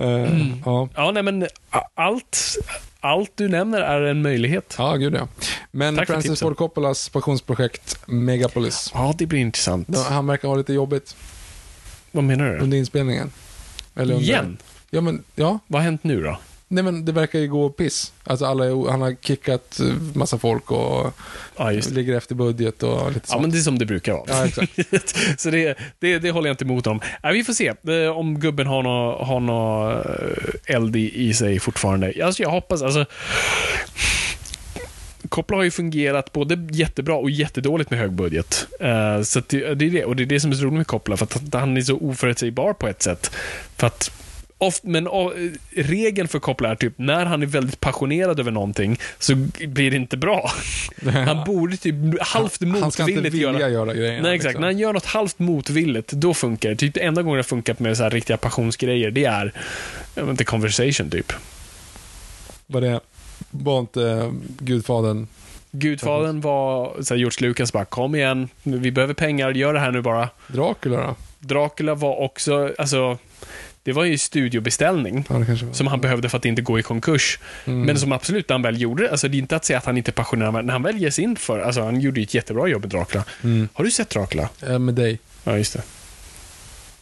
[0.00, 0.88] Eh, ja.
[0.96, 1.46] Ja, nej men
[1.94, 2.56] allt,
[3.00, 4.74] allt du nämner är en möjlighet.
[4.78, 5.28] ja, gud ja.
[5.70, 6.40] Men Tack Francis.
[6.40, 8.90] Ford Coppolas passionsprojekt Megapolis.
[8.94, 9.98] Ja, det blir intressant.
[10.08, 11.16] Han verkar ha lite jobbigt
[12.12, 12.58] Vad menar du?
[12.58, 13.30] under inspelningen.
[13.94, 14.56] Eller under, Igen?
[14.94, 15.58] Ja, men ja.
[15.66, 16.38] Vad har hänt nu då?
[16.68, 18.12] Nej, men det verkar ju gå piss.
[18.24, 21.14] Alltså alla, är- han har kickat eh, massa folk och
[21.56, 23.42] Ja, ligger efter budget och lite Ja, sånt.
[23.42, 24.24] men det är som det brukar vara.
[24.28, 25.16] Ja, exakt.
[25.40, 27.00] så det, det, det håller jag inte emot om.
[27.22, 31.60] Nej, vi får se eh, om gubben har någon har nå eh, eld i, sig
[31.60, 32.12] fortfarande.
[32.24, 33.04] Alltså, jag hoppas, alltså...
[35.28, 38.66] Koppla har ju fungerat både jättebra och jättedåligt med hög budget.
[38.80, 40.86] Eh, så det, det är det, och det är det som är så roligt med
[40.86, 43.30] Koppla, för att han är så oförutsägbar på ett sätt.
[43.76, 44.10] För att
[44.62, 45.32] Of, men o,
[45.70, 49.34] regeln för Koppla är typ, när han är väldigt passionerad över någonting så
[49.66, 50.50] blir det inte bra.
[51.26, 53.70] Han borde typ halvt Han ska inte motvilligt vilja göra...
[53.70, 54.22] göra, grejerna.
[54.22, 54.48] Nej, exakt.
[54.48, 54.60] liksom.
[54.60, 56.76] När han gör något halvt motvilligt, då funkar det.
[56.76, 59.52] Typ det enda gången det har funkat med så här riktiga passionsgrejer, det är
[60.14, 61.32] jag vet inte, conversation typ.
[62.66, 63.00] Vad det
[63.50, 65.26] var inte eh, Gudfadern.
[65.70, 69.90] Gudfadern var så här, George Lucas bara, kom igen, vi behöver pengar, gör det här
[69.90, 70.28] nu bara.
[70.48, 71.14] Dracula då?
[71.38, 73.18] Dracula var också, alltså,
[73.84, 75.24] det var ju studiobeställning.
[75.28, 75.72] Ja.
[75.72, 77.38] Som han behövde för att inte gå i konkurs.
[77.64, 77.82] Mm.
[77.82, 79.84] Men som absolut, när han väl gjorde det, alltså det är inte att säga att
[79.84, 82.20] han inte är passionerad, men när han väl ger sig in för, alltså han gjorde
[82.20, 83.24] ju ett jättebra jobb med Dracula.
[83.42, 83.68] Mm.
[83.72, 84.48] Har du sett Dracula?
[84.66, 85.18] Eh, med dig.
[85.44, 85.82] Ja, just det.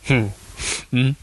[0.06, 0.30] Hmm.
[0.90, 1.14] Mm.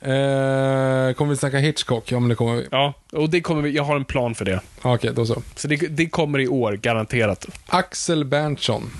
[0.00, 2.12] Eh, kommer vi snacka Hitchcock?
[2.12, 2.68] Ja, men det kommer vi.
[2.70, 4.60] Ja, och det kommer vi, jag har en plan för det.
[4.82, 5.42] Okej, då så.
[5.56, 7.46] Så det, det kommer i år, garanterat.
[7.66, 8.90] Axel Berntsson.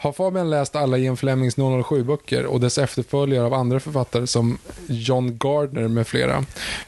[0.00, 5.38] Har Fabian läst alla Ian Flemings 007-böcker och dess efterföljare av andra författare som John
[5.38, 6.44] Gardner med flera?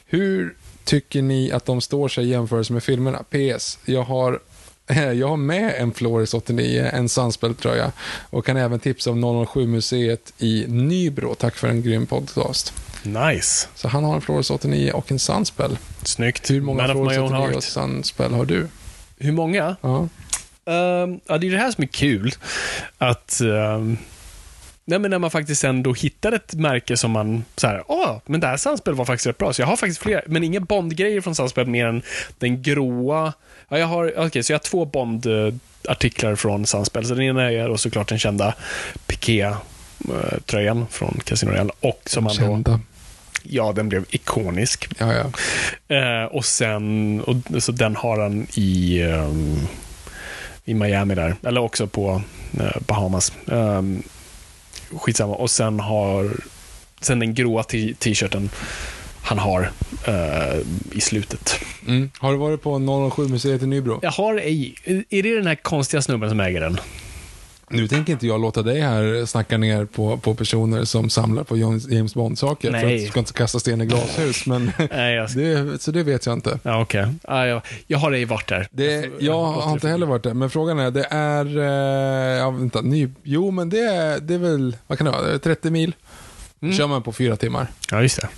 [0.07, 0.55] Hur
[0.85, 3.25] tycker ni att de står sig i jämförelse med filmerna?
[3.31, 3.79] PS.
[3.85, 4.41] Jag har
[5.15, 7.93] jag har med en Flores 89, en Sunspell-tröja
[8.31, 11.35] och kan även tipsa om 007-museet i Nybro.
[11.35, 12.73] Tack för en grym podcast.
[13.03, 13.69] Nice.
[13.75, 15.79] Så han har en Flores 89 och en Sunspell.
[16.03, 16.51] Snyggt.
[16.51, 17.63] Hur många Man own 89 och.
[17.63, 18.69] Sunspell har du?
[19.19, 19.77] Hur många?
[19.81, 20.09] Ja.
[20.67, 22.33] Ehm, ja, det är det här som är kul.
[22.99, 23.41] Att...
[23.41, 23.97] ehm,
[24.85, 28.41] nej, men när man faktiskt ändå hittar ett märke som man så här, åh, men
[28.41, 29.53] det här Sunspel var faktiskt rätt bra.
[29.53, 32.03] Så jag har faktiskt fler, men inga Bond-grejer från Sunspel mer än
[32.39, 33.33] den gråa.
[33.69, 37.07] Ja, jag har, okej, så jag har två Bond-artiklar från Sunspel.
[37.07, 38.55] Så den ena är då såklart den kända
[39.07, 41.73] Piqué-tröjan från Casino Royale.
[41.81, 42.81] Och som man då,
[43.43, 44.89] ja, den blev ikonisk.
[44.99, 45.33] Ja, ja.
[45.97, 49.59] Eh, och sen, och, så den har han i, ehm,
[50.65, 51.37] i Miami där.
[51.43, 52.23] Eller också på
[52.61, 53.33] eh, Bahamas.
[53.45, 54.03] Um,
[54.91, 55.35] skitsamma.
[55.35, 56.31] Och sen har,
[57.01, 58.51] sen den gråa t-shirten
[59.23, 59.71] han har
[60.07, 60.61] eh,
[60.93, 61.55] i slutet.
[61.87, 62.11] Mm.
[62.19, 63.99] Har du varit på 007-museet i Nybro?
[64.03, 64.75] Jag har ej,
[65.11, 66.81] är det den här konstiga snubben som äger den?
[67.73, 71.57] Nu tänker inte jag låta dig här snacka ner på, på personer som samlar på
[71.57, 72.71] James Bond-saker.
[72.71, 74.47] För att du ska inte kasta sten i glashus.
[74.47, 76.59] Men Nej, jag, det, så det vet jag inte.
[76.63, 77.07] ja, okej.
[77.29, 78.69] Ja, jag, jag har ej varit där.
[78.71, 82.81] Det, jag har inte heller varit där, men frågan är, det är, eh, ja, vänta,
[82.81, 85.95] ny, jo men det är, det är väl, vad kan det vara, 30 mil?
[86.63, 86.75] Mm.
[86.75, 87.67] kör man på fyra timmar.
[87.91, 88.29] Ja, just det.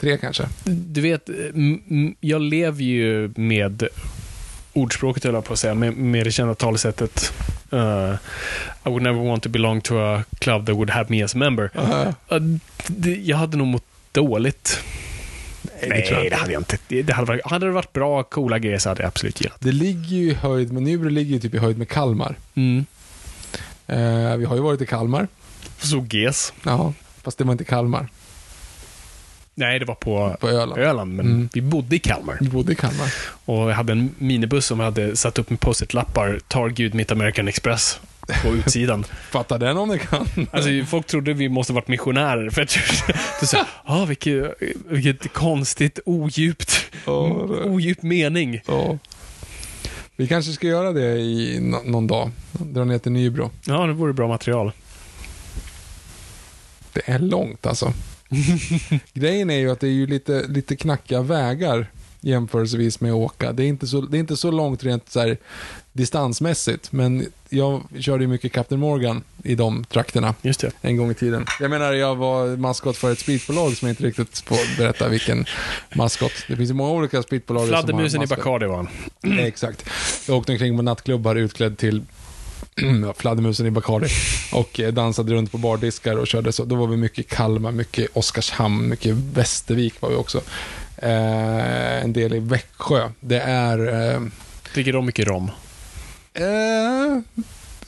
[0.00, 0.48] Tre kanske.
[0.64, 1.30] Du vet,
[2.20, 3.88] jag lever ju med
[4.76, 7.32] ordspråket, höll jag på att säga, med, med det kända talesättet
[7.72, 8.14] Uh,
[8.84, 11.38] I would never want to belong to a club that would have me as a
[11.38, 11.70] member.
[11.74, 14.80] Uh, Uh, det, jag hade nog mått dåligt.
[15.80, 16.78] Nej, Nej, det hade jag inte.
[16.88, 19.56] Det, det hade, varit, hade det varit bra, coola grejer så hade jag absolut gillat.
[19.60, 22.34] Det ligger ju i höjd med, Nybro ligger ju typ i höjd med Kalmar.
[22.54, 22.86] Mm.
[23.86, 25.28] Eh, vi har ju varit i Kalmar.
[25.78, 26.52] Så GES.
[26.64, 28.08] Ja, fast det var inte Kalmar.
[29.58, 30.80] Nej, det var på, På Öland.
[30.80, 31.48] Öland, men Mm.
[31.52, 32.38] vi bodde i Kalmar.
[32.40, 33.12] Vi bodde i Kalmar.
[33.44, 36.40] Och jag hade en minibuss som hade satt upp med post-it-lappar.
[36.48, 38.00] Tar Gud mitt American Express
[38.42, 39.04] på utsidan.
[39.30, 40.26] Fatta den om ni kan.
[40.52, 42.50] Alltså, folk trodde vi måste varit missionärer.
[42.50, 42.62] För
[43.40, 44.54] det så, ah, vilket,
[44.88, 47.10] vilket konstigt, odjupt, det-
[47.64, 48.60] odjup mening.
[48.66, 48.98] Ja.
[50.16, 52.30] Vi kanske ska göra det i nå- någon dag.
[52.52, 53.50] Dra ner till Nybro.
[53.64, 54.72] Ja, det vore bra material.
[56.92, 57.92] Det är långt alltså.
[59.14, 61.86] Grejen är ju att det är ju lite, lite knackiga vägar
[62.20, 63.52] jämförelsevis med att åka.
[63.52, 65.36] Det är inte så, det är inte så långt rent så här,
[65.92, 70.70] distansmässigt, men jag körde ju mycket Captain Morgan i de trakterna Just det.
[70.80, 71.44] en gång i tiden.
[71.60, 75.46] Jag menar, jag var maskot för ett speedbolag som jag inte riktigt får berätta vilken
[75.94, 76.32] maskot.
[76.48, 78.26] Det finns ju många olika som har Fladdermusen i.
[78.26, 78.76] Bacardi var
[79.22, 79.38] han.
[79.38, 79.84] Exakt.
[80.28, 82.02] Jag åkte omkring på nattklubbar utklädd till
[83.16, 84.08] fladdermusen i Bacardi
[84.52, 86.64] och eh, dansade runt på bardiskar och körde så.
[86.64, 90.38] Då var vi mycket Kalmar, mycket Oskarshamn, mycket Västervik var vi också.
[90.96, 93.10] Eh, en del i Växjö.
[93.20, 94.12] Det är...
[94.14, 94.20] Eh,
[94.74, 95.50] Dricker de mycket rom?
[96.34, 96.42] eh,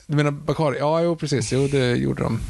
[0.06, 0.78] du menar Bacardi?
[0.78, 1.52] Ja, jo precis.
[1.52, 2.40] Jo, det gjorde de.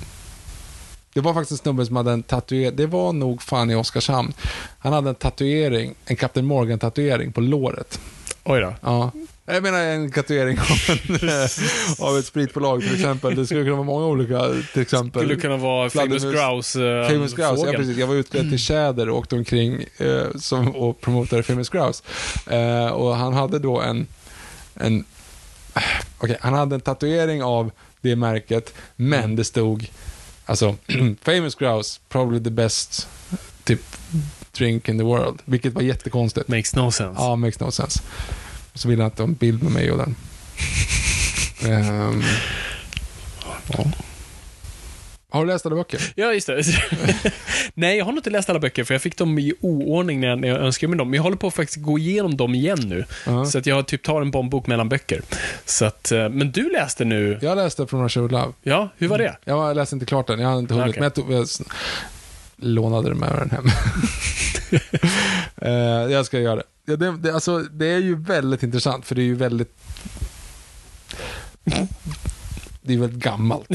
[1.13, 2.77] Det var faktiskt en snubbe som hade en tatuering.
[2.77, 4.33] Det var nog fan i Oskarshamn.
[4.79, 8.01] Han hade en tatuering, en Captain Morgan-tatuering på låret.
[8.45, 8.75] Oj då.
[8.83, 9.11] Ja.
[9.51, 11.47] Jag menar en tatuering av, en, eh,
[11.99, 13.35] av ett spritbolag till exempel.
[13.37, 14.41] Det skulle kunna vara många olika,
[14.73, 15.23] till exempel.
[15.23, 17.97] Skulle kunna vara Famous Fladdermus- Grouse äh, Famous Grouse, ja precis.
[17.97, 22.03] Jag var utklädd till tjäder och åkte omkring eh, som, och promotade Famous Grouse.
[22.47, 24.07] Eh, och han hade då en,
[24.75, 25.05] en
[26.19, 27.71] okej, han hade en tatuering av
[28.01, 29.91] det märket, men det stod,
[30.47, 30.77] alltså,
[31.23, 33.09] Famous Grouse, probably the best,
[33.65, 33.81] typ,
[34.53, 35.39] drink in the world.
[35.45, 36.49] Vilket var jättekonstigt.
[36.49, 37.21] Makes no sense.
[37.23, 38.03] Ja, makes no sense.
[38.75, 40.15] Så ville han ta en bild med mig och den.
[41.67, 42.23] Ehm,
[43.69, 43.85] ja.
[45.31, 46.01] Har du läst alla böcker?
[46.15, 46.63] Ja, just det.
[47.75, 50.29] Nej, jag har nog inte läst alla böcker, för jag fick dem i oordning när
[50.29, 51.11] jag, när jag önskade mig dem.
[51.11, 53.05] Men jag håller på att faktiskt gå igenom dem igen nu.
[53.27, 53.45] Ja.
[53.45, 55.23] Så att jag typ tar en bombok mellan böcker.
[55.65, 57.39] Så att, eh, men du läste nu.
[57.43, 58.53] Jag läste From Russia With Love.
[58.63, 59.37] Ja, hur var det?
[59.45, 60.89] Jag läste inte klart den, jag hade inte hunnit.
[60.89, 61.01] Okej.
[61.01, 61.47] Men jag, tog, jag
[62.57, 63.65] lånade den med den hem.
[65.63, 66.63] Eh, jag ska göra det.
[66.89, 67.35] Ja, det, det.
[67.35, 69.73] Alltså, det är ju väldigt intressant, för det är ju väldigt...
[72.83, 73.67] Det är väldigt gammalt.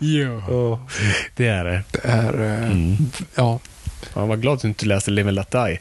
[0.00, 0.88] ja,
[1.36, 1.82] det är det.
[1.92, 2.40] Det är...
[2.42, 2.96] eh, Mm.
[3.34, 3.60] Ja.
[4.14, 5.78] Jag var glad att du inte läste Live and Let Die.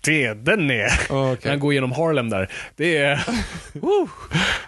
[0.00, 0.90] Det, den är...
[1.10, 1.50] Okej.
[1.50, 2.52] Han går igenom Harlem där.
[2.76, 3.26] Det är...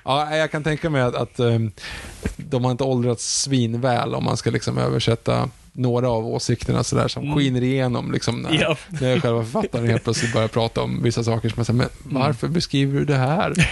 [0.04, 1.72] Ja, jag kan tänka mig att, att um,
[2.36, 7.34] de har inte åldrats svinväl om man ska liksom översätta några av åsikterna sådär som
[7.34, 8.62] skiner igenom liksom när, Mm.
[8.62, 8.76] Ja.
[8.88, 11.88] när själva författaren helt plötsligt börjar prata om vissa saker som man säger, men
[12.22, 13.54] varför beskriver du det här?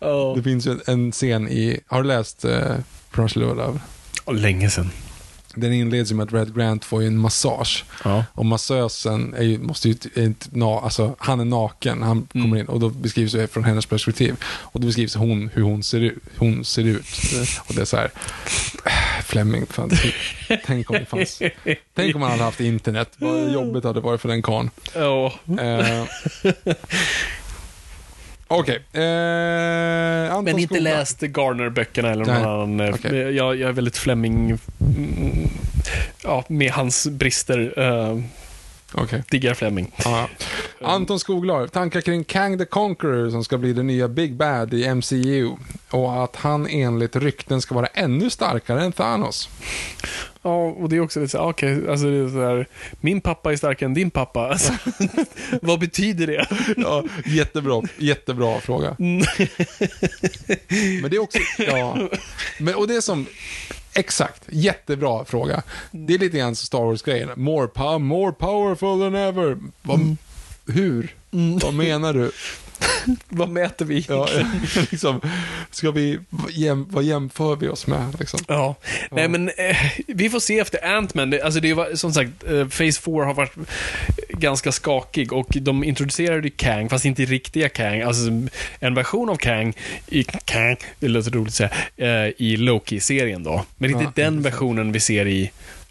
[0.00, 0.32] Ja.
[0.36, 2.52] Det finns ju en, en scen i, har du läst uh,
[3.10, 3.80] From Love?
[4.32, 4.90] Länge sedan.
[5.54, 7.84] Den inleds med att Red Grant får en massage.
[8.04, 8.24] Ja.
[8.32, 12.44] Och massösen är ju, måste ju, är inte, na, alltså, han är naken, han Mm.
[12.46, 14.36] kommer in och då beskrivs det från hennes perspektiv.
[14.44, 16.18] Och då beskrivs hon hur hon ser ut.
[16.36, 17.06] Hon ser ut.
[17.68, 18.10] Och det är så här,
[18.84, 19.90] äh, Fleming, fan,
[20.66, 21.42] tänk om det fanns.
[21.94, 24.70] Tänk om man hade haft internet, vad jobbigt hade det varit för den karln.
[24.94, 25.32] Ja.
[25.60, 26.04] Eh,
[28.52, 30.92] Okej, eh, Anton Men inte Skogman.
[30.92, 32.80] läst Garner-böckerna eller Nej, någon annan.
[32.80, 33.12] eh, okej.
[33.16, 34.58] Jag, jag är väldigt Fleming...
[34.80, 35.48] mm,
[36.24, 37.78] Ja, med hans brister.
[37.78, 38.20] Uh,
[38.94, 39.22] Okej.
[39.30, 39.92] diggar Fleming.
[40.04, 40.28] Ja.
[40.80, 44.94] Anton Skoglar, tankar kring Kang the Conqueror som ska bli den nya Big Bad i
[44.94, 45.56] MCU.
[45.90, 49.48] Och att han enligt rykten ska vara ännu starkare än Thanos.
[50.42, 52.66] Ja, och det är också lite så här, okej, alltså det är så här,
[53.00, 54.48] min pappa är starkare än din pappa.
[54.48, 54.72] Alltså,
[55.62, 56.46] vad betyder det?
[56.76, 58.96] Ja, jättebra, jättebra fråga.
[58.98, 59.24] Men
[61.10, 61.98] det är också, ja.
[62.58, 63.26] Men, och det är som,
[63.94, 65.62] exakt, jättebra fråga.
[65.90, 67.30] Det är lite grann som Star Wars-grejen.
[67.36, 69.58] More, power, more powerful than ever.
[69.82, 70.16] Vad,
[70.66, 71.14] Hur?
[71.62, 72.30] Vad menar du?
[73.28, 74.06] vad mäter vi?
[74.08, 74.28] Ja,
[74.90, 75.20] liksom,
[75.70, 76.18] ska vi,
[76.50, 78.16] jäm, vad jämför vi oss med?
[78.18, 78.40] Liksom?
[78.48, 78.74] Ja,
[79.10, 79.76] nej men eh,
[80.06, 81.30] vi får se efter Ant-Man.
[81.30, 83.54] Det, alltså det var som sagt, eh, Phase 4 har varit
[84.28, 88.22] ganska skakig och de introducerade ju Kang, fast inte riktiga Kang, alltså
[88.80, 89.74] en version av Kang
[90.06, 93.64] i Kang, det låter roligt att säga, eh, i Loki-serien då.
[93.76, 95.50] Men inte Ja, den versionen vi ser i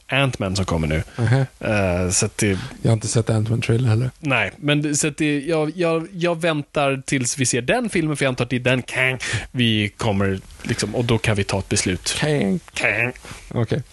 [0.10, 1.04] Ant-Man som kommer nu.
[1.18, 1.46] Nähä.
[1.60, 2.48] Eh, så att det,
[2.82, 4.12] Jag har inte sett Ant-Man trailer heller.
[4.20, 8.30] nej, men så det, jag, jag, jag väntar tills vi ser den filmen, för jag
[8.30, 9.18] antar att det är den kang,
[9.52, 12.16] vi kommer, liksom, och då kan vi ta ett beslut.
[12.20, 12.60] Kang.
[12.74, 13.12] Kang.
[13.54, 13.84] Okej.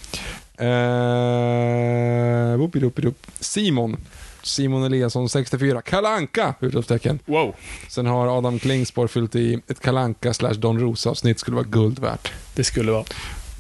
[0.61, 3.27] Uh, whoopidoopidoop.
[3.41, 3.97] Simon.
[4.43, 5.83] Simon Eliasson 64.
[5.83, 6.55] Kalanka!
[6.61, 7.19] Utropstecken.
[7.25, 7.55] Wow.
[7.89, 11.99] Sen har Adam Klingspor fyllt i ett Kalanka slash Don Rosa avsnitt skulle vara guld
[11.99, 12.33] värt.
[12.55, 13.05] Det skulle vara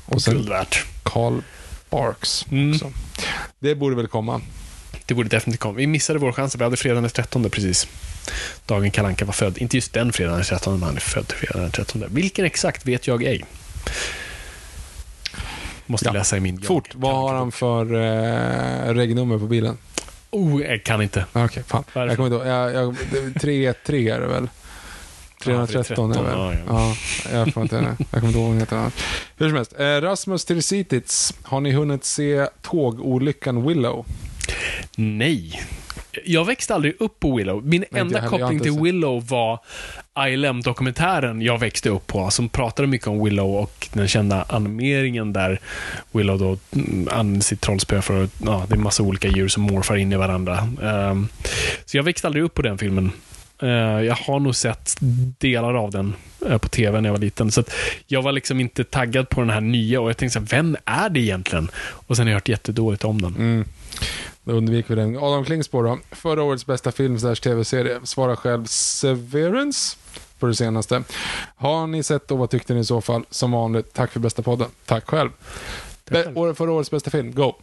[0.07, 0.85] Och sen guld värt.
[1.03, 1.41] Carl
[1.91, 2.79] Barks Mm.
[3.59, 4.41] Det borde väl komma.
[5.07, 5.75] Det borde definitivt komma.
[5.75, 6.57] Vi missade vår chans.
[6.57, 7.89] Vi hade fredagen den 13 precis.
[8.67, 9.59] Dagen Kalanka var född.
[9.59, 12.05] Inte just den fredagen den 13, men han är född fredagen den 13.
[12.09, 13.45] Vilken exakt vet jag ej.
[15.87, 16.13] Måste Ja.
[16.13, 16.61] läsa i min...
[16.63, 19.79] Fort, vad har han för uh, regnummer på bilen?
[20.31, 21.25] Oh, jag kan inte.
[21.33, 21.85] Ah, Okej, fan.
[21.93, 22.07] Varför?
[22.09, 22.57] Jag kommer inte ihåg.
[22.57, 22.97] Jag, jag,
[23.35, 24.49] det- 313 är det väl?
[25.47, 26.33] 313 är väl?
[26.33, 26.97] Ja, ja.
[27.33, 28.91] Ja, jag får inte, jag kommer inte ihåg vad heter.
[29.37, 29.75] Hur som helst.
[29.79, 31.35] Eh, Rasmus Tirsitits.
[31.43, 34.07] Har ni hunnit se tågolyckan Willow?
[34.97, 35.63] Nej.
[36.25, 37.67] Jag växte aldrig upp på Willow.
[37.67, 38.81] Min jag enda koppling till.
[38.81, 39.61] Willow var
[40.19, 45.61] ILM-dokumentären jag växte upp på, som pratade mycket om Willow och den kända animeringen där
[46.13, 49.63] Willow då mm, använder sitt trollspö för att, ja, det är massa olika djur som
[49.63, 50.69] morfar in i varandra.
[50.83, 51.29] Ehm,
[51.85, 53.13] så jag växte aldrig upp på den filmen.
[53.63, 53.69] Eh,
[54.03, 54.97] jag har nog sett
[55.39, 56.15] delar av den
[56.49, 57.51] eh, på tv när jag var liten.
[57.51, 57.65] Så
[58.07, 60.77] jag var liksom inte taggad på den här nya och jag tänkte så här, vem
[60.85, 61.71] är det egentligen?
[61.77, 63.35] Och sen har jag hört jättedåligt om den.
[63.37, 63.65] Mm.
[64.45, 65.17] Då undviker vi den.
[65.19, 65.99] Adam Klingspor då.
[66.11, 68.01] Förra årets bästa film tv-serie.
[68.05, 69.97] Svarar själv Severance
[70.39, 71.03] på det senaste.
[71.57, 73.25] Har ni sett och vad tyckte ni i så fall?
[73.31, 74.69] Som vanligt, tack för bästa podden.
[74.87, 75.31] Tack själv.
[76.11, 76.39] Be- själv.
[76.39, 77.55] år- förra årets bästa film, go.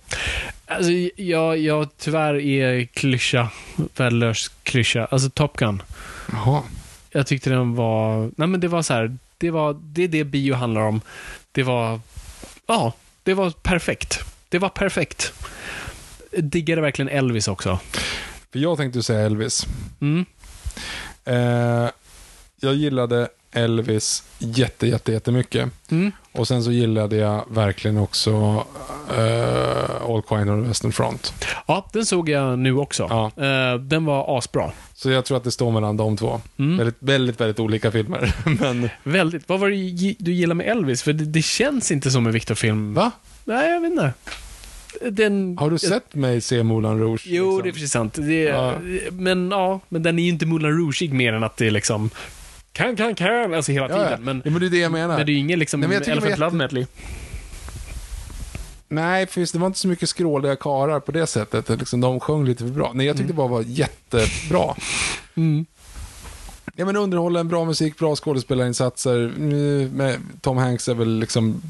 [0.75, 5.05] Alltså, jag, jag tyvärr är klyscha, värdelös klyscha.
[5.05, 5.81] Alltså Top Gun.
[6.31, 6.63] Jaha.
[7.11, 10.23] Jag tyckte den var, nej men det var så här, det var, det är det
[10.23, 11.01] bio handlar om.
[11.51, 11.99] Det var,
[12.67, 12.93] ja,
[13.23, 14.19] det var perfekt.
[14.49, 15.33] Det var perfekt.
[16.31, 17.79] Diggade verkligen Elvis också.
[18.51, 19.67] För jag tänkte säga Elvis.
[20.01, 20.25] Mm.
[21.25, 21.89] Eh,
[22.59, 25.69] jag gillade Elvis jätte, jätte, jättemycket.
[25.91, 26.11] Mm.
[26.31, 28.65] Och sen så gillade jag verkligen också
[29.09, 31.33] eh, All Quiet on the Western Front.
[31.67, 33.07] Ja, den såg jag nu också.
[33.09, 33.31] Ja.
[33.45, 34.71] Eh, den var asbra.
[34.93, 36.41] Så jag tror att det står mellan de två.
[36.59, 36.77] Mm.
[36.77, 38.33] Väldigt, väldigt, väldigt olika filmer.
[38.59, 39.49] Men, Väldigt.
[39.49, 41.03] Vad var det du gillade med Elvis?
[41.03, 42.93] För det, det känns inte som en Victor-film.
[42.93, 43.11] va?
[43.45, 44.13] Nej, jag vet inte.
[45.11, 45.57] Den...
[45.57, 47.21] Har du sett mig se Moulin Rouge?
[47.25, 47.63] Jo, liksom?
[47.63, 48.13] det är precis sant.
[48.13, 48.73] Det, Ja.
[49.11, 52.09] Men ja, men den är ju inte Moulin Rougeig mer än att det är liksom
[52.73, 54.23] kan, kan, kan, alltså hela Ja, tiden.
[54.23, 55.17] Men, ja, men det är det jag menar.
[55.17, 56.85] men det är ju ingen liksom Nej, men Elephant var Love Medley.
[58.93, 61.69] Nej, för just det var inte så mycket skråliga karar på det sättet.
[61.69, 62.91] Liksom, de sjöng lite för bra.
[62.93, 64.75] Nej, jag tyckte bara det var jättebra.
[65.35, 65.65] Mm.
[66.75, 69.31] Ja, men underhållen, bra musik, bra skådespelarinsatser.
[70.41, 71.61] Tom Hanks är väl liksom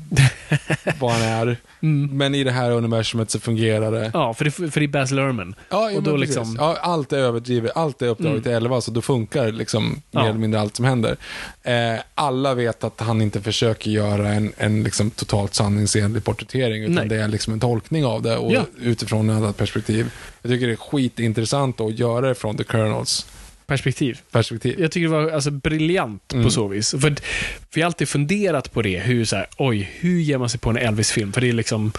[0.99, 1.57] vad han är.
[1.81, 2.17] Mm.
[2.17, 4.11] Men i det här universumet så fungerar det.
[4.13, 5.55] Ja, för det, för det är Baz Luhrmann.
[5.69, 8.43] Ja, ja, och då liksom- ja, allt är överdrivet, allt är uppdraget Mm.
[8.43, 10.25] till 11, så då funkar liksom mer Ja.
[10.27, 11.17] eller mindre allt som händer.
[11.63, 16.95] Eh, alla vet att han inte försöker göra en, en liksom totalt sanningsenlig porträttering, utan
[16.95, 17.07] Nej.
[17.07, 18.61] det är liksom en tolkning av det och Ja.
[18.81, 20.11] utifrån ett annat perspektiv.
[20.41, 23.25] Jag tycker det är skitintressant att göra det från The Colonels
[23.65, 24.19] Perspektiv.
[24.31, 24.79] perspektiv.
[24.79, 26.45] Jag tycker det var alltså, briljant Mm.
[26.45, 26.91] på så vis.
[26.91, 28.99] För, för jag har alltid funderat på det.
[28.99, 31.33] Hur, så här, oj, hur ger man sig på en Elvis-film?
[31.33, 31.91] För det är liksom,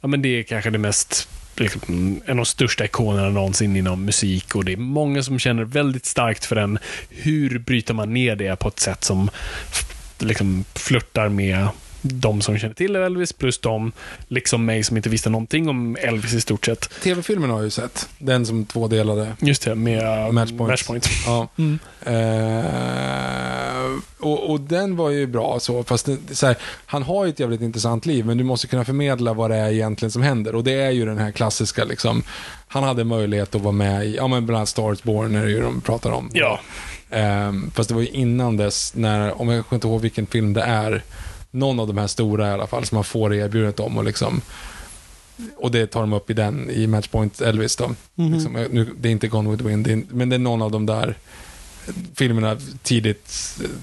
[0.00, 1.80] ja men det är kanske det mest, liksom,
[2.24, 6.06] en av de största ikonerna någonsin inom musik och det är många som känner väldigt
[6.06, 6.78] starkt för den.
[7.10, 9.30] Hur bryter man ner det på ett sätt som
[10.18, 11.68] liksom flörtar med
[12.02, 13.92] de som känner till Elvis plus de,
[14.28, 17.00] liksom mig som inte visste någonting om Elvis i stort sett.
[17.02, 19.36] TV-filmen har jag ju sett, den som tvådelade.
[19.40, 20.70] Just det, med uh, Matchpoint.
[20.70, 21.08] Matchpoint.
[21.26, 21.48] Ja.
[21.58, 21.78] Mm.
[22.02, 23.22] Eh,
[24.18, 27.40] och, och den var ju bra så, fast det, så här, han har ju ett
[27.40, 30.54] jävligt intressant liv, men du måste kunna förmedla vad det är egentligen som händer.
[30.54, 32.22] Och det är ju den här klassiska, liksom,
[32.68, 35.44] han hade möjlighet att vara med i, ja men bland annat Star is Born är
[35.44, 36.30] det ju de pratar om.
[36.32, 36.60] Ja.
[37.10, 40.52] Ehm, fast det var ju innan dess, när, om jag kommer inte ihåg vilken film
[40.52, 41.02] det är,
[41.52, 44.40] någon av de här stora i alla fall, som man får erbjudet om och liksom
[45.56, 47.94] och det tar de upp i den, i Matchpoint Elvis då.
[48.14, 48.32] Mhm.
[48.34, 50.38] Liksom, eh, nu, det är inte Gone with the Wind, det är, men det är
[50.38, 51.14] någon av de där
[52.14, 53.26] filmerna tidigt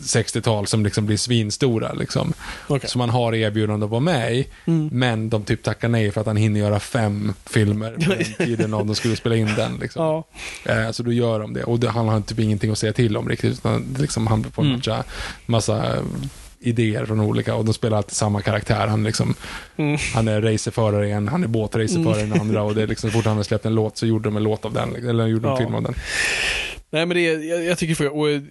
[0.02, 1.94] 60-tal som liksom blir svinstora.
[1.94, 2.34] Liksom.
[2.68, 2.90] Okej.
[2.90, 4.90] Som man har erbjudande att vara med i, Mm.
[4.92, 8.74] men de typ tackar nej för att han hinner göra fem filmer på den tiden
[8.74, 9.78] om de skulle spela in den.
[9.82, 10.04] Liksom.
[10.06, 10.24] Ja.
[10.74, 11.64] Eh, så då gör de det.
[11.64, 13.52] Och det, han har typ ingenting att säga till om riktigt.
[13.54, 14.78] Utan det liksom, han får en Mm.
[14.80, 15.04] massa,
[15.46, 15.96] massa
[16.60, 18.88] idéer från olika och de spelar alltid samma karaktär.
[18.88, 19.36] Han, liksom,
[19.78, 19.98] Mm.
[20.16, 23.10] han är racerförare i en, han är båtracerförare i den andra och det är liksom,
[23.10, 24.96] så fort han har släppt en låt så gjorde de en låt av den.
[24.96, 25.58] Eller gjorde de en Ja.
[25.58, 25.96] film av den.
[26.92, 28.42] Nej, men det är, jag, jag tycker för, och, eh,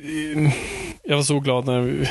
[1.05, 2.09] Jag var så glad när,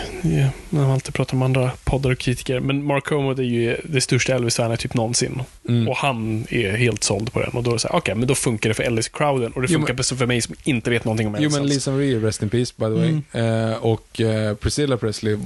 [0.69, 2.59] när man alltid pratar om andra poddar och kritiker.
[2.59, 5.41] Men Mark Kermode är ju det största Elvis-fanet typ någonsin.
[5.69, 5.88] Mm.
[5.88, 7.49] Och han är helt såld på den.
[7.49, 9.51] Och då är det så här, okej, men då funkar det för Elvis-crowden.
[9.53, 11.53] Och det Jo, funkar men- för mig som inte vet någonting om Jo Elvis.
[11.53, 11.73] men alls.
[11.73, 13.21] Lisa Marie, rest in peace by the way.
[13.45, 15.38] Eh, och eh, Priscilla Presley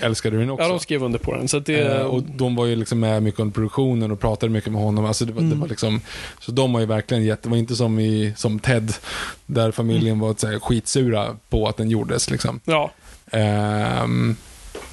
[0.00, 0.64] älskade den också.
[0.64, 1.48] Ja, de skrev under på den.
[1.48, 4.72] Så det, Eh, och de var ju liksom med mycket under produktionen och pratade mycket
[4.72, 5.04] med honom.
[5.04, 5.60] Alltså det var, det Mm.
[5.60, 6.00] var liksom,
[6.40, 8.92] så de har ju verkligen gett, det var inte som i som Ted,
[9.46, 10.20] där familjen Mm.
[10.28, 12.30] Var så här, skitsura på att den gjordes.
[12.30, 12.60] Liksom.
[12.64, 12.90] ja,
[13.30, 14.36] Ehm,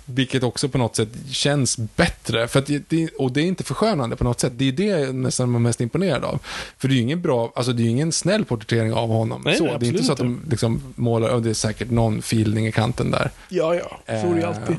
[0.06, 2.48] vilket också på något sätt känns bättre.
[2.48, 4.54] För det, och det är inte förskönande på något sätt.
[4.56, 6.40] Det är det jag nästan är mest imponerad av.
[6.78, 9.42] För det är ju ingen bra, alltså det är ju ingen snäll porträttering av honom.
[9.46, 9.66] Nej, så.
[9.66, 12.68] nej, det är inte så att de liksom målar, och det är säkert någon filning
[12.68, 13.32] i kanten där.
[13.50, 14.00] ja, ja.
[14.06, 14.78] Så är det alltid.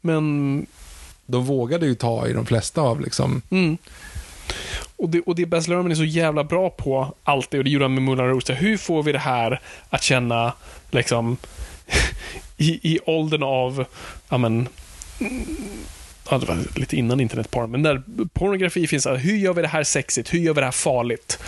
[0.00, 0.66] Men
[1.26, 3.78] de vågade ju ta i de flesta av liksom, Mm.
[5.00, 7.84] Och det, och det Baz Luhrmann är så jävla bra på alltid, och det gjorde
[7.84, 8.50] han med Moulin Rouge.
[8.50, 10.52] Hur får vi det här att känna,
[10.90, 11.36] liksom,
[12.56, 13.84] i, i åldern av,
[14.28, 14.68] ja men,
[16.30, 18.02] ja, det var lite innan internetporr, men när
[18.32, 20.34] pornografi finns, hur gör vi det här sexigt?
[20.34, 21.38] Hur gör vi det här farligt?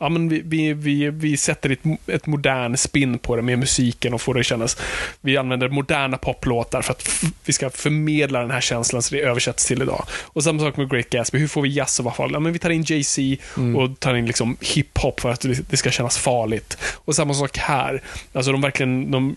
[0.00, 4.14] Ja, men vi, vi, vi, vi sätter ett, ett modern spin på det med musiken
[4.14, 4.76] och får det att kännas.
[5.20, 9.66] Vi använder moderna poplåtar för att vi ska förmedla den här känslan så det översätts
[9.66, 10.04] till idag.
[10.10, 11.38] Och samma sak med Great Gatsby.
[11.38, 12.34] Hur får vi jazz att vara farligt?
[12.34, 13.42] Ja, men vi tar in Jay-Z
[13.76, 16.78] och tar in liksom hiphop för att det det ska kännas farligt.
[17.04, 18.02] Och samma sak här.
[18.32, 19.36] Alltså de verkligen, de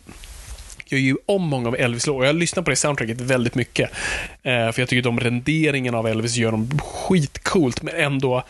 [0.85, 2.25] gör ju om många av Elvis låtar.
[2.25, 3.89] Jag lyssnar på det soundtracket väldigt mycket.
[4.43, 8.43] Eh, för jag tycker de renderingen av Elvis gör dem skitcoolt, men ändå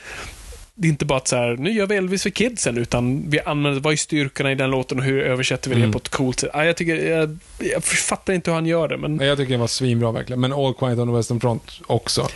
[0.78, 3.40] det är inte bara att så här, nu gör vi Elvis för kidsen, utan vi
[3.40, 5.92] använder, vad är styrkorna i den låten och hur översätter vi det Mm.
[5.92, 6.50] på ett coolt sätt?
[6.54, 9.60] Ja, jag, tycker, jag, jag fattar inte hur han gör det, men Jag tycker den
[9.60, 10.40] var svinbra verkligen.
[10.40, 12.28] Men All Quiet on the Western Front också.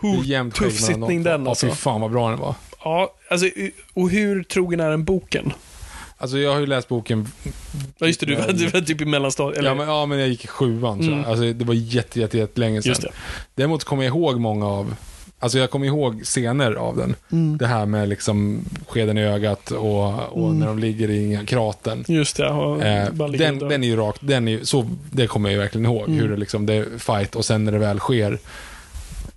[0.00, 1.66] Hur tuff sittning den Ja, alltså.
[1.66, 2.54] fy fan vad bra den var.
[2.84, 3.46] Ja, alltså,
[3.94, 5.52] och hur trogen är den boken?
[6.22, 7.28] Alltså jag har ju läst boken,
[7.98, 9.58] Ja, just det, du var, du var typ i mellanstadiet.
[9.58, 11.18] Eller, ja men, ja men jag gick i sjuan tror jag.
[11.18, 11.30] Mm.
[11.30, 12.88] Alltså det var jätte, jätte, jätte länge sedan.
[12.90, 13.08] just det.
[13.54, 14.94] Däremot kommer jag ihåg många av,
[15.38, 17.14] alltså jag kommer ihåg scener av den.
[17.32, 17.58] Mm.
[17.58, 20.58] Det här med liksom skeden i ögat och, och Mm.
[20.58, 22.04] när de ligger i kratern.
[22.08, 22.48] Just det.
[22.48, 25.86] Och Eh, den, den är ju rakt, den är, så, det kommer jag ju verkligen
[25.86, 26.08] ihåg.
[26.08, 26.20] Mm.
[26.20, 28.38] Hur det liksom, det är fight och sen när det väl sker,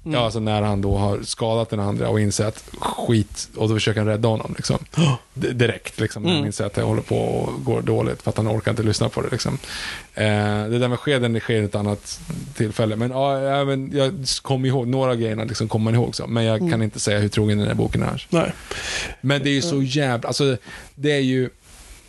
[0.06, 0.18] Mm.
[0.18, 3.76] ja alltså när han då har skadat den andra och inser att skit, och då
[3.76, 4.78] försöker han rädda honom liksom.
[5.34, 6.48] Direkt liksom, när han Mm.
[6.48, 9.22] inser att det håller på och går dåligt för att han orkar inte lyssna på
[9.22, 9.58] det liksom.
[10.14, 10.24] Eh,
[10.70, 12.20] det där med skeden, det sker i ett annat
[12.56, 12.96] tillfälle.
[12.96, 16.28] Men ja, ja, men jag kommer ihåg, några grejerna liksom kommer man ihåg så.
[16.28, 16.72] Men jag Mm.
[16.72, 18.28] kan inte säga hur trogen den här boken är.
[18.30, 18.52] Nej.
[19.22, 20.58] Men det är ju så jävla, alltså
[20.96, 21.50] det är ju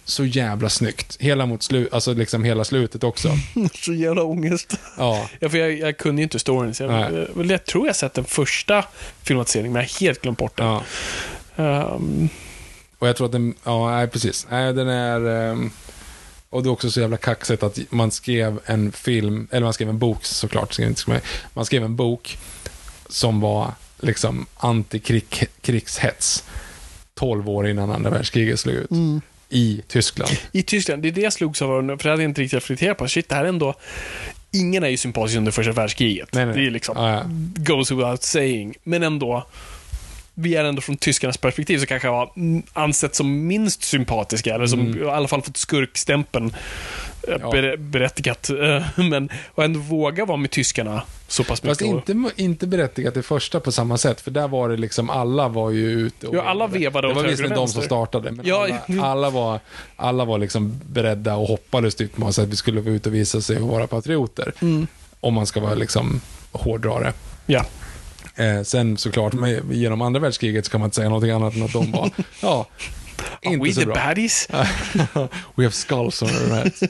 [0.04, 1.16] så jävla snyggt.
[1.20, 3.28] Hela mot slut, alltså liksom hela slutet också.
[3.74, 4.74] Så jävla ångest.
[4.98, 7.96] Ja, Ja, för jag, jag kunde ju inte storyn, så jag, jag, jag tror jag
[7.96, 8.84] sett den första
[9.22, 10.66] filmatiseringen, men jag har helt glömt bort den.
[10.66, 10.82] ja.
[11.56, 12.28] Ehm,
[12.98, 14.46] Och jag tror att den, ja nej precis.
[14.50, 15.70] Nej, den är, ehm,
[16.50, 19.88] och det är också så jävla kaxigt att man skrev en film, eller man skrev
[19.88, 20.78] en bok såklart,
[21.54, 22.38] man skrev en bok
[23.08, 26.44] som var liksom antikrigshets
[27.14, 28.90] 12 år innan andra världskriget slog ut.
[29.48, 30.30] I Tyskland.
[30.52, 32.98] I Tyskland, det är det jag slogs av, för det hade jag inte riktigt reflekterat
[32.98, 33.08] på.
[33.08, 33.74] Shit, det här är ändå...
[34.52, 36.28] Ingen är ju sympatisk under första världskriget.
[36.32, 36.56] Nej, nej.
[36.56, 37.22] Det är liksom, Ja, ja.
[37.74, 38.74] goes without saying.
[38.82, 39.46] Men ändå,
[40.34, 44.66] vi är ändå från tyskarnas perspektiv så kanske var mm, ansett som minst sympatiska, eller
[44.66, 46.54] som i alla fall fått skurkstämpeln eh,
[47.28, 47.40] Mm.
[47.42, 47.50] Ja.
[47.50, 48.50] ber, berättigat.
[48.50, 52.08] Eh, Men, och ändå våga vara med tyskarna så pass Fast mycket.
[52.08, 55.70] inte, inte berättigat det första på samma sätt, för där var det liksom, alla var
[55.70, 56.34] ju ute och...
[56.34, 59.60] Ja, alla vevade Det var visserligen de som startade, men Ja, alla, alla, var,
[59.96, 63.40] alla var liksom beredda och hoppades typ på att vi skulle vara ute och visa
[63.40, 64.52] sig och vara patrioter.
[64.60, 64.86] Mm.
[65.20, 66.20] Om man ska vara liksom
[66.52, 67.12] hårdrare.
[67.46, 67.64] Ja.
[68.36, 71.62] Eh, sen såklart, med, genom andra världskriget så kan man inte säga någonting annat än
[71.62, 72.10] att de var,
[72.40, 72.66] ja,
[73.46, 73.94] Are we inte så the bra.
[73.94, 74.48] baddies?
[75.54, 76.82] We have skulls on our heads.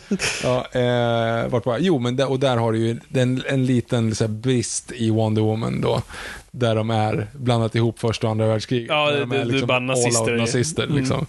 [0.43, 1.79] ja, eh, vart var?
[1.79, 5.11] Jo, men där, och där har du ju en, en liten så här, brist i
[5.11, 6.03] Wonder Woman då.
[6.51, 8.89] Där de är blandat ihop första och andra världskriget.
[8.89, 10.97] Ja, Där de är det är bara nazister nazister Mm.
[10.99, 11.27] liksom.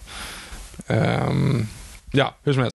[0.87, 1.67] Ehm,
[2.11, 2.74] ja, hur som helst.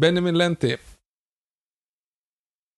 [0.00, 0.76] Benjamin Lenti.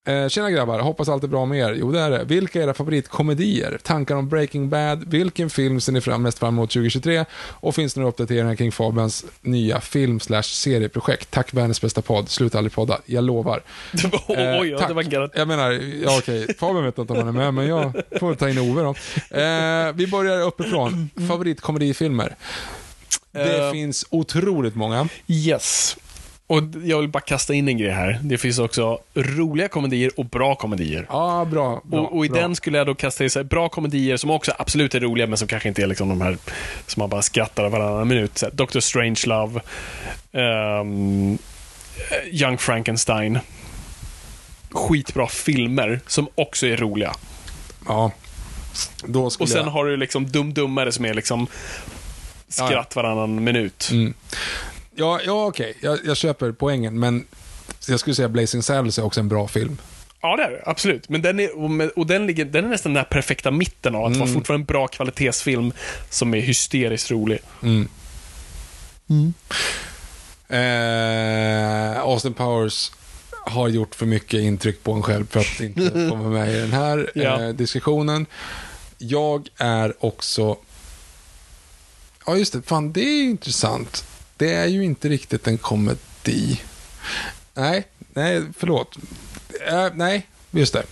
[0.08, 1.74] Eh, tjena grabbar, hoppas allt är bra med er.
[1.74, 2.24] Jo det är det.
[2.24, 3.78] Vilka är era favoritkomedier?
[3.82, 5.08] Tankar om Breaking Bad?
[5.08, 7.24] Vilken film ser ni fram mest fram emot 2023?
[7.38, 11.30] Och finns det några uppdateringar kring Fabians nya film slash serieprojekt?
[11.30, 12.28] Tack världens bästa podd.
[12.28, 13.00] Sluta aldrig podda.
[13.06, 13.62] Jag lovar.
[14.28, 14.88] Oj, ja, tack.
[14.88, 15.30] det var garat.
[15.34, 15.70] Jag menar,
[16.04, 18.82] ja okej, Fabian vet inte om han är med, men jag får ta in Ove
[18.82, 18.94] då.
[19.40, 21.10] Eh, vi börjar uppifrån.
[21.28, 22.36] Favoritkomedifilmer.
[23.32, 23.72] Det Eh.
[23.72, 25.08] finns otroligt många.
[25.26, 25.96] Yes.
[26.48, 28.20] Och jag vill bara kasta in en grej här.
[28.22, 31.06] Det finns också roliga komedier och bra komedier.
[31.08, 31.82] Ja, bra.
[31.84, 32.40] bra och, och i bra.
[32.40, 35.26] den skulle jag då kasta in så här, bra komedier som också absolut är roliga,
[35.26, 36.38] men som kanske inte är liksom de här
[36.86, 38.38] som man bara skrattar varannan minut.
[38.38, 38.80] Så här, Dr.
[38.80, 39.60] Strangelove,
[40.32, 41.38] ehm,
[42.30, 43.38] Young Frankenstein.
[44.70, 47.14] Skitbra filmer som också är roliga.
[47.86, 48.10] Ja.
[49.04, 49.70] Då skulle Och sen jag...
[49.72, 51.46] har du liksom Dum Dummare som är liksom
[52.48, 53.88] skratt varannan minut.
[53.92, 54.14] Mm.
[54.98, 55.74] Ja, ja okej.
[55.80, 57.24] Jag, jag köper poängen, men
[57.88, 59.78] jag skulle säga Blazing Saddles är också en bra film.
[60.20, 60.62] Ja, det är det.
[60.66, 61.08] Absolut.
[61.08, 64.08] Men den är, och, den, ligger, den är nästan den här perfekta mitten av att
[64.08, 64.18] Mm.
[64.20, 65.72] vara fortfarande en bra kvalitetsfilm
[66.10, 67.38] som är hysteriskt rolig.
[70.48, 72.92] Eh, Austin Powers
[73.46, 76.72] har gjort för mycket intryck på en själv för att inte komma med i den
[76.72, 77.42] här Ja.
[77.42, 78.26] eh, diskussionen.
[78.98, 80.56] Jag är också...
[82.26, 82.62] Ja, just det.
[82.62, 84.04] Fan, det är intressant.
[84.38, 86.60] Det är ju inte riktigt en komedi.
[87.54, 87.84] Nej,
[88.14, 88.96] nej, förlåt.
[89.68, 90.82] Eh, nej, just det.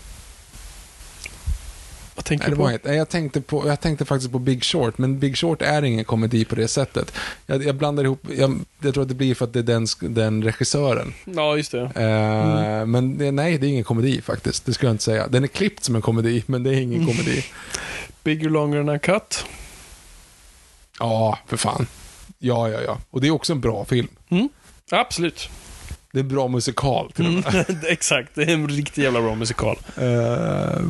[2.14, 2.78] Vad tänker du på?
[2.84, 6.44] jag, tänkte på, jag tänkte faktiskt på Big Short, men Big Short är ingen komedi
[6.44, 7.12] på det sättet.
[7.46, 9.86] Jag, jag blandar ihop, jag, jag tror att det blir för att det är den,
[10.00, 11.14] den regissören.
[11.24, 11.80] Ja, just det.
[11.82, 14.64] Eh, Men det, nej, det är ingen komedi faktiskt.
[14.66, 15.28] Det skulle jag inte säga.
[15.28, 17.44] Den är klippt som en komedi, men det är ingen komedi.
[18.24, 19.44] Bigger, longer than a cut.
[20.98, 21.86] Ja, för fan.
[22.38, 22.98] Ja, ja, ja.
[23.10, 24.08] Och det är också en bra film.
[24.90, 25.48] Absolut.
[26.12, 27.76] Det är en bra musikal till och med.
[27.88, 29.78] Exakt, det är en riktigt jävla bra musikal.
[29.96, 30.82] Eh,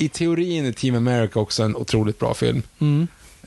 [0.00, 2.62] I teorin är Team America också en otroligt bra film.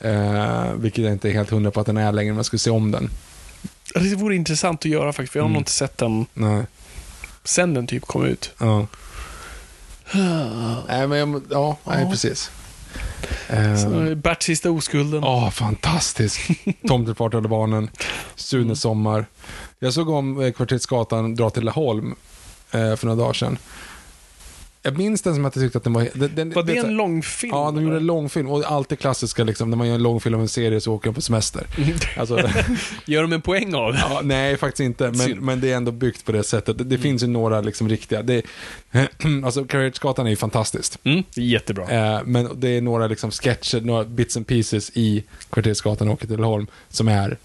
[0.00, 2.58] Eh, vilket jag inte är helt hundra på att den är längre, men jag skulle
[2.60, 3.10] se om den.
[3.94, 5.52] Det vore intressant att göra faktiskt, för jag har Mm.
[5.54, 6.64] nog inte sett den Nej.
[7.44, 8.50] sen den typ kom ut.
[8.58, 8.86] Ja.
[10.88, 12.50] nej, men jag, ja, nej, precis.
[13.48, 15.22] Eh, Så, Bert sista oskulden.
[15.22, 16.50] Ja, fantastisk.
[16.88, 17.90] Tomtefart eller barnen.
[18.34, 19.26] Sune Sommar.
[19.78, 22.14] Jag såg om eh, Kvartersgatan dra till Laholm
[22.70, 23.58] eh, för några dagar sedan.
[24.82, 26.08] Jag minns den som att jag tyckte att den var...
[26.14, 27.50] Den, den, Var det så- en långfilm?
[27.54, 28.48] Ja, de gjorde en långfilm.
[28.48, 29.70] Och allt det klassiska liksom.
[29.70, 31.66] När man gör en långfilm av en serie så åker de på semester.
[32.16, 32.50] Alltså,
[33.06, 33.98] Gör de en poäng av det?
[33.98, 35.10] ja, nej, faktiskt inte.
[35.10, 36.78] Men, men det är ändå byggt på det sättet.
[36.78, 38.22] Det, det finns ju några liksom riktiga.
[38.22, 38.42] Det,
[39.44, 40.98] alltså, Kvartersgatan är ju fantastiskt.
[41.04, 42.16] Mm, det jättebra.
[42.16, 46.38] Eh, men det är några liksom sketcher, några bits and pieces i Kvartersgatan och till
[46.44, 47.36] Holm som är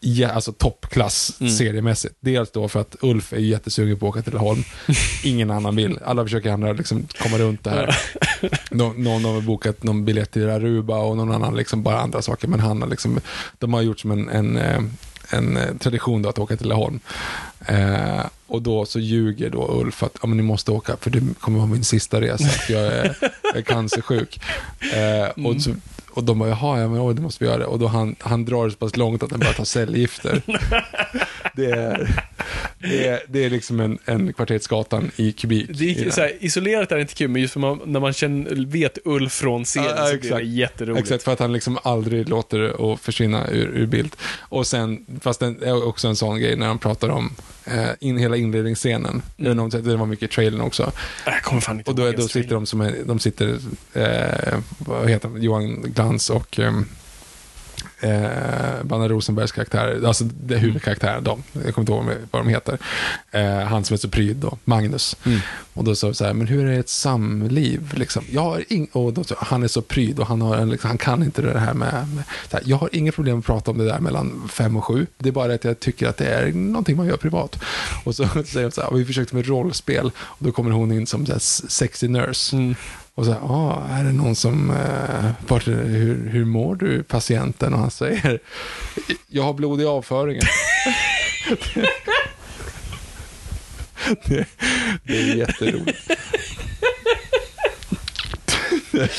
[0.00, 1.52] ja, alltså toppklass Mm.
[1.52, 2.14] seriemässigt.
[2.20, 4.64] Dels då för att Ulf är jättesugen på att åka till Holm.
[5.24, 5.98] Ingen annan vill.
[6.04, 7.98] Alla försöker andra liksom komma runt det här.
[8.70, 12.48] Nå, någon har bokat någon biljett till Aruba och någon annan liksom bara andra saker.
[12.48, 13.20] Men han har liksom,
[13.58, 14.82] de har gjort som en, en, eh,
[15.30, 17.00] en eh, tradition då att åka till Laholm.
[17.66, 21.22] Eh, och då så ljuger då Ulf att ja, men ni måste åka för det
[21.40, 22.44] kommer vara min sista resa.
[22.48, 24.40] För jag är, jag är cancersjuk.
[24.94, 25.70] Eh, och, så,
[26.14, 27.66] och de bara, jaha, ja, men, oj, det måste vi göra.
[27.66, 30.42] Och då han, han drar det så pass långt att han börjar ta cellgifter.
[31.60, 32.24] det, är,
[32.78, 35.70] det, är, det är liksom en, en Kvartersgatan i kubik.
[35.78, 38.12] Det är, så här, isolerat är det inte kul, men just för man, när man
[38.12, 41.02] känner, vet Ulf från serien Ja, så blir det jätteroligt.
[41.02, 44.16] Exakt, för att han liksom aldrig låter det att försvinna ur, ur bild.
[44.38, 47.34] Och sen, fast det är också en sån grej när han pratar om
[47.64, 49.22] eh, in, hela inledningsscenen.
[49.38, 49.70] Mm.
[49.70, 50.92] Det, var mycket i trailern också.
[51.26, 53.58] Jag kommer fan inte Och då, då sitter de som är, de sitter,
[53.92, 56.86] eh, vad heter de, Johan Glans och ehm,
[58.00, 62.48] eh, Banna Rosenbergs karaktär, alltså det är huvudkaraktären, de, jag kommer inte ihåg vad de
[62.48, 62.78] heter,
[63.30, 65.16] eh, han som är så pryd då, Magnus.
[65.74, 67.94] Och då sa vi så här, men hur är ett samliv?
[67.94, 68.24] Liksom?
[68.30, 70.98] Jag har ing- och då, han är så pryd och han, har, en- liksom, han
[70.98, 73.84] kan inte det här med, med här, jag har inga problem att prata om det
[73.84, 76.96] där mellan fem och sju, det är bara att jag tycker att det är någonting
[76.96, 77.62] man gör privat.
[78.04, 81.06] Och så säger de så här, vi försökte med rollspel, och då kommer hon in
[81.06, 81.38] som så här,
[81.68, 82.74] sexy nurse.
[83.14, 85.30] Och så här, ah, är det någon som, eh,
[85.66, 87.74] hur, hur mår du patienten?
[87.74, 88.38] Och han säger,
[89.28, 90.42] jag har blod i avföringen.
[94.24, 94.46] det,
[95.04, 96.10] det är jätteroligt.
[98.92, 99.10] det,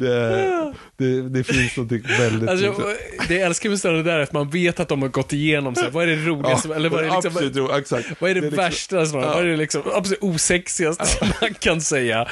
[0.00, 2.48] det, det, det finns något väldigt...
[2.48, 2.94] Alltså,
[3.32, 5.74] det jag älskar med ställen där är att man vet att de har gått igenom
[5.74, 8.08] så här, vad är det roligaste, eller vad är det, liksom, absolut, ro- exakt.
[8.18, 11.04] vad är det, är liksom- värsta snarare, vad är det liksom, absolut osexigaste
[11.40, 12.28] man kan säga.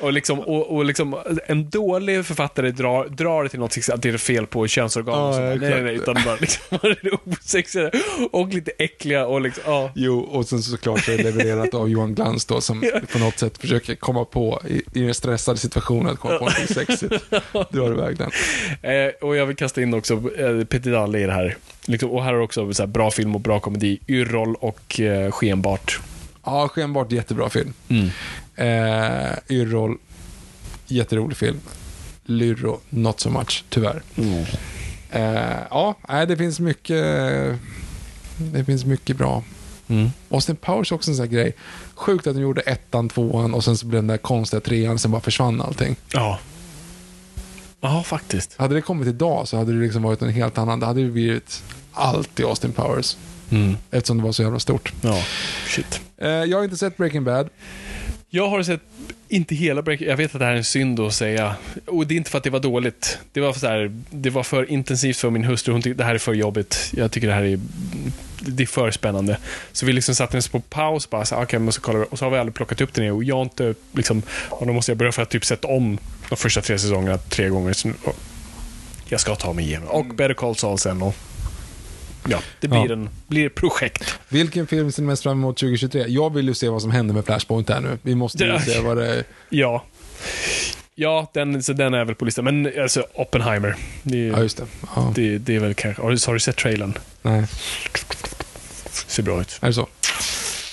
[0.00, 1.16] Och, liksom, och, och liksom,
[1.46, 5.14] en dålig författare drar, drar det till något att det är fel på könsorgan.
[5.18, 7.90] Ja, och nej, nej, nej, utan bara liksom, vad är det osexiga
[8.32, 9.90] och lite äckliga och liksom, ja.
[9.94, 13.38] Jo, och sen såklart så är det levererat av Johan Glans då, som på något
[13.38, 17.14] sätt försöker komma på, i, i en stressad situation, att komma på något sexigt.
[17.70, 18.30] Drar iväg den.
[18.82, 21.56] Eh, och jag vill kasta in också eh, Peter Dalle i det här.
[21.86, 23.98] Liksom, och här har också så här, bra film och bra komedi.
[24.08, 26.00] Yrrol och eh, Skenbart.
[26.44, 27.72] Ja, skenbart jättebra film.
[27.88, 28.08] Mm.
[28.56, 29.98] Eh, Yrrol,
[30.86, 31.60] jätterolig film.
[32.24, 34.02] Lyrro, not so much, tyvärr.
[34.16, 34.44] Mm.
[35.10, 35.96] Eh, ja,
[36.28, 37.04] det finns mycket
[38.36, 39.42] det finns mycket bra.
[39.88, 40.10] Mm.
[40.30, 41.54] Austin Powers är också en sån här grej.
[41.94, 45.10] Sjukt att de gjorde ettan, tvåan och sen så blev den där konstiga trean, sen
[45.10, 45.96] bara försvann allting.
[46.12, 46.38] Ja.
[47.84, 48.56] Ja, faktiskt.
[48.56, 51.10] Hade det kommit idag så hade det liksom varit en helt annan, det hade ju
[51.10, 51.62] blivit
[51.92, 53.16] allt i Austin Powers.
[53.50, 53.76] Mm.
[53.90, 54.92] Eftersom det var så jävla stort.
[55.00, 55.22] Ja,
[55.66, 56.00] shit.
[56.16, 57.48] Eh, jag har inte sett Breaking Bad.
[58.30, 58.80] Jag har sett,
[59.28, 61.56] inte hela Breaking Jag vet att det här är en synd att säga.
[61.86, 63.18] Och det är inte för att det var dåligt.
[63.32, 65.72] Det var, så här, det var för intensivt för min hustru.
[65.72, 66.90] Hon tyckte det här är för jobbigt.
[66.96, 67.60] Jag tycker det här är,
[68.40, 69.38] det är för spännande.
[69.72, 71.10] Så vi liksom satte den på paus.
[71.10, 72.06] Bara så, här, okay, men så kollar vi.
[72.10, 73.16] Och så har vi aldrig plockat upp den igen.
[73.16, 75.98] Och jag har inte, liksom, och då måste jag börja för att typ sätta om
[76.28, 77.76] de första tre säsongerna tre gånger.
[79.08, 79.88] Jag ska ta mig igenom.
[79.88, 81.02] Och Better Call Saul sen.
[81.02, 81.14] Och,
[82.28, 82.92] ja, det blir, Ja.
[82.92, 84.18] En, blir ett projekt.
[84.28, 86.04] Vilken film ser ni mest fram emot 2023?
[86.08, 87.98] Jag vill ju se vad som händer med Flashpoint här nu.
[88.02, 89.24] Vi måste ju se vad det är.
[89.48, 89.84] Ja.
[90.94, 92.44] Ja, den, så den är väl på listan.
[92.44, 93.76] Men alltså, Oppenheimer.
[94.02, 94.64] Det, är- Ja, just det.
[94.96, 95.12] Ja.
[95.14, 96.02] det, det är väl kanske...
[96.02, 96.98] Har du, har du sett trailern?
[97.22, 97.44] Nej,
[99.06, 99.58] Ser bra ut.
[99.62, 99.88] är det så?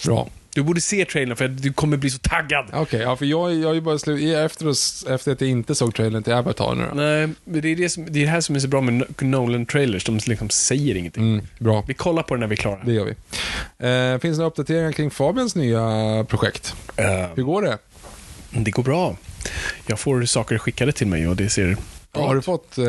[0.06, 0.28] Bra.
[0.54, 2.66] Du borde se trailern för du kommer bli så taggad.
[2.74, 5.76] Okej, ja, för jag, jag är ju bara slut, efter, oss- efter att jag inte
[5.76, 6.96] såg trailern till Avatar nu då.
[6.96, 9.04] Nej, men det är det, som, det är det här som är så bra med
[9.22, 10.06] Nolan-trailers.
[10.06, 11.34] De liksom säger ingenting.
[11.34, 12.80] Mm, bra, Vi kollar på den när vi är klara.
[12.86, 13.12] det gör vi.
[13.12, 16.76] Eh, finns det några uppdateringar kring Fabians nya projekt?
[16.96, 17.06] Eh,
[17.36, 17.78] Hur går det?
[18.50, 19.16] det går bra.
[19.88, 21.78] Jag får saker skickade till mig och det ser
[22.14, 22.78] bra Har du fått...
[22.78, 22.86] Eh,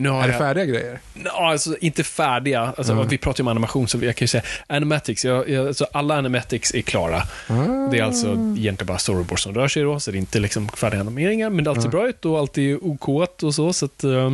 [0.00, 0.98] Nu har är det jag- färdiga grejer?
[1.24, 2.72] Ja, alltså inte färdiga.
[2.76, 3.08] Alltså, Mm.
[3.08, 5.24] Vi pratar ju om animation, så jag kan ju säga animatics.
[5.24, 7.22] Jag, jag, alltså, alla animatics är klara.
[7.48, 7.54] Ah.
[7.90, 10.68] Det är alltså egentligen bara storyboards som rör sig då, så det är inte liksom
[10.68, 13.08] färdiga animeringar, men det allt ser bra ut och allt är OK
[13.42, 14.04] och så, så att...
[14.04, 14.32] eh,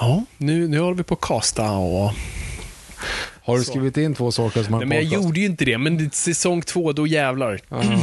[0.00, 2.12] ja, nu, nu håller vi på att casta och...
[3.50, 3.70] Har du Så.
[3.70, 6.62] skrivit in två saker som har Nej, men jag gjorde ju inte det, men säsong
[6.62, 7.60] två, då jävlar.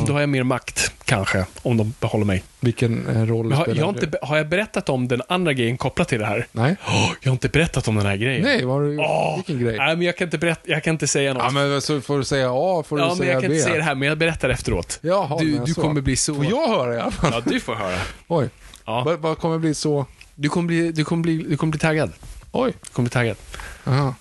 [0.08, 2.44] Då har jag mer makt, kanske, om de behåller mig.
[2.60, 4.06] Vilken eh, roll Men har, spelar jag du?
[4.06, 6.48] inte, har jag berättat om den andra grejen kopplat till det här?
[6.52, 6.76] Nej?
[6.88, 8.44] Åh, jag har inte berättat om den här grejen.
[8.44, 8.98] Nej, vad har du...
[8.98, 9.78] Åh, vilken grej?
[9.78, 11.44] Nej, men jag kan inte, berätta, jag kan inte säga något.
[11.44, 13.56] Ja, men så får du säga A, får du Ja, men säga jag kan B.
[13.56, 15.00] inte säga det här, men jag berättar efteråt.
[15.02, 16.36] Jaha, du men du kommer bli så...
[16.36, 17.32] Får jag höra i alla fall?
[17.34, 17.98] Ja, du får höra.
[18.28, 18.50] Oj.
[18.86, 19.04] Ja.
[19.06, 20.06] Vad, vad kommer bli så...
[20.36, 22.12] Du kommer bli, du kommer bli, du kommer bli taggad.
[22.52, 22.74] Oj.
[22.84, 23.38] Du kommer bli taggad.
[23.86, 24.16] Aha.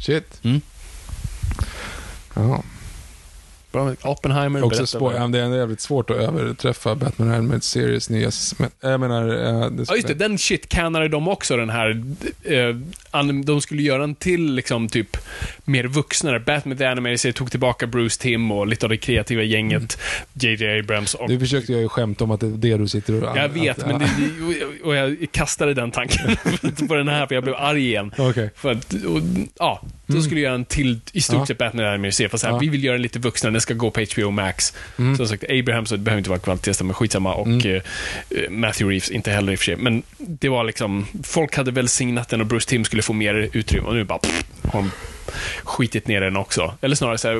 [0.00, 0.24] Shit.
[0.42, 0.62] Mm.
[2.34, 2.64] Ja.
[3.72, 8.30] Bra, Oppenheimer, Också vad- ja, det är jävligt svårt att överträffa Batman Animated Series nya...
[8.58, 9.26] men- Jag menar...
[9.70, 10.14] det Ja, just det.
[10.14, 12.02] Den shit cannade de också, den här...
[13.10, 15.16] Anim- de skulle göra en till, liksom, typ,
[15.64, 16.40] mer vuxnare.
[16.40, 19.98] Batman The Animated Series tog tillbaka Bruce Timm och lite av det kreativa gänget.
[20.32, 21.28] JJ Abrams och...
[21.28, 23.36] Nu försökte jag ju skämta om att det är det du sitter och...
[23.36, 24.06] Jag vet, att- men det,
[24.84, 26.36] och jag kastade den tanken
[26.88, 28.14] på den här, för jag blev arg igen.
[28.18, 28.50] Okej.
[28.56, 29.20] För att, och,
[29.58, 31.40] ja, de skulle göra en till, i stort Mm.
[31.42, 31.46] Ja.
[31.46, 32.58] sett Batman Animated Series, fast här, Ja.
[32.58, 34.74] vi vill göra den lite vuxnare, den ska gå på HBO Max.
[34.98, 35.16] Mm.
[35.16, 37.34] Som sagt, Abraham, så det behöver inte vara kvalitetstest, men skitsamma.
[37.34, 37.82] Och eh,
[38.50, 39.76] Matthew Reeves, inte heller i och för sig.
[39.76, 43.88] Men det var liksom, folk hade välsignat den och Bruce Timm skulle få mer utrymme
[43.88, 44.90] och nu bara pff, har de
[45.64, 46.74] skitit ner den också.
[46.80, 47.36] Eller snarare så här,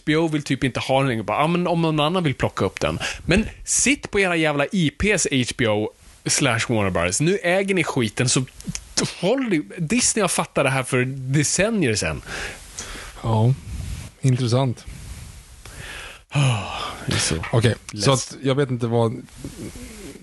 [0.00, 1.22] HBO vill typ inte ha den längre.
[1.22, 2.98] Bara, ah, men om någon annan vill plocka upp den.
[3.26, 5.90] Men sitt på era jävla IPs HBO
[6.26, 7.20] slash Warner Bros.
[7.20, 8.44] Nu äger ni skiten, så
[9.20, 12.22] håll Disney har fattat det här för decennier sedan.
[13.22, 13.54] Ja.
[14.20, 14.84] Intressant.
[17.18, 17.34] Så.
[17.52, 18.08] Okej, så Less.
[18.08, 19.22] att jag vet inte vad...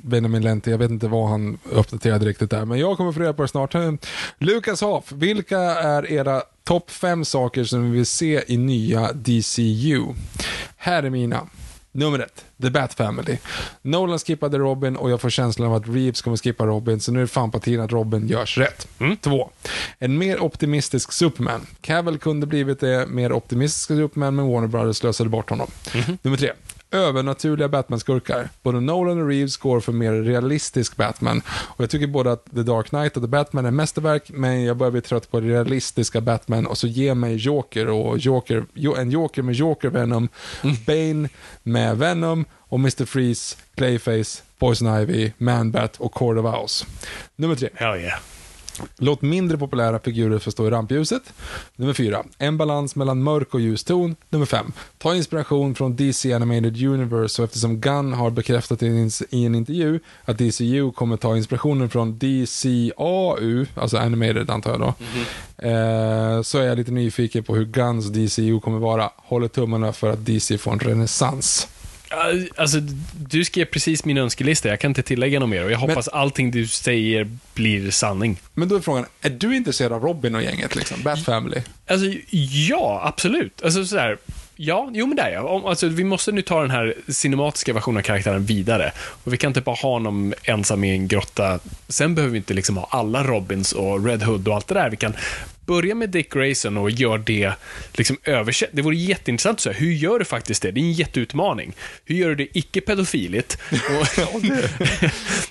[0.06, 0.72] Benjamin Lenti.
[0.72, 3.48] Jag vet inte vad han uppdaterade riktigt där, men jag kommer få reda på det
[3.48, 3.76] snart.
[4.38, 10.04] Lukas Haff, vilka är era topp fem saker som vi vill se i nya DCU?
[10.78, 11.48] Här är mina.
[11.96, 13.38] Nummer ett, The Bat Family.
[13.82, 17.20] Nolan skippade Robin och jag får känslan av att Reeves kommer skippa Robin, så nu
[17.20, 18.88] är det fan på tiden att Robin görs rätt.
[19.22, 19.50] Två,
[20.00, 21.68] en mer optimistisk Superman.
[21.82, 25.68] Cavill kunde blivit det mer optimistiska Superman, men Warner Brothers slösade bort honom.
[26.22, 26.52] Nummer tre,
[26.94, 28.50] övernaturliga Batman-skurkar.
[28.62, 31.42] Både Nolan och Reeves går för mer realistisk Batman.
[31.48, 34.78] Och jag tycker både att The Dark Knight och The Batman är mästerverk, men jag
[34.78, 39.12] börjar bli trött på realistiska Batman och så ge mig Joker och Joker, jo- en
[39.12, 40.30] Joker med Joker Venom,
[40.88, 41.30] Bane
[41.64, 43.06] med Venom och Mr.
[43.06, 46.86] Freeze, Clayface, Poison Ivy, Man-Bat och Court of Owls.
[47.36, 47.70] Nummer tre.
[47.76, 48.20] Hell yeah.
[48.98, 51.34] Låt mindre populära figurer få stå i rampljuset.
[51.76, 54.16] Nummer fyra, en balans mellan mörk och ljus ton.
[54.30, 58.88] Nummer fem, ta inspiration från DC Animated Universe och eftersom Gunn har bekräftat i
[59.32, 64.88] en, intervju att DCU kommer ta inspirationen från DCAU, alltså Animated antar jag då,
[65.68, 69.10] eh, så är jag lite nyfiken på hur Gunns DCU kommer vara.
[69.16, 71.68] Håller tummarna för att DC får en renässans.
[72.56, 72.80] Alltså,
[73.28, 74.70] du skrev precis min önskelista.
[74.70, 78.40] Jag kan inte tillägga något mer och jag hoppas allting du säger blir sanning.
[78.54, 80.98] Men då är frågan, är du intresserad av Robin och gänget liksom?
[81.04, 81.62] Bat Family?
[81.88, 82.06] Alltså,
[82.70, 83.64] ja, absolut.
[83.64, 84.18] Alltså sådär,
[84.56, 85.66] ja, jo men det är jag.
[85.66, 88.92] Alltså, vi måste nu ta den här cinematiska versionen av karaktären vidare.
[88.98, 91.60] Och vi kan inte bara ha honom ensam i en grotta.
[91.88, 94.90] Sen behöver vi inte liksom ha alla Robins och Red Hood och allt det där.
[94.90, 95.14] Vi kan
[95.66, 97.54] börja med Dick Grayson och gör det
[97.94, 98.70] liksom översätt.
[98.74, 100.72] Det vore jätteintressant att säga, hur gör du faktiskt det?
[100.72, 101.74] Det är en jätteutmaning.
[102.06, 103.58] Hur gör du det icke-pedofiligt?
[104.30, 104.42] Och,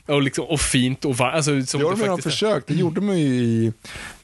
[0.15, 1.35] och, liksom, och fint och varmt.
[1.35, 3.73] Alltså, Det har de redan försökt, det gjorde man ju i,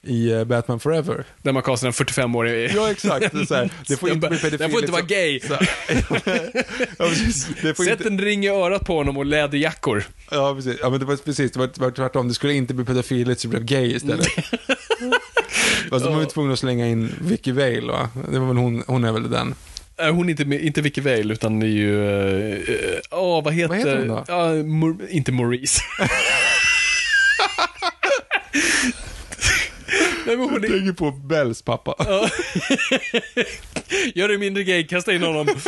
[0.02, 1.24] i eh, Batman Forever.
[1.42, 2.70] Där man kastar en 45-årig...
[2.74, 3.32] Ja, exakt.
[3.32, 5.40] Det, här, det får inte bli Den får inte vara gay.
[5.40, 5.68] Så här.
[6.98, 7.46] ja, precis.
[7.62, 10.04] Det får Sätt inte, en ring i örat på honom och läderjackor.
[10.30, 10.76] ja, precis.
[10.82, 11.52] Ja, men det var precis.
[11.52, 12.28] Det var, det var tvärtom.
[12.28, 14.28] Det skulle inte bli pedofiligt, så det blev gay istället.
[15.90, 18.10] Fast de var ju tvungna att slänga in Vicky Vale, va?
[18.32, 19.54] Det var väl hon, hon är väl den.
[20.00, 22.04] Äh, Hon är inte, inte Vicky Vale, utan det är ju...
[22.54, 23.68] eh, Åh, vad heter...
[23.68, 24.24] Vad heter hon då?
[24.28, 25.80] Ja, Mor- inte Maurice.
[30.26, 30.68] Nej, men hon är...
[30.68, 31.94] Tänker på Bells pappa.
[34.14, 35.46] Gör det mindre gay, kasta in honom.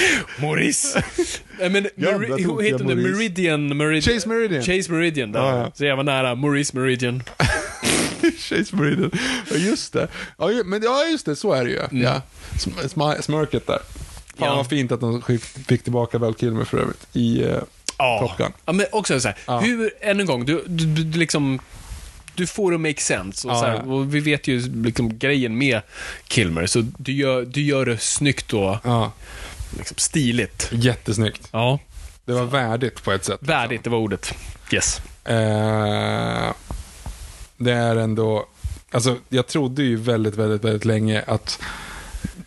[0.40, 1.02] Maurice.
[1.60, 3.08] Nej, men Meri- hon heter Maurice.
[3.08, 4.14] Meridian, Meridian.
[4.14, 4.62] Chase Meridian.
[4.62, 5.40] Chase Meridian, där.
[5.40, 5.72] Ja, ja.
[5.74, 6.34] Så jag var nära.
[6.34, 7.22] Maurice Meridian.
[8.38, 9.10] Chase Meridian.
[9.50, 10.08] Ja, just det.
[10.38, 11.36] Ja, men ja, just det.
[11.36, 12.00] Så är det ju.
[12.02, 12.22] Ja.
[12.56, 13.78] Sm- sm- smörket där.
[13.78, 14.50] Fan Mm.
[14.50, 14.56] Ja.
[14.56, 15.22] vad fint att de
[15.68, 17.58] fick tillbaka Val Kilmer för övrigt i uh,
[18.20, 18.52] Top Gun.
[18.66, 19.58] Ja, men också så här, Ja.
[19.60, 21.58] hur, än en gång, du, du, du, liksom,
[22.34, 23.48] du får det att make sense.
[23.48, 23.92] Och, Ja, så här, ja.
[23.92, 25.80] och vi vet ju liksom grejen med
[26.28, 29.12] Kilmer, så du gör, du gör det snyggt och Ja,
[29.78, 30.68] liksom, stiligt.
[30.72, 31.48] jättesnyggt.
[31.52, 31.78] Ja,
[32.24, 33.38] Det var värdigt på ett sätt.
[33.42, 34.34] värdigt, det var ordet.
[34.72, 35.00] Yes.
[35.24, 36.52] Eh,
[37.56, 38.46] det är ändå,
[38.90, 41.58] alltså jag trodde ju väldigt, väldigt, väldigt länge att,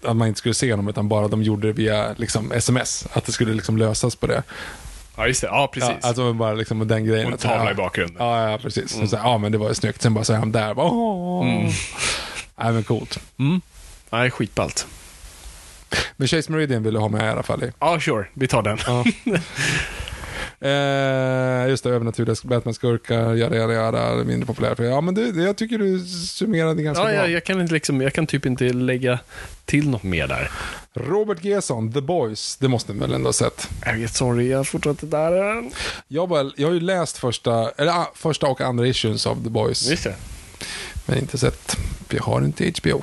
[0.04, 3.08] att man inte skulle se dem utan bara de gjorde det via liksom, sms.
[3.14, 4.44] Att det skulle liksom lösas på det.
[5.16, 5.48] Ja, just det.
[5.48, 5.90] Ja, precis.
[6.02, 7.34] Ja, alltså bara liksom den grejen.
[7.34, 8.16] Och en här, tavla i bakgrunden.
[8.20, 8.92] Ja, ja precis.
[8.92, 10.02] Så, så ja, men det var ju snyggt.
[10.02, 10.74] Sen bara så är han där.
[10.74, 11.48] Bara, Åh.
[11.50, 11.72] Mm.
[12.56, 13.20] Nej, men coolt.
[14.10, 14.88] Nej, skitballt.
[16.18, 17.72] Men Chase Meridian vill du ha med i alla fall.
[17.80, 18.28] Ja, sure.
[18.34, 18.78] Vi tar den.
[18.88, 19.06] Ja.
[20.64, 24.80] Eh, just det, övernaturliga Batman-skurkar, jada, jada, jada, mindre populärt.
[24.80, 27.16] Ja, men det, jag tycker du summerade ganska Ja, bra.
[27.16, 29.20] jag, jag, kan inte liksom, jag kan typ inte lägga
[29.66, 30.52] till något mer där.
[30.94, 33.70] Robert Gesson, The Boys, det måste ni väl ändå ha sett?
[33.86, 35.64] Jag vet, sorry, jag inte där.
[36.08, 39.50] Jag, bara, jag har ju läst första, eller, ah, första och andra issues av The
[39.50, 40.16] Boys, Visst det.
[41.06, 41.78] men inte sett.
[42.10, 43.02] Jag har inte HBO.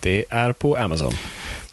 [0.00, 1.12] Det är på Amazon.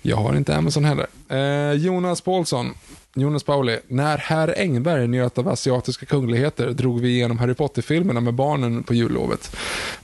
[0.02, 1.08] Jag har inte Amazon heller.
[1.30, 2.74] Eh, Jonas Paulsson,
[3.16, 3.80] Jonas Pauli.
[3.88, 8.94] När herr Engberg njöt av asiatiska kungligheter drog vi igenom Harry Potter-filmerna med barnen på
[8.94, 9.56] jullovet.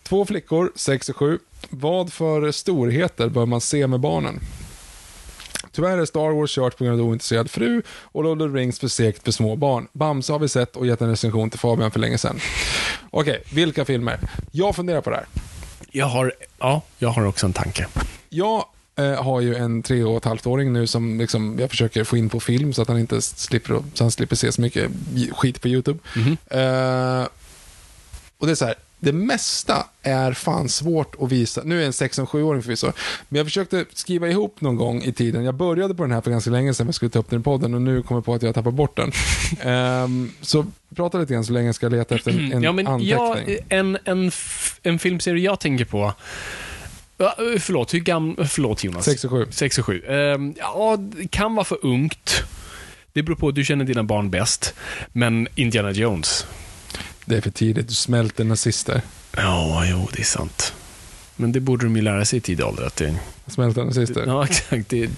[0.03, 1.39] Två flickor, sex och sju.
[1.69, 4.39] Vad för storheter bör man se med barnen?
[5.72, 8.80] Tyvärr är Star Wars kört på grund av ointresserad fru och Lord of the Rings
[8.80, 9.88] för segt för små barn.
[9.93, 12.39] Bamse har vi sett och gett en recension till Fabian för länge sedan.
[13.09, 14.19] Okej, vilka filmer?
[14.51, 15.26] Jag funderar på det här.
[15.91, 17.88] Jag har, ja, jag har också en tanke.
[18.30, 18.65] Jag
[18.95, 22.17] eh, har ju en tre och ett halvt åring nu som liksom, jag försöker få
[22.17, 24.91] in på film så att han inte slipper, så han slipper se så mycket
[25.31, 25.99] skit på YouTube.
[26.47, 27.27] Eh,
[28.38, 31.61] och det är så här, det mesta är fan svårt att visa.
[31.65, 32.91] Nu är jag en 6 och 7-åring förvisso.
[33.30, 35.43] Men jag försökte skriva ihop någon gång i tiden.
[35.43, 36.88] Jag började på den här för ganska länge sedan.
[36.88, 38.53] Jag skulle ta upp den i podden och nu kommer jag på att jag har
[38.53, 39.11] tappat bort den.
[39.72, 40.65] Ehm, så
[40.95, 43.57] prata lite grann så länge jag ska leta efter en, en ja, men anteckning.
[43.69, 44.31] jag, en, en,
[44.84, 46.13] en filmserie jag tänker på...
[47.18, 48.48] Ja, Förlåt, hur gammal...
[48.48, 49.06] Förlåt Jonas.
[49.06, 49.48] 6 och 7.
[49.52, 50.04] 6 och 7.
[50.08, 52.44] Ehm, ja, det kan vara för ungt.
[53.14, 54.74] Det beror på, du känner dina barn bäst.
[55.12, 56.46] Men Indiana Jones.
[57.26, 59.02] Det är för tidigt, du smälter nazister.
[59.38, 60.74] Ja, jo, det är sant.
[61.36, 62.84] Men det borde de ju lära sig i tidig ålder.
[62.86, 63.16] Att det,
[63.48, 64.24] Smälter nazister.
[64.28, 64.90] ja, exakt.
[64.90, 65.10] Det är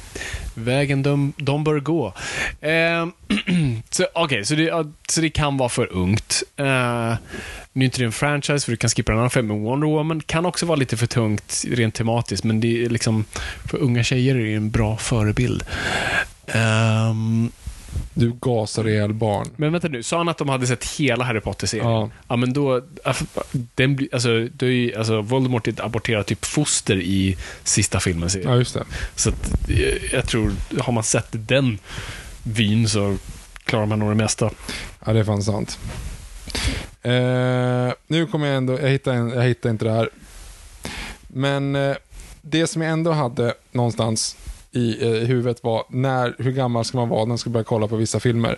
[0.54, 2.14] vägen de, de bör gå.
[2.62, 3.08] Eh,
[3.90, 6.44] så okej, så, det, så det kan vara för ungt.
[6.56, 7.14] Eh,
[7.78, 9.88] nu är inte det en franchise, för du kan skippa en annan film, men Wonder
[9.88, 13.26] Woman kan också vara lite för tungt rent tematiskt, men det är liksom,
[13.66, 15.64] för unga tjejer är det en bra förebild.
[16.48, 17.52] Ehm,
[18.14, 19.48] Du gasar ihjäl barn.
[19.56, 21.88] men vänta nu, sa han att de hade sett hela Harry Potter-serien?
[21.90, 22.10] Ja.
[22.28, 22.82] Ja, men då...
[23.76, 28.30] Den, blir- alltså, då är alltså, Voldemort aborterat typ foster i sista filmen.
[28.30, 28.52] serien.
[28.52, 28.84] Ja, just det.
[29.16, 31.80] Så att, eh, jag tror, har man sett den
[32.44, 33.18] vyn så
[33.66, 34.50] klarar man nog det mesta.
[35.06, 35.80] Ja, det är fan sant.
[37.02, 40.10] Eh, nu kommer jag ändå, jag hittar, en, jag hittar inte det här.
[41.28, 41.96] Men eh,
[42.42, 44.38] det som jag ändå hade någonstans
[44.72, 47.88] i eh, huvudet var när, hur gammal ska man vara när man ska börja kolla
[47.88, 48.58] på vissa filmer?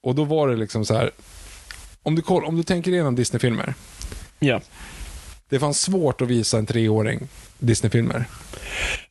[0.00, 1.10] Och då var det liksom så här,
[2.02, 3.74] om du, koll, om du tänker igenom Disney-filmer,
[4.38, 4.60] Ja.
[5.48, 7.28] det fanns svårt att visa en treåring
[7.58, 8.24] Disney-filmer.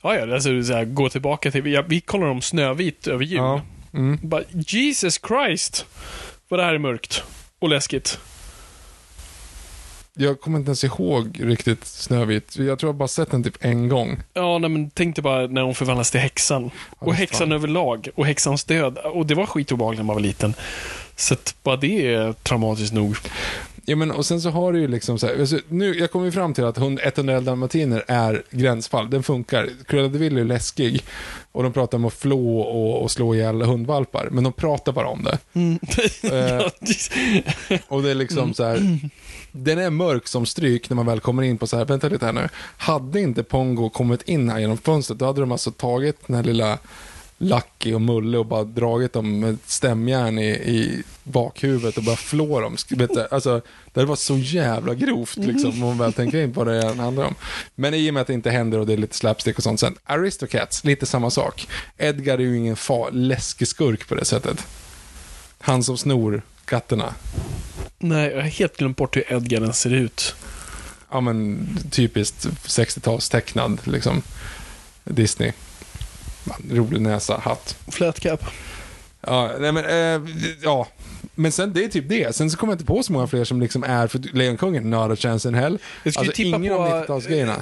[0.02, 1.66] Ja, ja, alltså, så här, gå tillbaka till...
[1.66, 3.38] Ja, vi kollar om Snövit över jul.
[3.38, 3.62] Ja.
[3.94, 4.20] Mm.
[4.22, 5.86] Bara, Jesus Christ!
[6.50, 7.24] Vad det här är mörkt.
[7.66, 8.20] Och läskigt.
[10.14, 12.58] Jag kommer inte ens ihåg riktigt Snövit.
[12.58, 14.18] Jag tror jag bara sett den typ en gång.
[14.34, 16.72] Ja, nej, men tänk dig bara när hon förvandlas till häxan.
[17.00, 17.52] Ja, och häxan fan.
[17.52, 18.10] överlag.
[18.16, 18.98] Och häxans död.
[18.98, 20.54] Och det var skitobehagligt när man var liten.
[21.16, 23.18] Så att bara det är traumatiskt nog.
[23.88, 26.26] Ja, men och sen så har du ju liksom så här, alltså, nu, jag kommer
[26.26, 29.70] ju fram till att hund- 111 dalmatiner är gränsfall, den funkar.
[29.88, 31.04] Cruella de Vil är läskig.
[31.52, 35.08] Och de pratar om att flå och, och slå ihjäl hundvalpar, men de pratar bara
[35.08, 35.38] om det.
[36.24, 36.68] Eh,
[37.88, 39.00] och det är liksom så här,
[39.52, 42.26] den är mörk som stryk när man väl kommer in på så här, vänta lite
[42.26, 46.28] här nu, hade inte Pongo kommit in här genom fönstret, då hade de alltså tagit
[46.28, 46.78] den här lilla
[47.38, 52.60] Lucky och Mulle och bara dragit dem med stämjärn i, i bakhuvudet och bara flå
[52.62, 52.78] dem.
[53.32, 53.62] Alltså,
[53.94, 57.24] det var så jävla grovt liksom, om man väl tänker in på vad det handlar
[57.26, 57.36] om.
[57.76, 59.80] Men i och med att det inte händer och det är lite slapstick och sånt.
[59.80, 61.68] Sen, Aristocats, lite samma sak.
[61.98, 64.68] Edgar är ju ingen fa- läskig skurk på det sättet.
[65.60, 67.14] Han som snor katterna.
[67.98, 70.36] Nej, jag har helt glömt bort hur Edgar ser ut.
[71.12, 74.22] Ja men typiskt 60-tals tecknad liksom.
[75.04, 75.52] Disney.
[76.72, 77.78] Rolig näsa, hatt.
[77.88, 78.44] Flätcap.
[79.28, 80.30] Ja, nej men, eh,
[80.64, 80.88] ja.
[81.36, 82.36] Men sen, det är typ det.
[82.36, 85.12] Sen så kommer jag inte på så många fler som liksom är, för Lejonkungen, not
[85.12, 85.78] a chance in hell.
[86.04, 87.56] Jag skulle Alltså tippa ingen på, av 90-talsgrejerna.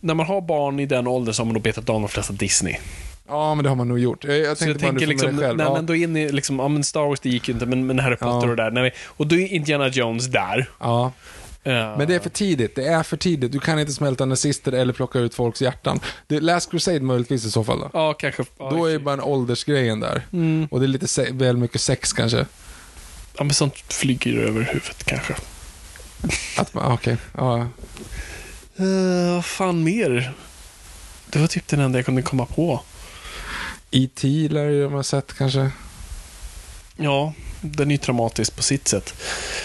[0.00, 2.32] När man har barn i den åldern så har man nog betat av de flesta
[2.32, 2.76] Disney.
[3.28, 4.24] Ja, men det har man nog gjort.
[4.24, 5.56] Jag, jag tänkte jag bara nu liksom, själv.
[5.56, 7.54] när Ja, man då är inne i liksom, ja men Star Wars det gick ju
[7.54, 8.50] inte, men, men Harry Potter Ja.
[8.50, 8.82] och där.
[8.82, 10.70] Vi, och då är Indiana Jones där.
[10.80, 11.12] ja.
[11.64, 12.74] Men det är för tidigt.
[12.74, 13.52] Det är för tidigt.
[13.52, 16.00] Du kan inte smälta nazister eller plocka ut folks hjärtan.
[16.26, 17.90] Det är Last Crusade möjligtvis i så fall då.
[17.92, 18.44] Ja, kanske.
[18.58, 20.26] Ja, Då är bara en åldersgrejen där.
[20.32, 20.68] Mm.
[20.70, 22.46] Och det är lite väl mycket sex kanske.
[23.36, 25.34] Ja, men sånt flyger över huvudet kanske.
[26.58, 27.16] Att man, okej.
[27.36, 27.66] Ja.
[28.80, 30.32] Uh, vad fan mer?
[31.26, 32.80] Det var typ den enda jag kunde komma på.
[33.90, 34.48] E.T.
[34.50, 35.70] lär ju de ha sett kanske.
[36.96, 39.14] Ja, den är ju traumatisk på sitt sätt.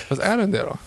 [0.08, 0.78] Fast är den det då?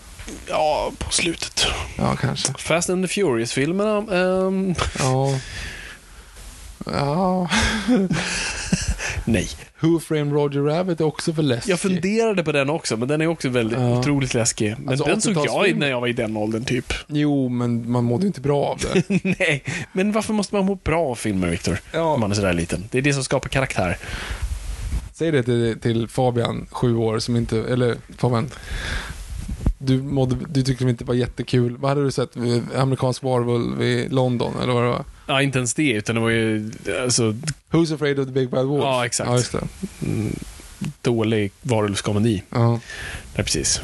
[0.49, 1.65] Ja, på slutet.
[1.97, 2.53] Ja, kanske.
[2.57, 3.97] Fast and the Furious-filmerna.
[3.97, 5.39] ehm, Ja.
[6.85, 7.49] Ja.
[9.25, 9.47] nej.
[9.79, 11.71] Who Framed Roger Rabbit är också för läskig.
[11.71, 13.99] Jag funderade på den också, men den är också väldigt Ja.
[13.99, 14.75] otroligt läskig.
[14.79, 15.77] Men Alltså, den såg jag 80-talsfilm.
[15.79, 16.93] när jag var i den åldern, typ.
[17.07, 19.03] Jo, men man mådde inte bra av det.
[19.39, 19.63] nej,
[19.93, 21.79] men varför måste man må bra av filmer, Viktor?
[21.93, 22.09] Ja.
[22.11, 22.83] När man är sådär liten.
[22.91, 23.97] Det är det som skapar karaktär.
[25.13, 28.49] Säg det till, till Fabian, sju år, som inte, eller Fabian.
[29.83, 31.77] Du, mådde, du tyckte det inte var jättekul.
[31.77, 32.35] Vad hade du sett?
[32.35, 35.05] Eh, Amerikansk Warwolf i London, eller vad det var?
[35.27, 36.71] Ja, inte ens det, utan det var ju
[37.03, 37.35] alltså,
[37.71, 38.83] Who's Afraid of the Big Bad Wolf?
[38.83, 39.29] Ja, exakt.
[39.29, 39.67] Ja, just det.
[41.01, 42.43] dålig varulvskomedi.
[42.49, 42.69] Ja.
[43.35, 43.81] Nej, precis.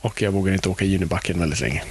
[0.00, 1.82] Och jag vågar inte åka Junibacken väldigt länge.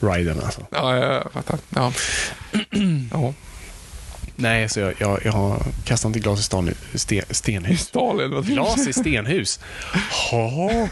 [0.00, 0.66] Riden alltså.
[0.70, 1.58] Ja, jag fattar.
[1.70, 1.92] Ja.
[3.12, 3.34] ja.
[4.40, 7.80] Nej, så jag, jag, jag har kastat inte glas i stan, sten, stenhus.
[7.80, 8.30] Stalin.
[8.30, 9.60] vad- Glas i stenhus.
[10.32, 10.88] Ja.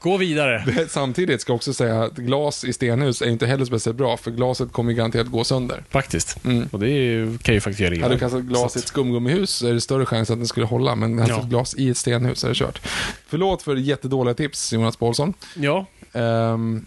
[0.00, 0.86] Gå vidare.
[0.88, 4.30] Samtidigt ska jag också säga att glas i stenhus är inte heller speciellt bra, för
[4.30, 5.84] glaset kommer garanterat gå sönder.
[5.90, 6.44] Faktiskt.
[6.44, 6.68] Mm.
[6.72, 8.02] Och det är kan ju faktiskt göra illa.
[8.04, 10.66] Hade du kastat glas i ett skumgummihus så är det större chans att den skulle
[10.66, 11.40] hålla, men hade Ja.
[11.42, 12.80] glas i ett stenhus så är det kört.
[13.28, 15.34] Förlåt för jättedåliga tips, Jonas Paulsson.
[15.54, 15.86] Ja.
[16.12, 16.86] Ehm,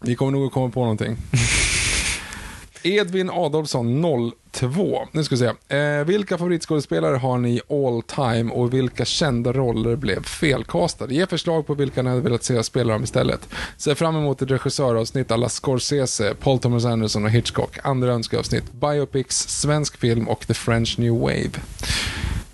[0.00, 1.16] vi kommer nog att komma på någonting.
[2.82, 4.00] Edvin Adolfsson
[4.58, 5.08] två.
[5.12, 5.76] Nu ska vi se.
[5.76, 11.14] Eh, vilka favoritskådespelare har ni all time och vilka kända roller blev felkastade?
[11.14, 13.48] Ge förslag på vilka ni hade velat se spela dem istället.
[13.76, 17.78] Ser fram emot ett regissöravsnitt alla Scorsese, Paul Thomas Anderson och Hitchcock.
[17.82, 21.50] Andra önskeavsnitt, biopics, svensk film och The French New Wave.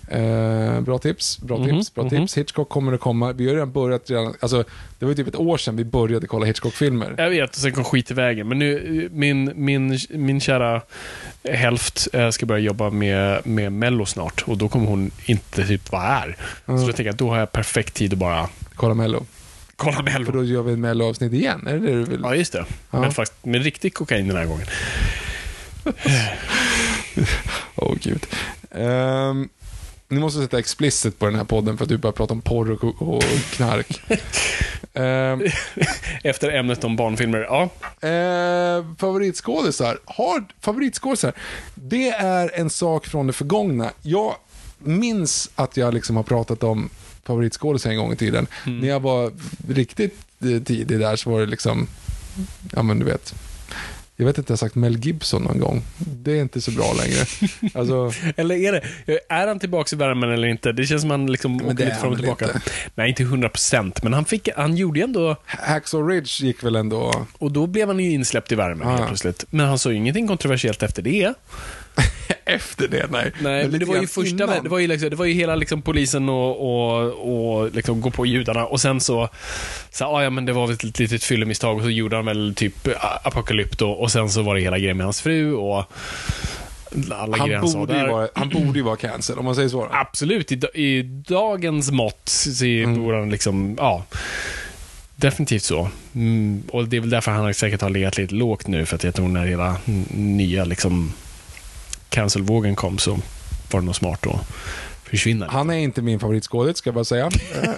[0.07, 2.09] Eh, bra tips, bra Mhm, tips, bra mhm.
[2.09, 2.37] tips.
[2.37, 3.31] Hitchcock kommer att komma.
[3.33, 4.63] Vi har redan börjat redan, alltså
[4.99, 7.15] det var ju typ ett år sedan vi började kolla Hitchcock-filmer.
[7.17, 8.47] Jag vet, och sen kom skit i vägen.
[8.47, 10.81] Men nu, min, min, min kära
[11.43, 15.91] hälft eh, ska börja jobba med, med Mello snart och då kommer hon inte typ
[15.91, 16.37] vara här.
[16.65, 16.87] Så Mm.
[16.87, 19.25] då tänker att då har jag perfekt tid att bara Kolla Mello.
[19.75, 20.31] kolla För Mello.
[20.31, 22.19] då gör vi ett Mello-avsnitt igen, är det det du vill?
[22.23, 22.65] Ja, just det.
[22.91, 23.01] Ja.
[23.01, 24.65] Men faktiskt med riktig kokain den här gången.
[27.75, 28.25] Åh gud.
[28.71, 29.49] Ehm,
[30.15, 32.71] ni måste sätta explicit på den här podden för att du börjar prata om porr
[32.71, 34.01] och, och knark.
[34.93, 35.41] Ehm,
[36.23, 37.39] Efter ämnet om barnfilmer.
[37.39, 37.69] Ja,
[38.09, 39.99] Eh, favoritskådisar.
[40.05, 41.33] Har favoritskådisar.
[41.75, 43.91] Det är en sak från det förgångna.
[44.01, 44.35] Jag
[44.77, 46.89] minns att jag liksom har pratat om
[47.23, 48.47] favoritskådisar en gång i tiden.
[48.65, 49.31] När jag var
[49.67, 51.87] riktigt eh, tidig där så var det liksom,
[52.75, 53.33] ja men du vet.
[54.17, 55.81] Jag vet inte, jag har sagt Mel Gibson någon gång.
[55.97, 57.25] Det är inte så bra längre.
[57.79, 58.81] Alltså, eller är det?
[59.29, 60.71] Är han tillbaka i värmen eller inte?
[60.71, 62.45] Det känns som han liksom åker lite fram och tillbaka.
[62.45, 62.61] inte.
[62.95, 65.35] Nej, inte 100 procent, men han, fick, han gjorde ändå...
[65.45, 67.25] Hacksaw Ridge gick väl ändå...
[67.37, 68.95] Och då blev han ju insläppt i värmen Ah.
[68.95, 69.45] helt plötsligt.
[69.49, 71.33] Men han sa ju ingenting kontroversiellt efter det.
[72.45, 73.31] Efter det, nej.
[73.39, 74.63] Nej, men det var ju första, innan.
[74.63, 78.11] det var ju, liksom, det var ju hela liksom polisen och, och, och liksom gå
[78.11, 79.29] på judarna och sen så,
[79.91, 82.53] så ah, ja men det var väl ett litet fyllemisstag och så gjorde han väl
[82.55, 82.87] typ
[83.23, 85.85] apokalypt då, och sen så var det hela grejen med hans fru och
[87.11, 89.87] Han borde, ju vara, han borde ju vara cancel, om man säger så.
[89.91, 93.03] Absolut, i, i dagens mått så Mm.
[93.03, 94.05] borde han liksom, ja.
[95.15, 95.89] Definitivt så.
[96.15, 99.03] Mm, och det är väl därför han säkert har legat lite lågt nu, för att
[99.03, 99.75] jag tror när hela
[100.11, 101.13] nya liksom
[102.15, 103.11] cancelvågen kom så
[103.71, 104.47] var det nog smart att
[105.03, 105.47] försvinna.
[105.51, 107.31] Han är inte min favoritskådis, ska jag bara säga.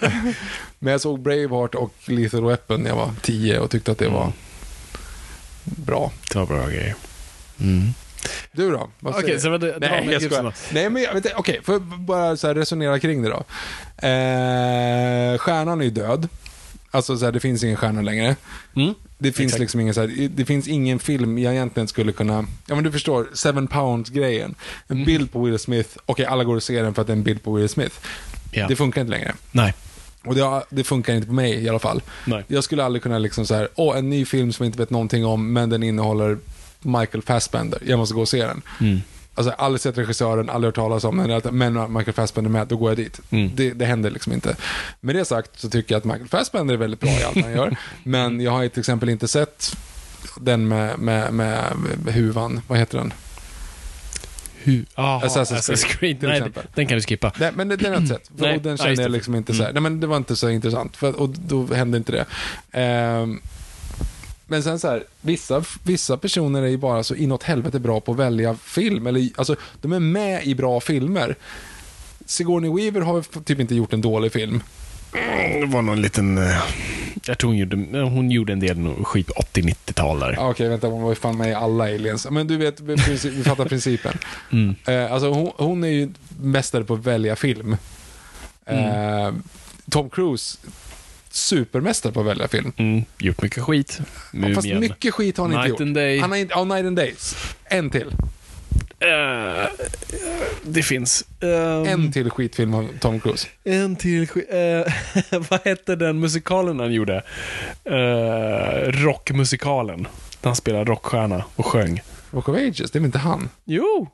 [0.80, 4.08] Men jag såg Braveheart och Lethal Weapon när jag var 10 och tyckte att det
[4.10, 4.34] var Mm.
[5.86, 6.12] bra.
[6.34, 6.96] Det var bra grejer.
[7.60, 7.94] Mm.
[8.52, 8.90] Du då?
[9.00, 10.54] Vad Okej, säger så var det, det var Nej, Mel jag skojar.
[10.72, 13.38] Nej, men jag vet inte, okej, får jag bara så här resonera kring det då.
[14.08, 16.28] Eh, stjärnan är ju död.
[16.92, 18.36] Alltså så här, det finns ingen stjärna längre.
[18.76, 18.94] Mm.
[19.18, 19.60] Det finns Exakt.
[19.60, 22.92] liksom ingen så här, det finns ingen film jag egentligen skulle kunna, ja men du
[22.92, 24.56] förstår, Seven Pounds-grejen.
[24.88, 25.06] En Mm.
[25.06, 27.24] bild på Will Smith, okej alla går och ser den för att det är en
[27.24, 27.96] bild på Will Smith.
[28.52, 28.68] Ja.
[28.68, 29.34] Det funkar inte längre.
[29.52, 29.74] Nej.
[30.26, 32.02] Och det, det funkar inte på mig i alla fall.
[32.26, 32.44] Nej.
[32.48, 34.90] Jag skulle aldrig kunna liksom så här, åh, en ny film som jag inte vet
[34.90, 36.38] någonting om, men den innehåller
[36.82, 37.80] Michael Fassbender.
[37.86, 38.62] Jag måste gå och se den.
[38.82, 39.00] Mm.
[39.38, 42.90] Alltså, aldrig sett regissören, aldrig hört talas om den, men Michael Fassbender med, då går
[42.92, 43.22] jag dit.
[43.30, 43.52] Mm.
[43.56, 44.56] Det, det händer liksom inte.
[45.00, 47.52] Med det sagt så tycker jag att Michael Fassbender är väldigt bra i allt han
[47.52, 47.76] gör.
[48.04, 49.78] Men jag har till exempel inte sett
[50.42, 51.74] den med, med, med
[52.06, 53.14] huvan, vad heter den?
[54.64, 56.64] Hu- Aha, Assassin's Assassin's Creed, till Nej, exempel.
[56.76, 57.32] den kan du skippa.
[57.40, 58.28] Nej, men den har jag inte sett.
[58.38, 59.74] För, Nej, och den kände just jag liksom inte så här.
[59.74, 60.98] Nej, men det var inte så intressant.
[60.98, 62.26] För, och då hände inte det.
[62.72, 63.42] Ehm,
[64.48, 68.12] men sen så här, vissa, vissa personer är ju bara så inåt helvete bra på
[68.12, 69.08] att välja film.
[69.08, 71.36] Eller, alltså, de är med i bra filmer.
[72.26, 74.64] Sigourney Weaver har typ inte gjort en dålig film.
[75.60, 76.38] Det var någon liten...
[76.38, 76.58] eh,
[77.26, 80.36] Jag tror hon gjorde, hon gjorde en del skit på 80-90-tal där.
[80.40, 82.28] Ah, Okej, vänta, hon var ju fan med i alla aliens.
[82.32, 82.96] Men du vet, vi,
[83.30, 84.18] vi fattar principen.
[84.52, 84.76] Mm.
[84.88, 86.10] Eh, alltså, hon, hon är ju
[86.42, 87.78] mästare på att välja film.
[88.66, 89.32] Eh,
[89.90, 90.58] Tom Cruise,
[91.34, 92.72] supermästare på att välja film.
[92.78, 93.04] Mm.
[93.20, 94.00] Gjort mycket skit.
[94.34, 95.82] Ja, fast mycket skit har han inte Night gjort.
[95.82, 96.20] and Day.
[96.20, 97.36] Han har inte, ja, Night and Days.
[97.66, 98.08] En till.
[99.00, 99.70] Eh,
[100.64, 101.26] det finns.
[101.42, 103.48] Ehm, En till skitfilm av Tom Cruise.
[103.64, 104.48] En till skit.
[104.50, 107.24] eh, vad hette den musikalen han gjorde?
[107.90, 110.04] Uh, rockmusikalen.
[110.42, 112.02] Där han spelade rockstjärna och sjöng.
[112.32, 113.50] Rock of Ages, det är väl inte han?
[113.66, 114.10] Jo!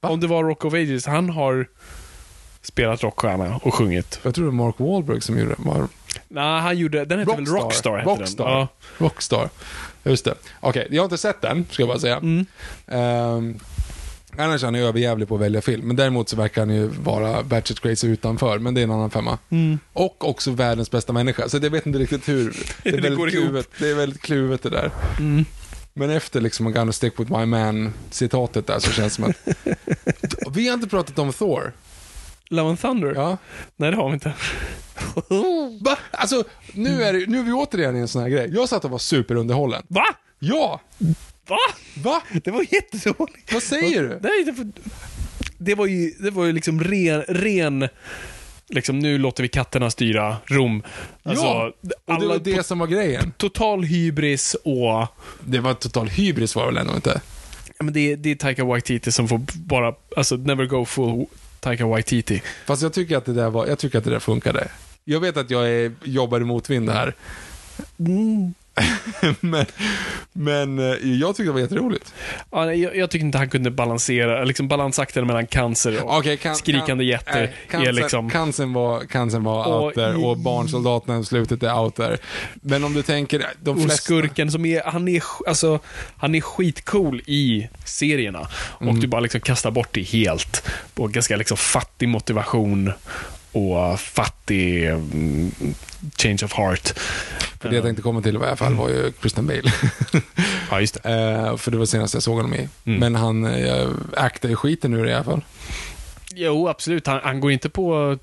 [0.00, 0.08] Va?
[0.08, 1.06] Om det var Rock of Ages.
[1.06, 1.66] Han har
[2.62, 4.20] spelat rockstjärna och sjungit.
[4.22, 5.56] Jag tror det var Mark Wahlberg som gjorde det.
[5.58, 5.88] Var
[6.28, 7.04] Nej, han gjorde...
[7.04, 7.98] Den hette väl Rockstar?
[7.98, 8.44] Hette Rockstar.
[8.44, 8.54] Den.
[8.54, 8.68] Ja.
[8.98, 9.48] Rockstar.
[10.04, 10.34] Just det.
[10.60, 12.16] Okej, jag har inte sett den, ska jag bara säga.
[12.16, 12.46] Mm.
[12.86, 13.58] Ehm,
[14.38, 15.86] annars är han ju överjävlig på att välja film.
[15.86, 18.58] Men däremot så verkar han ju vara batshit crazy utanför.
[18.58, 19.38] Men det är en annan femma.
[19.50, 19.78] Mm.
[19.92, 21.48] Och också världens bästa människa.
[21.48, 22.56] Så jag vet inte riktigt hur.
[22.82, 23.68] Det är Det väldigt går kluvet.
[23.78, 24.90] Det är väldigt kluvet det där.
[25.18, 25.44] Mm.
[25.94, 29.36] Men efter liksom I'm gonna stick with my man-citatet där så känns det som att...
[30.56, 31.72] Vi har inte pratat om Thor.
[32.50, 33.12] Love and Thunder?
[33.14, 33.38] Ja.
[33.76, 34.32] Nej, det har vi inte.
[35.84, 35.98] Va?
[36.10, 38.50] Alltså, nu är, det, nu är vi återigen i en sån här grej.
[38.54, 39.82] Jag satt och var superunderhållen.
[39.88, 40.04] Va?
[40.38, 40.80] Ja!
[41.48, 41.56] Va?
[42.02, 42.22] Va?
[42.44, 43.52] Det var jättedåligt.
[43.52, 44.08] Vad säger du?
[44.22, 44.66] Nej, det var,
[45.58, 47.88] det var ju, det var ju liksom ren, ren
[48.68, 50.82] liksom nu låter vi katterna styra Rom.
[51.22, 51.72] Alltså, ja!
[52.04, 53.32] Och det var det som var grejen.
[53.36, 55.06] total hybris och
[55.44, 57.20] Det var total hybris var det väl ändå inte?
[57.78, 61.26] ja, men det, är- det är Taika Waititi som får bara, alltså never go full
[61.66, 62.42] Taika Waititi.
[62.66, 64.68] Fast jag tycker att det där, var, jag tycker att det där funkade.
[65.04, 67.14] Jag vet att jag är, jobbar i motvind här.
[67.98, 68.54] Mm.
[69.40, 69.66] men
[70.32, 70.84] men eh,
[71.20, 72.14] jag tyckte det var jätteroligt.
[72.50, 76.56] Ja, jag, jag tycker inte han kunde balansera, liksom balansakten mellan cancer och Okej, kan-
[76.56, 78.30] skrikande kan- jätter cancer, är liksom...
[78.30, 82.16] Cancern var, cancern var Och out there och barnsoldaterna i slutet är out there.
[82.54, 83.96] Men om du tänker, de Och flesta...
[84.02, 85.78] skurken som är, han är, alltså,
[86.16, 88.48] han är skitcool i serierna.
[88.52, 89.00] Och Mm.
[89.00, 90.68] du bara liksom kastar bort det helt.
[90.94, 92.92] På ganska liksom fattig motivation
[93.56, 95.52] och fattig mm,
[96.16, 96.98] change of heart.
[97.60, 99.72] För det jag tänkte komma till i alla fall var ju Christian Bale.
[100.70, 101.10] Ja, just det.
[101.10, 102.68] Eh, för det var senast jag såg honom i.
[102.84, 103.00] Mm.
[103.00, 105.44] Men han uh, aktar ju skiten det i alla fall.
[106.34, 107.06] Jo, absolut.
[107.06, 108.18] Han, han går inte på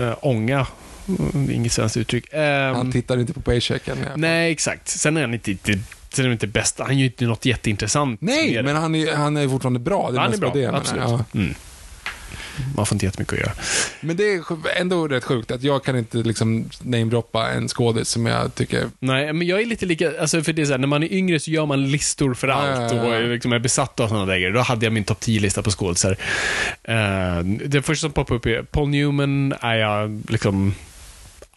[0.00, 0.66] äh, ånga.
[1.08, 2.24] Mm, Inget svenskt uttryck.
[2.32, 3.98] Ehm, Han tittar inte på paychecken.
[4.16, 4.88] nej, exakt.
[4.88, 5.78] Sen är han inte, inte,
[6.10, 6.78] sen är han inte bäst.
[6.78, 8.20] Han gör inte något jätteintressant.
[8.20, 10.10] Nej, men han är, han är fortfarande bra.
[10.10, 10.50] Det är han är bra.
[10.54, 11.02] det, men, absolut.
[11.06, 11.24] ja.
[11.34, 11.54] Mm.
[12.76, 13.52] Man får inte jättemycket att göra.
[14.00, 14.42] Men det är
[14.80, 18.88] ändå rätt sjukt att jag kan inte liksom namedroppa en skådis som jag tycker...
[18.98, 21.12] Nej, men jag är lite lika, alltså för det är så här, när man är
[21.12, 24.50] yngre så gör man listor för allt och är liksom är besatt av sådana grejer.
[24.50, 26.16] Då hade jag min topp 10-lista på skådisar.
[26.88, 30.74] Uh, det första som poppar upp är Paul Newman är jag liksom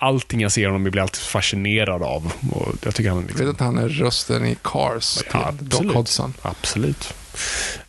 [0.03, 2.33] Allting jag ser honom i blir jag alltid fascinerad av.
[2.51, 5.69] Och jag tycker han Jag vet liksom, att han är rösten i Cars Ja, till
[5.69, 5.95] Doc absolut.
[5.95, 6.33] Hodgson.
[6.41, 7.13] Absolut.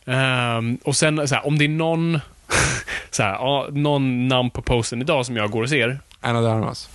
[0.06, 2.20] Ehm, och sen, så här, om det är någon,
[3.10, 6.00] så här, ja, någon namn på posten idag som jag går och ser.
[6.20, 6.88] Anna de Armas.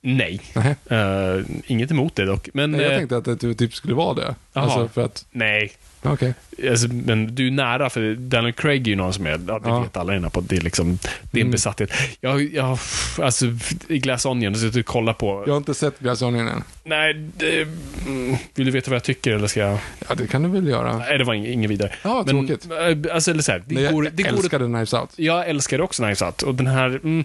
[0.00, 0.40] Nej.
[0.54, 0.76] Nej.
[1.00, 2.48] Eh, inget emot det dock.
[2.54, 4.34] Men, Jag eh, tänkte att det typ skulle vara det.
[4.52, 5.72] Alltså för att, nej.
[6.02, 6.34] Okej.
[6.70, 9.68] Alltså, men du är nära, för Daniel Craig är ju någon som är, ja, det
[9.68, 9.80] Ja.
[9.80, 11.50] vet alla redan på, det är liksom, det är en Mm.
[11.50, 11.90] besatthet.
[12.20, 12.78] Jag, jag,
[13.22, 13.46] alltså,
[13.88, 16.62] i Glass Onion, så du kollar på, Jag har inte sett Glass Onion än.
[16.84, 17.62] nej, det,
[18.06, 19.78] mm, vill du veta vad jag tycker eller ska jag?
[20.08, 20.98] Ja, det kan du väl göra.
[20.98, 21.92] Nej, det var inget, vidare.
[22.02, 22.68] Ja, men, tråkigt.
[23.06, 25.10] eh, Alltså, eller så här, det jag går, det går älskade Knives Out.
[25.16, 26.42] Jag älskar också Knives Out.
[26.42, 27.24] Och den här, mm,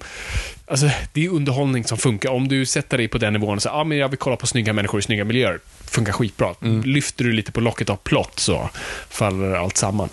[0.68, 2.30] alltså, det är underhållning som funkar.
[2.30, 4.74] Om du sätter dig på den nivån och säger, men jag vill kolla på snygga
[4.74, 5.60] människor i snygga miljöer.
[5.86, 6.56] Funkar skitbra.
[6.62, 6.82] Mm.
[6.84, 8.70] Lyfter du lite på locket av plott så
[9.10, 10.10] faller allt samman.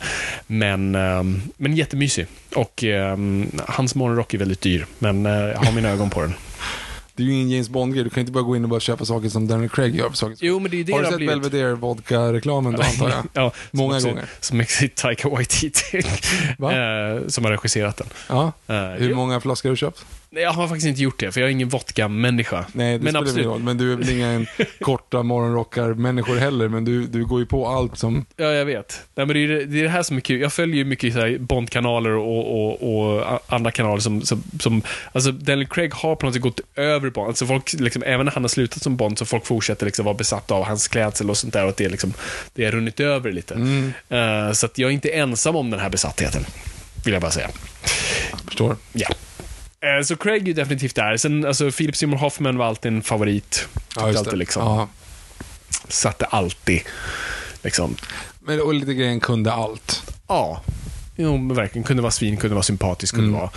[0.46, 2.26] Men, ehm, men jättemysig.
[2.54, 6.34] Och ehm, hans morgonrock är väldigt dyr, men eh, jag har mina ögon på den.
[7.16, 8.04] Det är ju ingen James Bond-grej.
[8.04, 10.10] Du kan inte bara gå in och bara köpa saker som Daniel Craig gör.
[10.10, 10.36] Saker.
[10.40, 11.42] Jo, men det är det har du sett blivit.
[11.42, 13.24] Belvedere Vodka-reklamen då, antar jag?
[13.32, 14.26] Ja, Många som gånger.
[14.40, 16.02] Som också Taika Waititi.
[16.58, 16.72] Va?
[17.16, 18.06] eh, som har regisserat den.
[18.28, 18.52] Ja.
[18.66, 19.16] Eh, Hur jo.
[19.16, 20.04] många flaskor har du köpt?
[20.34, 22.64] Nej, Jag har faktiskt inte gjort det, för jag är ingen vodka-människa.
[22.72, 23.62] Nej, det men spelar ingen roll.
[23.62, 24.46] Men du är väl ingen
[24.80, 26.68] korta morgonrockar-människor heller.
[26.68, 28.26] Men du, du går ju på allt som...
[28.36, 29.00] Ja, jag vet.
[29.14, 30.40] Nej, men det, är, det- är det här som är kul.
[30.40, 34.82] Jag följer ju mycket så Bond-kanaler och, och, och andra kanaler som, som, som...
[35.12, 37.28] Alltså, Daniel Craig har på något sätt gått över Bond.
[37.28, 40.14] Alltså, folk, liksom, även när han har slutat som Bond så folk fortsätter liksom vara
[40.16, 41.62] besatta av hans klädsel och sånt där.
[41.64, 42.12] Och att det, är liksom,
[42.54, 43.54] det har runnit över lite.
[44.08, 46.44] Eh, så att jag är inte ensam om den här besattheten.
[47.04, 47.48] Vill jag bara säga.
[48.46, 48.76] Förstår.
[48.92, 49.08] Ja.
[49.84, 51.16] Eh, Så Craig är ju definitivt där.
[51.16, 53.68] Sen, alltså, Philip Seymour Hoffman var alltid en favorit.
[53.96, 54.36] Ja, just alltid det.
[54.36, 54.62] liksom.
[54.62, 54.88] Ja.
[55.88, 56.80] Satte alltid,
[57.62, 57.96] liksom,
[58.40, 60.02] Men, och lite grejen kunde allt.
[60.28, 60.62] Ja,
[61.16, 61.84] jo, verkligen.
[61.84, 63.40] Kunde vara svin, kunde vara sympatisk, kunde Mm.
[63.40, 63.50] vara...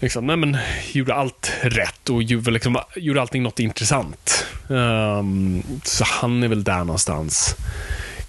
[0.00, 0.56] Liksom, nej men,
[0.92, 4.46] gjorde allt rätt och gjorde, liksom, gjorde allting något intressant.
[4.70, 7.56] Ehm, så han är väl där någonstans.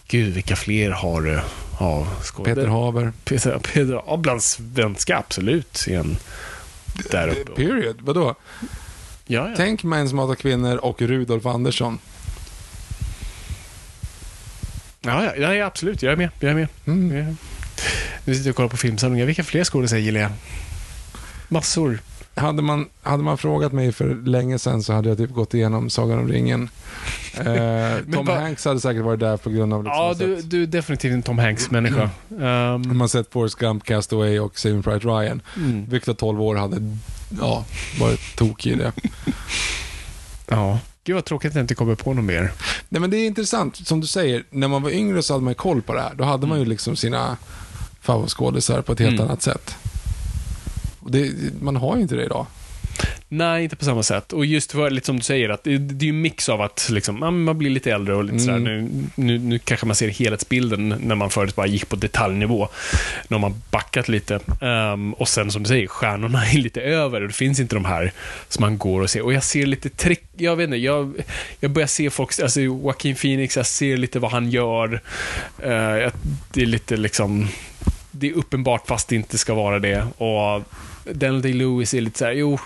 [0.07, 1.39] Gud, vilka fler har du?
[1.79, 2.07] Ja.
[2.45, 3.13] Peter Haber.
[3.23, 5.85] Peter, Peter, ja, bland svenska, absolut.
[5.87, 6.17] är en
[7.11, 7.51] där uppe.
[7.51, 7.95] Period.
[8.01, 8.35] Vadå?
[9.25, 9.53] Ja, ja.
[9.57, 11.99] Tänk Män som hatar kvinnor och Rudolf Andersson.
[15.01, 16.03] Ja, ja, ja, absolut.
[16.03, 16.29] Jag är med.
[16.39, 16.67] Jag är med.
[16.85, 17.17] Mm.
[17.17, 17.35] Ja.
[18.25, 19.25] Nu sitter jag och kollar på filmsamlingar.
[19.25, 20.31] Vilka fler skådespelare gillar jag?
[21.47, 21.99] Massor.
[22.37, 25.89] Hade man, hade man frågat mig för länge sedan så hade jag typ gått igenom
[25.89, 26.69] Sagan om ringen.
[27.33, 27.43] Eh,
[28.13, 30.63] Tom vad- Hanks hade säkert varit där på grund av liksom Ja, du, sett- du
[30.63, 32.09] är definitivt en Tom Hanks-människa.
[32.29, 32.41] Om
[32.89, 35.41] Um, man sett Forrest Gump, Castaway och Saving Private Ryan.
[35.55, 35.85] mm.
[35.89, 36.97] Victor 12 år hade
[37.41, 37.65] ja,
[37.99, 38.91] varit tokig i det.
[40.49, 40.79] Ja.
[41.03, 42.51] Gud vad tråkigt att jag inte kommer på något mer.
[42.89, 45.55] Nej men det är intressant, som du säger, när man var yngre så hade man
[45.55, 46.13] koll på det här.
[46.15, 47.37] Då hade man ju liksom sina
[48.01, 49.25] favoritskådisar på ett helt Mm.
[49.27, 49.75] annat sätt.
[51.07, 51.31] Det,
[51.61, 52.45] man har ju inte det idag.
[53.29, 54.33] Nej, inte på samma sätt.
[54.33, 56.61] Och just för, lite som du säger, att det, det är ju en mix av
[56.61, 58.57] att liksom, man blir lite äldre och lite sådär.
[58.57, 58.85] Mm.
[58.85, 62.67] Nu, nu, nu kanske man ser helhetsbilden när man förut bara gick på detaljnivå.
[63.27, 64.39] Nu har man backat lite.
[64.61, 67.85] Ehm, och sen som du säger, stjärnorna är lite över och det finns inte de
[67.85, 68.11] här
[68.49, 69.21] som man går och ser.
[69.21, 71.13] Och jag ser lite trick, jag vet inte, jag,
[71.59, 75.01] jag börjar se folk, alltså Joaquin Phoenix, jag ser lite vad han gör.
[75.63, 76.11] Jag-
[76.53, 77.47] det är lite liksom,
[78.11, 80.07] det är uppenbart fast det inte ska vara det.
[80.17, 80.63] Och
[81.13, 82.59] Daniel Day-Lewis är lite så här, jo,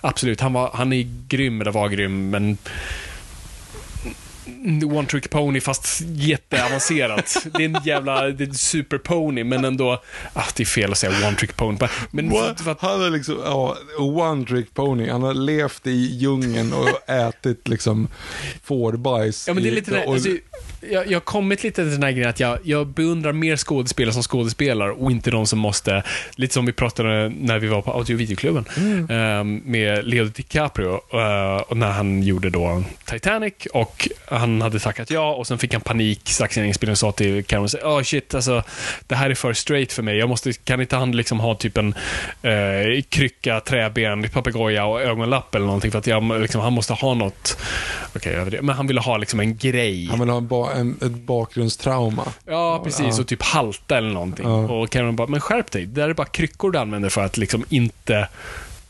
[0.00, 2.58] absolut, han, var, han är grym eller var grym, men
[4.84, 7.36] One Trick Pony fast jätteavancerat.
[7.58, 10.02] det är en jävla det är en super pony, men ändå...
[10.32, 11.78] Ah, det är fel att säga One Trick Pony.
[12.10, 15.08] Men för, för att, Han är liksom, ja, one trick pony.
[15.08, 18.08] Han har levt i djungeln och ätit liksom
[18.64, 19.48] fårbajs.
[19.48, 20.28] Ja, men det är i- lite där, och- alltså,
[20.90, 24.12] jag, jag har kommit lite till den här grejen att jag, jag beundrar mer skådespelare
[24.12, 26.02] som skådespelare och inte de som måste,
[26.36, 28.64] lite som vi pratade när vi var på audio och videoklubben
[29.10, 35.10] ehm, med Leo DiCaprio eh, och när han gjorde då Titanic och han hade tackat
[35.10, 38.34] ja och sen fick han panik strax innan inspelningen och sa till Cameron oh shit,
[38.34, 38.62] alltså
[39.06, 40.16] det här är för straight för mig.
[40.16, 41.94] Jag måste, kan inte han liksom ha typ en
[42.42, 47.14] eh, krycka, träben, papegoja och ögonlapp eller någonting för att jag, liksom, han måste ha
[47.14, 47.58] något,
[48.16, 50.06] okej, okay, men han ville ha liksom en grej.
[50.10, 52.24] Han vill ha en, ba, en, ett bakgrundstrauma.
[52.44, 53.18] Ja, precis.
[53.18, 54.46] Och typ halta eller någonting.
[54.46, 54.72] Ja.
[54.72, 55.86] Och Cameron bara, men skärp dig.
[55.86, 58.28] Det där är bara kryckor du använder för att liksom inte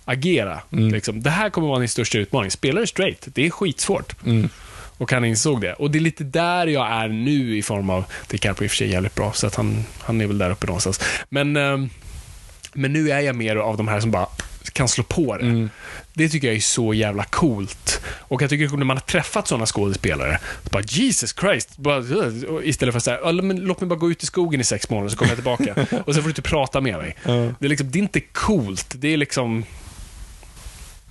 [0.04, 0.60] agera.
[0.72, 0.92] Mm.
[0.92, 1.22] Liksom.
[1.22, 2.50] Det här kommer vara din största utmaning.
[2.50, 3.28] Spela det straight.
[3.34, 4.24] Det är skitsvårt.
[4.26, 4.48] Mm.
[4.98, 5.72] Och han insåg det.
[5.72, 8.76] Och det är lite där jag är nu i form av, DiCaprio i och för
[8.76, 11.00] sig jävligt bra, så att han, han är väl där uppe någonstans.
[11.28, 11.90] Men, ehm,
[12.72, 14.26] men nu är jag mer av de här som bara
[14.72, 15.44] kan slå på det.
[15.44, 15.70] Mm.
[16.12, 18.00] Det tycker jag är så jävla coolt.
[18.18, 22.04] Och jag tycker när man har träffat sådana skådespelare, så bara Jesus Christ, bara,
[22.62, 25.16] istället för att säga, låt mig bara gå ut i skogen i sex månader så
[25.16, 25.74] kommer jag tillbaka.
[26.06, 27.16] och så får du inte prata med mig.
[27.22, 27.32] Ja.
[27.32, 29.64] Det, är liksom, det är inte coolt, det är liksom...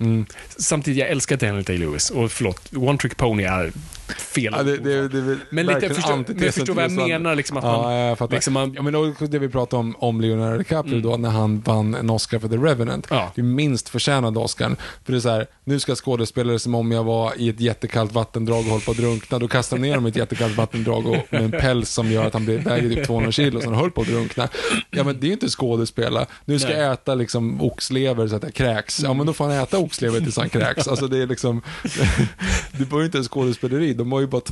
[0.00, 0.26] Mm.
[0.56, 2.10] Samtidigt, jag älskar Daniel Day-Lewis.
[2.10, 3.72] Och förlåt, One Trick Pony är
[4.12, 4.54] fel.
[4.56, 7.64] Ja, det, det, det men lite, antitesen men jag förstår vad jag menar, liksom att
[7.64, 7.94] Ja, man...
[7.94, 8.34] jag fattar.
[8.34, 11.02] liksom man Ja, men det vi pratade om, om Leonardo DiCaprio Mm.
[11.02, 13.06] då, när han vann en Oscar för The Revenant.
[13.10, 13.32] Ja.
[13.34, 14.76] Det är minst förtjänade Oscarn.
[15.04, 18.12] För det är så här, nu ska skådespelare som om jag var i ett jättekallt
[18.12, 21.16] vattendrag och höll på att drunkna, då kastar ner honom i ett jättekallt vattendrag och
[21.30, 23.90] med en päls som gör att han blir, väger typ 200 kilo, så han höll
[23.90, 24.48] på att drunkna.
[24.90, 26.26] Ja, men det är ju inte skådespela.
[26.44, 26.78] Nu ska Nej.
[26.78, 29.00] jag äta liksom oxlever så att jag kräks.
[29.02, 30.88] Ja, men då får han äta oxlever tills han kräks.
[30.88, 31.62] Alltså det är liksom,
[32.72, 34.42] det var ju inte en skådespeleri, de har ju bara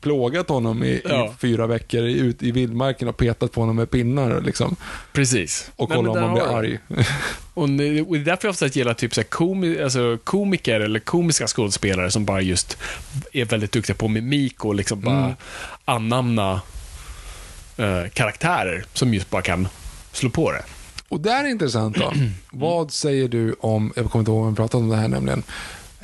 [0.00, 1.26] plågat honom i, Ja.
[1.26, 4.76] i fyra veckor ut i vildmarken och petat på honom med pinnar liksom.
[5.12, 5.70] Precis.
[5.76, 6.78] Och Nej, kolla men om han blir har arg.
[7.54, 12.10] Och, det är därför jag oftast gillar typ så komi, alltså komiker eller komiska skådespelare
[12.10, 12.78] som bara just
[13.32, 15.36] är väldigt duktiga på mimik och liksom bara Mm.
[15.84, 16.60] anamna
[17.76, 19.68] eh, karaktärer som just bara kan
[20.12, 20.62] slå på det.
[21.08, 22.12] Och där är intressant då.
[22.50, 25.42] Vad säger du om, jag kommer inte ihåg om vi pratade om det här nämligen,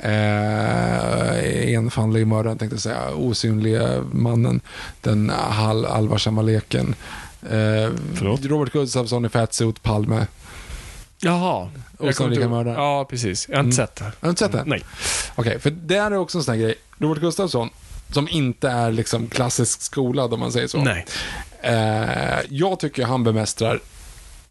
[0.03, 4.61] eh, enfaldige mördaren tänkte jag säga, osynliga mannen,
[5.01, 6.95] den hal- allvarsamma leken.
[7.41, 8.45] Eh, Förlåt?
[8.45, 10.27] Robert Gustafsson i Fatsuit, Palme.
[11.19, 11.69] Jaha.
[11.97, 12.75] Och Sannolika mördare.
[12.75, 13.49] Ja, precis.
[13.49, 14.03] Jag har inte sett det.
[14.03, 14.63] Har du inte sett det?
[14.65, 14.83] Nej.
[15.35, 16.75] Okej, för det är också en sån här grej.
[16.97, 17.69] Robert Gustafsson,
[18.11, 20.77] som inte är liksom klassiskt skolad om man säger så.
[20.83, 21.05] Nej.
[21.61, 23.79] Eh, jag tycker han bemästrar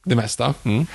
[0.05, 0.55] det mesta.
[0.65, 0.87] Mm.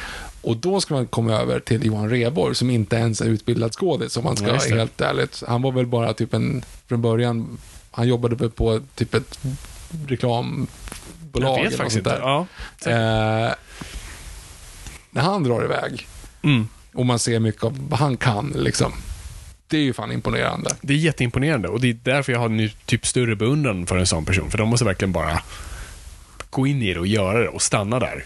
[0.41, 4.17] Och då ska man komma över till Johan Rheborg som inte ens är utbildad skådis
[4.17, 5.43] om man ska Ja, vara helt ärligt.
[5.47, 7.57] Han var väl bara typ en, från början,
[7.91, 9.39] han jobbade väl på typ ett
[10.07, 10.67] reklambolag.
[11.33, 12.09] Jag eller vet något faktiskt sånt inte.
[12.09, 12.19] där.
[12.19, 13.47] Ja.
[13.47, 13.53] Eh,
[15.11, 16.07] när han drar iväg
[16.43, 16.67] Mm.
[16.93, 18.93] och man ser mycket av vad han kan, liksom.
[19.67, 20.69] Det är ju fan imponerande.
[20.81, 24.07] Det är jätteimponerande och det är därför jag har nu typ större beundran för en
[24.07, 24.51] sån person.
[24.51, 25.41] För de måste verkligen bara
[26.49, 28.23] gå in i det och göra det och stanna där.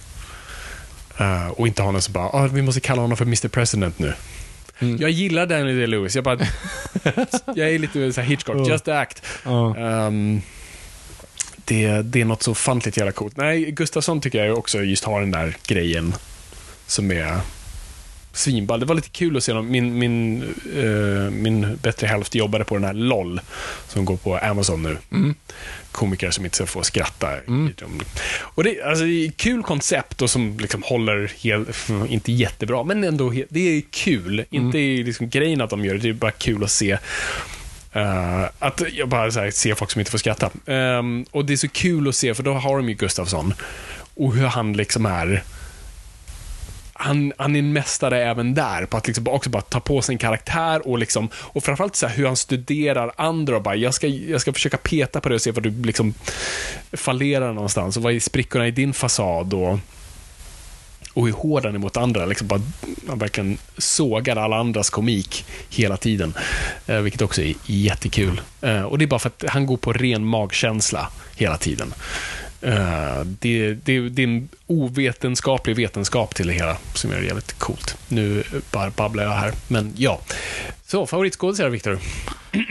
[1.21, 3.99] Eh, och inte ha någon som bara, ah, vi måste kalla honom för Mr President
[3.99, 4.13] nu.
[4.79, 4.97] Mm.
[4.97, 6.15] Jag gillar Daniel Day-Lewis.
[6.15, 6.37] Jag, bara,
[7.55, 9.23] jag är lite så Hitchcock, just act.
[9.43, 9.77] Ja.
[9.77, 10.41] Ehm,
[11.55, 13.37] det, det är något så ofantligt jävla coolt.
[13.37, 16.13] Nej, Gustafsson tycker jag också just har den där grejen
[16.87, 17.39] som är
[18.33, 18.79] svinball.
[18.79, 19.71] Det var lite kul att se dem.
[19.71, 20.43] Min, min,
[20.75, 23.41] eh, min bättre hälft jobbade på den här LOL
[23.87, 24.97] som går på Amazon nu.
[25.11, 25.35] Mm.
[25.91, 27.29] Komiker som inte ska få skratta.
[28.39, 33.03] Och det, alltså, det är kul koncept och som liksom håller helt, inte jättebra, men
[33.03, 34.45] ändå, det är kul.
[34.49, 36.97] Inte liksom grejen att de gör det, det är bara kul att se
[37.93, 40.49] Eh, att jag bara så här, ser folk som inte får skratta.
[40.65, 43.53] Ehm, och det är så kul att se, för då har de ju Gustafsson.
[44.15, 45.43] Och hur han liksom är...
[47.01, 50.13] Han, han är en mästare även där, på att liksom också bara ta på sig
[50.13, 53.93] en karaktär och liksom, och framförallt så här, hur han studerar andra och bara, jag
[53.93, 56.13] ska, jag ska försöka peta på det och se var du liksom
[56.91, 59.79] fallerar någonstans och vad är sprickorna i din fasad och
[61.13, 62.25] och hur hård han är mot andra.
[62.25, 62.61] Liksom bara,
[63.07, 66.33] han verkligen sågar alla andras komik hela tiden.
[66.87, 68.41] Eh, vilket också är jättekul.
[68.61, 71.93] Eh, och det är bara för att han går på ren magkänsla hela tiden.
[72.61, 77.97] Eh, det, det, det är en ovetenskaplig vetenskap till det hela som är jävligt coolt.
[78.07, 80.19] Nu bara babblar jag här, men ja.
[80.85, 81.99] Så, favoritskådisar, Viktor?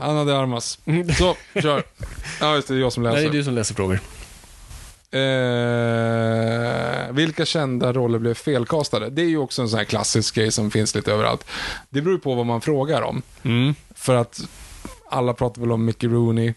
[0.00, 0.78] Anna de Armas.
[1.18, 1.82] Så, kör.
[2.40, 3.24] Ja, just det, det är jag som Nej, läser.
[3.24, 4.00] det är du som läser frågor.
[5.10, 9.10] Eh, vilka kända roller blev felkastade?
[9.10, 11.44] Det är ju också en sån här klassisk grej som finns lite överallt.
[11.90, 13.22] Det beror på vad man frågar om.
[13.42, 13.74] Mm.
[13.94, 14.40] För att
[15.10, 16.54] alla pratar väl om Mickey Rooney.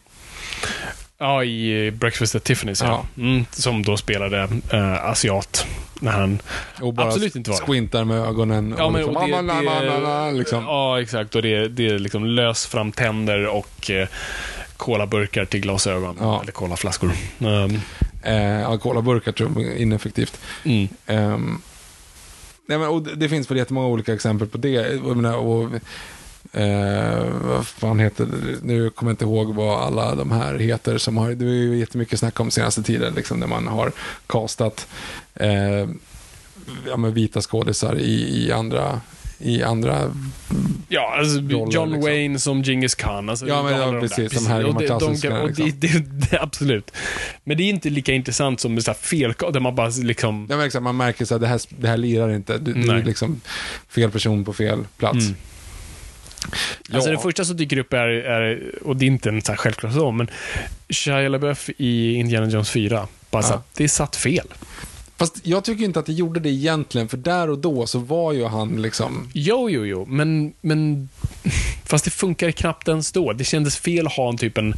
[1.20, 3.06] Ja, i Breakfast at Tiffany's, ja.
[3.18, 5.66] Mm, som då spelade äh, asiat.
[6.02, 6.42] När han
[6.82, 7.64] Och absolut inte var det.
[8.06, 8.76] med ögonen.
[8.78, 10.64] Ja, men, liksom, och det, "Ah, na, na, na, na", det, liksom.
[10.64, 11.36] ja, exakt.
[11.36, 14.08] Och det, det är liksom lös fram tänder och eh,
[15.46, 16.18] till glasögon.
[16.20, 16.42] Ja.
[16.42, 17.12] Eller colaflaskor.
[17.40, 17.82] Um,
[18.24, 20.40] Eh, ja, colaburkar tror jag är ineffektivt.
[20.66, 20.88] mm.
[21.08, 21.62] Ehm,
[22.66, 24.70] nej, men, och det, det finns väl jättemånga olika exempel på det.
[24.70, 25.70] Jag menar, och,
[26.54, 28.58] eh, vad fan heter det?
[28.64, 31.78] Nu kommer jag inte ihåg vad alla de här heter som har, det är ju
[31.78, 33.92] jättemycket snack om senaste tiden, liksom, när man har
[34.28, 34.88] castat
[35.36, 35.88] eh,
[36.88, 39.02] ja, vita skådisar i, i andra
[39.42, 40.12] i andra...
[40.90, 42.02] Ja, alltså roller, John liksom.
[42.02, 43.30] Wayne som Genghis Khan.
[43.30, 45.74] Alltså, Ja, men ja, de precis, de här gamla det- de det, liksom.
[45.80, 46.00] det,
[46.32, 46.92] det, Absolut.
[47.44, 50.48] Men det är inte lika intressant som så här fel, där man bara liksom...
[50.50, 52.58] Ja, men exakt, man märker så att det här, det här lirar inte.
[52.58, 53.42] Du, du är liksom
[53.90, 55.26] fel person på fel plats.
[55.26, 55.36] Mm.
[56.92, 57.16] Alltså Ja.
[57.16, 59.92] det första som dyker upp är, är och det är inte en så här självklar
[59.92, 60.30] så, men
[60.90, 63.08] Shia LaBeouf i Indiana Jones 4.
[63.32, 63.56] Bara så Ja.
[63.58, 64.48] att det satt fel.
[65.18, 68.34] Fast jag tycker inte att det gjorde det egentligen, för där och då så var
[68.34, 69.30] ju han liksom...
[69.34, 71.10] Jo, jo, jo, men, men
[71.86, 73.34] fast det funkar knappt ens då.
[73.34, 74.76] Det kändes fel att ha en typ en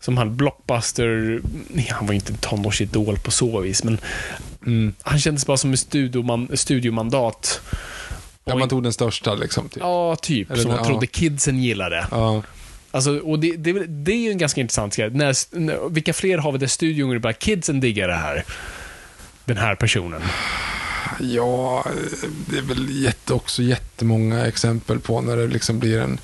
[0.00, 3.98] som han blockbuster, nej, han var inte en tonårsidol på så vis, men
[4.66, 4.94] Mm.
[5.02, 7.60] han kändes bara som ett studioman, studiomandat.
[8.52, 9.68] Och man tog den största liksom.
[9.68, 9.82] Typ.
[9.82, 10.50] Ja, typ.
[10.50, 10.86] Eller som man ja.
[10.86, 12.06] trodde kidsen gillade.
[12.10, 12.42] Ja.
[12.90, 15.10] Alltså, och det, det, det är ju en ganska intressant grej.
[15.10, 18.44] När, när, vilka fler har vi där studion och bara kidsen diggar det här?
[19.44, 20.22] Den här personen.
[21.20, 21.86] Ja,
[22.50, 26.18] det är väl jätte, också jättemånga exempel på när det liksom blir en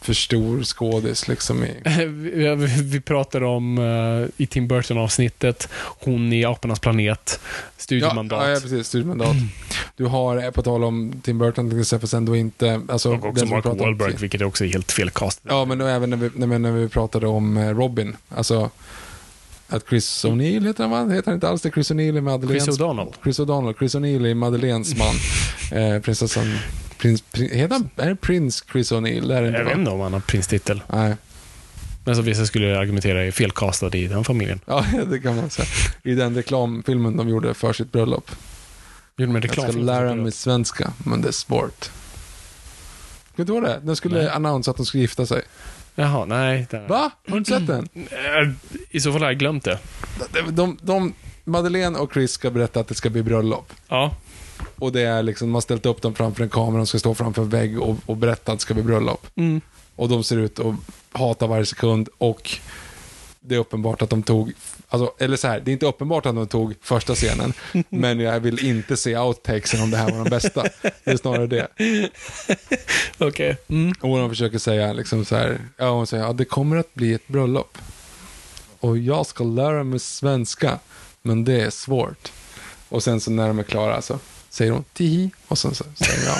[0.00, 1.74] för stor skådis liksom i...
[2.82, 7.40] Vi, pratar om uh, i Tim Burton-avsnittet, hon i Apornas planet,
[7.76, 8.42] studiomandat.
[8.42, 8.86] Ja, ja, precis.
[8.86, 9.36] Studiemandat.
[9.96, 12.80] Du har, eh, på tal om Tim Burton till exempel, sen då inte...
[12.88, 15.40] Alltså, och också Mark pratar om- Wahlberg, vilket är också helt fel cast.
[15.42, 18.16] Ja, men då även när vi, när, vi- när vi pratade om eh, Robin.
[18.28, 18.70] Alltså,
[19.68, 21.10] att Chris O'Neill heter han?
[21.10, 21.70] Heter han inte alls det?
[21.70, 22.64] Chris O'Neill i Madeleines...
[22.64, 23.12] Chris O'Donnell.
[23.22, 23.74] Chris O'Donnell.
[23.78, 25.14] Chris O'Neill i Madeleines man.
[25.82, 26.58] eh, prinsessan...
[27.00, 29.34] Prins, prins, han, är det prins Chris O'Neill?
[29.56, 30.82] Jag vet inte om han har prinstitel.
[30.92, 31.16] Nej.
[32.04, 34.60] Men som vissa skulle argumentera är felkastad i den familjen.
[34.66, 35.68] Ja, det kan man säga.
[36.02, 38.30] I den reklamfilmen de gjorde för sitt bröllop.
[39.16, 41.84] Gjorde man Jag reklam ska lära mig svenska, men det är svårt.
[41.84, 41.92] Ska
[43.36, 43.80] du inte ihåg det?
[43.82, 44.28] De skulle Nej.
[44.28, 45.42] annonsera att de skulle gifta sig.
[45.94, 46.66] Jaha, nej.
[46.70, 47.10] det- Va?
[47.26, 47.88] Har du inte sett den?
[47.94, 48.50] Eh,
[48.90, 49.78] I så fall har jag glömt det.
[50.32, 51.14] De, de, de,
[51.44, 53.72] Madeleine och Chris ska berätta att det ska bli bröllop.
[53.88, 54.16] Ja.
[54.76, 57.14] Och det är liksom, man har ställt upp dem framför en kamera, de ska stå
[57.14, 59.26] framför en vägg och, och berätta att det ska bli bröllop.
[59.34, 59.60] Mm.
[59.96, 60.74] Och de ser ut att
[61.12, 62.60] hata varje sekund och
[63.40, 64.52] det är uppenbart att de tog,
[64.88, 67.52] alltså, eller så här, det är inte uppenbart att de tog första scenen,
[67.88, 70.62] men jag vill inte se outtakesen om det här var de bästa.
[70.82, 71.68] Det är snarare det.
[73.18, 73.56] Okej.
[73.68, 73.94] Mm.
[74.00, 77.14] Och de försöker säga liksom så här, ja hon säger, ja det kommer att bli
[77.14, 77.78] ett bröllop.
[78.80, 80.78] Och jag ska lära mig svenska,
[81.22, 82.32] men det är svårt.
[82.88, 84.18] Och sen så när de är klara så
[84.50, 86.34] säger hon tihi och sen så säger jag,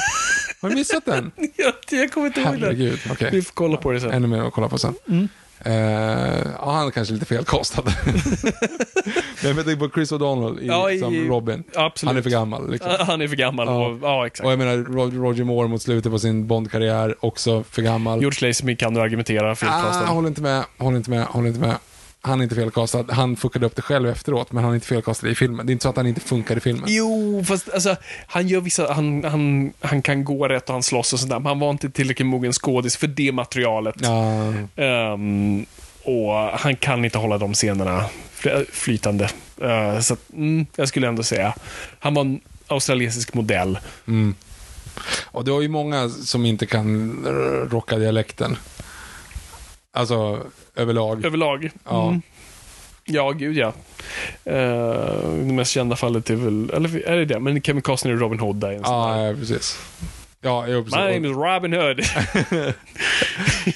[0.62, 1.30] har du missat den?
[1.56, 2.48] Jag, jag kommer inte ihåg.
[2.54, 3.28] Herregud, okej.
[3.32, 4.10] Vi får kolla på det sen.
[4.10, 4.94] Ännu mer att kolla på sen.
[5.64, 5.72] Eh,
[6.58, 7.84] ja, han är kanske lite felkostad.
[9.42, 11.64] Men jag tänker på Chris O'Donnell i, Ja, i- som Robin.
[11.74, 12.08] Absolut.
[12.08, 12.70] Han är för gammal.
[12.70, 12.90] Liksom.
[13.00, 13.66] Han är för gammal.
[13.66, 13.86] Ja.
[13.86, 14.46] Och, ja, exakt.
[14.46, 18.20] Och jag menar, Ro- Roger Moore mot slutet på sin Bond-karriär, också för gammal.
[18.20, 20.04] George Lazenby kan du argumentera felkastad.
[20.08, 21.76] Ah, håller inte med, håller inte med, håller inte med.
[22.22, 23.04] Han är inte felkastad.
[23.08, 25.66] Han fuckade upp det själv efteråt, men han är inte felkastad i filmen.
[25.66, 26.84] Det är inte så att han inte funkar i filmen.
[26.88, 31.12] Jo, fast alltså, han gör vissa, han, han, han kan gå rätt och han slåss
[31.12, 33.94] och sådär, men han var inte tillräckligt mogen skådis för det materialet.
[33.98, 35.66] Ja, Ehm,
[36.04, 39.24] och han kan inte hålla de scenerna fly- flytande.
[39.62, 41.54] Eh, så att, mm, jag skulle ändå säga,
[41.98, 43.78] han var en australiensisk modell.
[44.08, 44.34] mm.
[45.24, 47.16] Och det var ju många som inte kan
[47.70, 48.56] rocka dialekten.
[49.92, 50.38] Alltså,
[50.80, 51.24] överlag.
[51.24, 51.70] Överlag.
[51.84, 52.08] Ja.
[52.08, 52.22] Mm.
[53.04, 53.72] Ja, gud ja.
[54.44, 54.54] Eh,
[55.46, 57.40] det mest kända fallet är väl, eller är det det?
[57.40, 59.78] Men Kevin Costner i Robin Hood är en sån Ja, precis.
[60.40, 60.98] Ja, jo, precis.
[60.98, 62.00] My name is Robin Hood.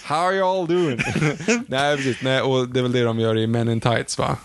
[0.02, 0.96] How are you all doing?
[1.68, 2.16] Nej, precis.
[2.22, 4.36] Nej, och det är väl det de gör i Men in Tights, va?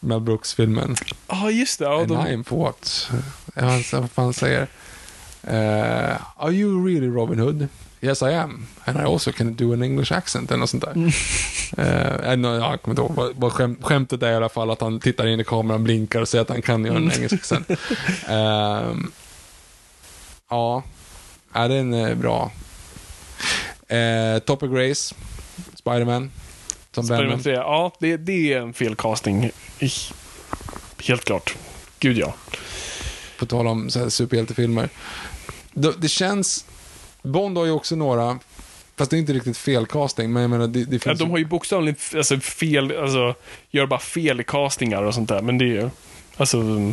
[0.00, 0.96] Mel Brooks-filmen.
[1.28, 1.84] Ja, just det.
[1.84, 3.10] Ja, And de, I'm what?
[3.54, 4.66] Ja, han- vad fan säger?
[5.48, 7.68] Uh, are you really Robin Hood?
[8.02, 8.66] Yes I am.
[8.84, 11.12] And I also can do an English accent eller något sånt där.
[11.78, 13.10] Uh, no, jag kommer inte ihåg.
[13.14, 16.20] Vad- vad skäm, skämtet är i alla fall att han tittar in i kameran, blinkar
[16.20, 17.70] och säger att han kan göra en engelsk accent.
[18.28, 19.12] Ehm,
[20.50, 20.82] ja,
[21.54, 22.50] ja, den är bra.
[23.92, 25.14] Uh, Topper Grace,
[25.74, 26.30] Spiderman.
[26.94, 27.42] Som Spider-Man Venom.
[27.42, 27.52] 3.
[27.52, 29.50] Ja, det, det är en felcasting.
[31.04, 31.54] Helt klart.
[31.98, 32.34] Gud ja.
[33.38, 34.88] På tal om så här superhjältefilmer.
[35.72, 36.64] Det, det känns...
[37.22, 38.38] Bond har ju också några
[38.96, 41.30] Fast det är inte riktigt fel casting, men jag menar, det, det Ja, finns de
[41.30, 43.34] har ju bokstavligen alltså, fel, alltså,
[43.70, 45.42] gör bara fel i castingar och sånt där.
[45.42, 45.90] Men det är ju,
[46.36, 46.92] alltså, mm,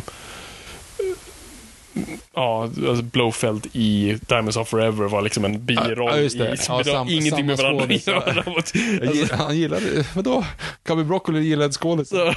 [2.34, 6.54] ja, alltså Blowfeld i Diamonds of Forever var liksom en biroll Ja, just det.
[6.54, 8.44] i, Ja, det sam- ingenting med varandra att göra.
[8.46, 10.44] Alltså, Han gillade, vadå?
[10.82, 12.34] Cubby Broccoli gillade skådisen.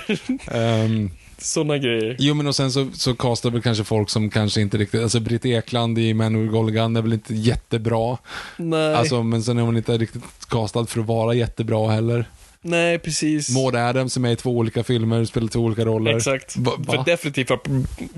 [0.52, 1.12] Um,
[1.42, 2.16] såna grejer.
[2.20, 5.20] jo, men och sen så, så castar väl kanske folk som kanske inte riktigt, alltså
[5.20, 8.18] Britt Ekland i Man with Golden Gun är väl inte jättebra.
[8.58, 12.26] Nej, Alltså, men sen är hon inte riktigt castad för att vara jättebra heller.
[12.62, 13.50] nej precis.
[13.50, 16.16] Maud Adams är med i två olika filmer, spelar två olika roller.
[16.18, 16.58] Exakt.
[16.58, 16.94] Va- va?
[16.94, 17.60] För definitivt var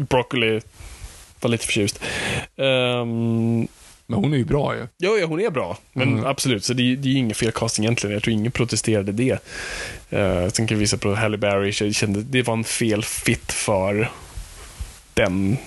[0.04, 0.62] Broccoli
[1.42, 2.00] var lite förtjust.
[2.58, 3.68] Um,
[4.08, 4.88] Men hon är ju bra ju.
[4.98, 5.78] Ja, ja, hon är bra.
[5.94, 6.26] Men Mm.
[6.26, 8.14] absolut, så det, det är ju ingen fel casting egentligen.
[8.14, 9.40] Jag tror ingen protesterade det.
[10.14, 14.12] Uh, sen kan jag visa på Halle Berry, kände det var en fel fit för
[15.14, 15.58] den.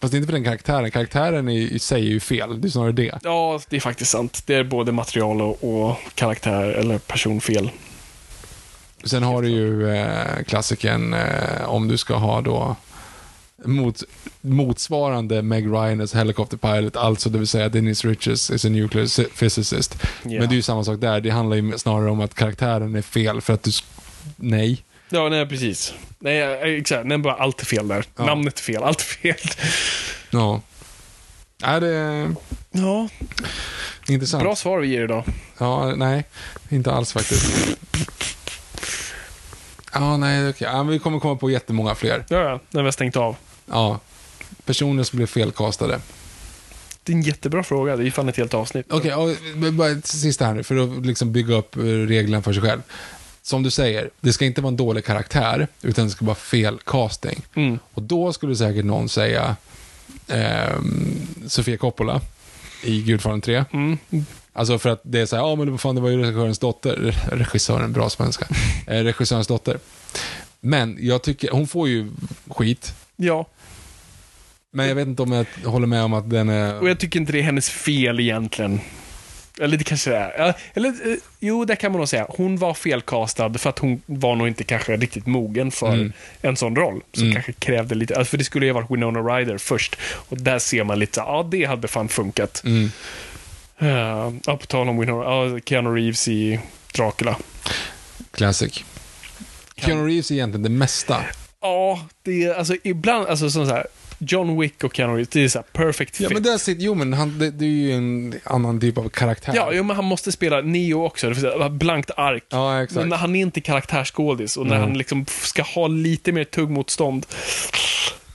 [0.00, 0.90] Fast inte för den karaktären.
[0.90, 2.60] Karaktären i, i sig är ju fel.
[2.60, 3.18] Det är snarare det.
[3.22, 4.42] Ja, det är faktiskt sant.
[4.46, 7.70] Det är både material och, och karaktär eller personfel.
[9.04, 12.76] Sen har du ju eh, klassikern eh, om du ska ha då
[13.64, 14.02] mot,
[14.40, 19.24] motsvarande Meg Ryan as Helicopter Pilot, alltså det vill säga Dennis Riches is a nuclear
[19.38, 19.94] physicist.
[20.22, 20.40] Ja.
[20.40, 21.20] Men det är ju samma sak där.
[21.20, 23.70] Det handlar ju snarare om att karaktären är fel för att du...
[24.36, 24.84] Nej.
[25.10, 25.94] Ja, nej, precis.
[26.18, 27.06] Nej, eh, exakt.
[27.06, 28.04] Nej, bara allt är fel där.
[28.16, 28.24] Ja.
[28.24, 29.36] Namnet är fel, allt är fel.
[30.30, 30.60] Ja.
[31.62, 32.34] Är det
[32.70, 33.08] Ja,
[34.08, 34.42] intressant?
[34.42, 35.24] bra svar vi ger idag.
[35.58, 36.24] Ja, nej.
[36.68, 37.76] Inte alls faktiskt.
[39.92, 40.68] Ja, nej, okej.
[40.70, 42.24] Ja, men vi kommer komma på jättemånga fler.
[42.28, 43.36] Ja, ja, när vi har stängt av.
[43.70, 44.00] Ja.
[44.64, 46.00] Personer som blev felkastade.
[47.02, 47.96] Det är en jättebra fråga.
[47.96, 48.86] Det är ju fan ett helt avsnitt.
[48.90, 52.52] Okej, men bara ett sista här nu, för att liksom bygga upp eh, reglerna för
[52.52, 52.82] sig själv.
[53.42, 56.78] Som du säger, det ska inte vara en dålig karaktär, utan det ska vara fel
[56.84, 57.42] casting.
[57.54, 57.78] Mm.
[57.94, 59.56] Och då skulle säkert någon säga
[60.28, 62.20] ehm, Sofia Coppola
[62.84, 63.64] i Gudfadern 3.
[63.72, 63.98] Mm.
[64.52, 66.96] Alltså för att det är så här, ja men fan det var ju regissörens dotter,
[67.32, 68.46] regissören, bra svenska,
[68.86, 69.78] eh, regissörens dotter.
[70.60, 72.10] Men jag tycker, hon får ju
[72.48, 73.46] skit, Ja,
[74.72, 76.80] men jag vet inte om jag håller med om att den är...
[76.80, 78.80] och jag tycker inte det är hennes fel egentligen.
[79.60, 80.54] Eller det kanske det är.
[80.74, 82.26] Eller, eh, jo, det kan man nog säga.
[82.28, 86.12] Hon var felkastad för att hon var nog inte kanske riktigt mogen för Mm.
[86.40, 87.02] en sån roll.
[87.12, 89.96] Som kanske krävde lite, alltså för det skulle ju ha varit Winona Ryder först.
[90.00, 92.62] Och där ser man lite, ja det hade fan funkat.
[92.64, 92.90] Mm.
[93.82, 96.60] Uh, ja, på tal om Winona, ja, Keanu Reeves i
[96.94, 97.36] Dracula.
[98.30, 98.84] Classic.
[99.76, 101.24] Keanu Reeves är egentligen det mesta.
[101.60, 103.86] Ja, det är alltså ibland, alltså som så här,
[104.18, 106.34] John Wick och Keanu Reeves, det är så perfect Ja, fit.
[106.36, 109.52] men där sitter, jo men han, det, det är ju en annan typ av karaktär.
[109.56, 111.28] Ja, jo, men han måste spela Neo också.
[111.28, 112.44] Det säga, blankt ark.
[112.48, 113.06] Ja, exakt.
[113.08, 114.80] Men han är inte karaktärsskådis och när Nej.
[114.88, 117.26] han liksom ska ha lite mer tuggmotstånd,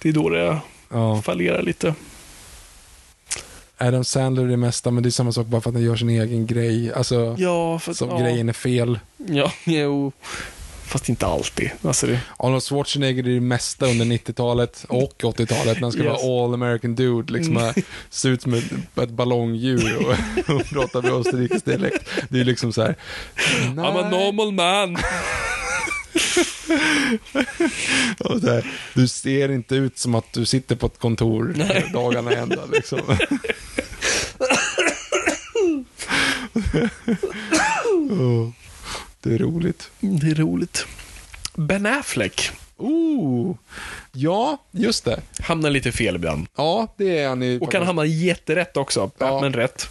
[0.02, 0.58] det är då det
[0.92, 1.22] Ja.
[1.22, 1.94] fallerar lite.
[3.78, 5.96] Adam Sandler är det mesta, men det är samma sak bara för att han gör
[5.96, 6.94] sin egen grej.
[6.94, 8.18] Alltså, Ja, för, som ja.
[8.20, 9.00] grejen är fel.
[9.18, 10.12] Ja, jo.
[10.94, 11.70] Fast inte alltid.
[11.82, 15.76] Alltså det, Arnold Schwarzenegger är det mesta under 90-talet och 80-talet.
[15.76, 16.24] när Han ska Yes.
[16.24, 17.58] Vara all American dude, liksom.
[17.58, 17.74] Mm.
[18.10, 18.72] Se ut som ett,
[19.02, 20.16] ett ballongdjur och,
[20.56, 22.10] och prata med österrikisk dialekt.
[22.30, 22.96] Det är liksom så här.
[23.76, 24.96] I'm a normal man.
[28.44, 31.56] Här, du ser inte ut som att du sitter på ett kontor
[31.94, 32.66] dagarna i ända.
[32.66, 33.00] Liksom.
[38.10, 38.50] oh,
[39.24, 39.90] det är roligt.
[40.00, 40.86] Det är roligt.
[41.56, 43.56] Ben Affleck Oh,
[44.12, 45.22] ja, just det.
[45.40, 46.48] hamnar lite fel ibland.
[46.58, 47.60] Ja, det är han i...
[47.62, 49.12] Och kan hamna jätterätt också.
[49.18, 49.42] Ja.
[49.42, 49.88] Men rätt.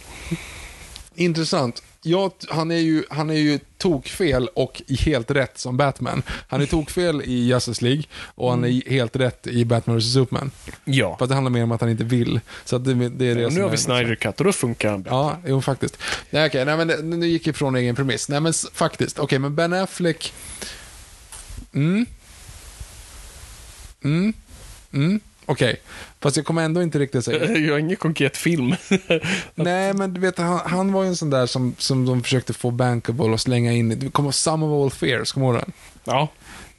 [1.15, 1.83] Intressant.
[2.05, 6.23] Ja, t- han, är ju, han är ju tokfel och helt rätt som Batman.
[6.47, 8.03] Han är tokfel i Justice League
[8.35, 10.51] och han är i- helt rätt i Batman vs Superman.
[10.85, 11.15] Ja.
[11.19, 12.39] Fast det handlar mer om att han inte vill.
[12.65, 15.01] Så det, det är det som nu har vi Snyder Cut och då funkar han
[15.03, 15.11] bra.
[15.43, 15.97] Ja, jo faktiskt.
[16.29, 16.87] Nej, okej, nej, men
[17.19, 18.29] nu gick jag ifrån egen premiss.
[18.29, 19.19] Nej, men faktiskt.
[19.19, 20.33] Okej, men Ben Affleck...
[21.73, 22.05] Mm.
[24.03, 24.33] Mm.
[24.91, 25.19] Mm.
[25.45, 25.81] Okej.
[26.21, 27.51] Fast jag kommer ändå inte riktigt säga...
[27.59, 28.75] Jag har ingen konkret film.
[29.55, 32.53] Nej, men du vet, han, han var ju en sån där som, som de försökte
[32.53, 35.73] få bankable och slänga in kommer ihåg Some of All Fears, kommer du ihåg den?
[36.03, 36.29] ja.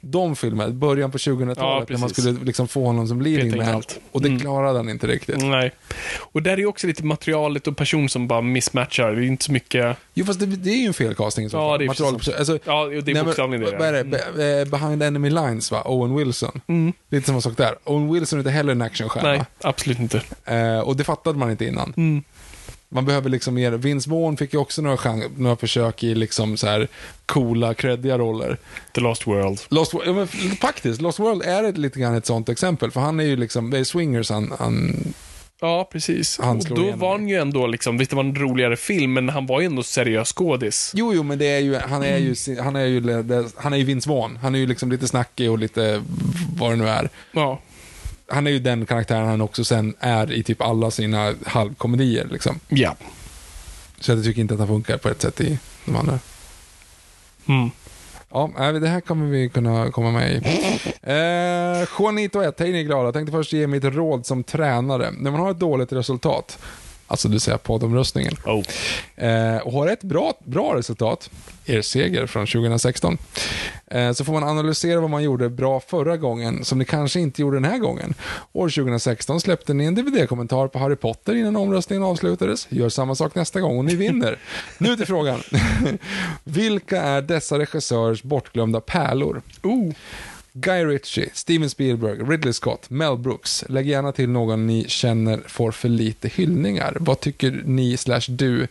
[0.07, 1.57] De filmerna, början på 2000-talet,
[1.89, 3.67] Ja, när man skulle liksom få honom som leading man.
[3.75, 3.99] allt.
[4.11, 4.39] Och det Mm.
[4.39, 5.37] klarade han inte riktigt.
[5.37, 5.71] Nej.
[6.19, 9.11] Och där är också lite materialet och person som bara mismatchar.
[9.11, 9.97] Det är inte så mycket...
[10.13, 11.79] Jo, fast det, det är ju en felcasting i så Ja, fall.
[11.79, 12.33] det är Material- precis.
[12.35, 13.77] alltså, Ja, det är bokstavligen det.
[13.77, 13.99] Vad är det?
[13.99, 14.11] Mm.
[14.35, 15.81] Be- eh, behind enemy lines, va?
[15.85, 16.61] Owen Wilson.
[17.09, 17.75] Lite samma sak där.
[17.83, 19.29] Owen Wilson är inte heller en actionstjärna.
[19.29, 20.21] Nej, absolut inte.
[20.45, 21.93] Eh, och det fattade man inte innan.
[21.97, 22.23] Mm.
[22.89, 23.71] Man behöver liksom mer.
[23.71, 26.87] Vince Vaughn fick ju också några, chans, några försök i liksom så här
[27.25, 28.57] coola, creddiga roller.
[28.91, 29.59] The Lost World.
[29.69, 30.27] Lost ja, men
[30.61, 32.91] faktiskt, Lost World är ett, lite grann ett sånt exempel.
[32.91, 34.95] För han är ju liksom, det är swingers han, han
[35.61, 36.39] Ja, precis.
[36.39, 39.13] Han och då igenom var han ju ändå liksom, visst det var en roligare film,
[39.13, 40.91] men han var ju ändå seriös skådis.
[40.95, 43.01] Jo, jo, men det är ju, han är ju, han är ju,
[43.55, 44.37] han är ju Vince Vaughn.
[44.41, 46.03] Han är ju liksom lite snackig och lite
[46.57, 47.09] vad det nu är.
[47.31, 47.59] Ja.
[48.27, 52.59] Han är ju den karaktären han också sen är i typ alla sina halvkomedier liksom.
[52.67, 52.95] Ja.
[53.99, 56.19] Så jag tycker inte att han funkar på ett sätt i de andra.
[57.45, 57.69] Mm.
[58.29, 60.35] Ja, nej, det här kommer vi kunna komma med i.
[61.01, 63.03] Eh, Juanito 1, hej ni glada.
[63.03, 65.11] Jag tänkte först ge mitt råd som tränare.
[65.11, 66.59] När man har ett dåligt resultat,
[67.07, 68.63] alltså du säger poddomröstningen, Oh.
[69.25, 71.29] eh, och har ett bra, bra resultat,
[71.65, 73.17] er seger från 2016,
[73.87, 77.41] eh, så får man analysera vad man gjorde bra förra gången, som ni kanske inte
[77.41, 78.13] gjorde den här gången.
[78.53, 82.67] År 2016 släppte ni en DVD-kommentar på Harry Potter innan omröstningen avslutades.
[82.69, 84.39] Gör samma sak nästa gång och ni vinner.
[84.77, 85.39] nu till frågan.
[86.43, 89.41] Vilka är dessa regissörers bortglömda pärlor?
[89.63, 89.91] Oh.
[90.57, 93.65] Guy Ritchie, Steven Spielberg, Ridley Scott, Mel Brooks.
[93.69, 96.97] Lägg gärna till någon ni känner får för lite hyllningar.
[96.99, 98.67] Vad tycker ni slash du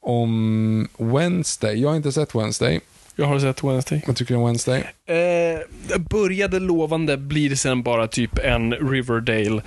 [0.00, 1.80] om Wednesday?
[1.82, 2.80] Jag har inte sett Wednesday.
[3.16, 4.02] Jag har sett Wednesday.
[4.06, 4.84] Vad tycker du om Wednesday?
[5.06, 9.62] Eh, började lovande, blir sen bara typ en Riverdale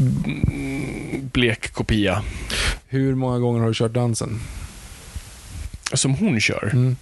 [0.00, 2.22] mm, blek kopia.
[2.88, 4.40] Hur många gånger har du kört dansen?
[5.92, 6.70] Som hon kör.
[6.72, 6.96] Mm.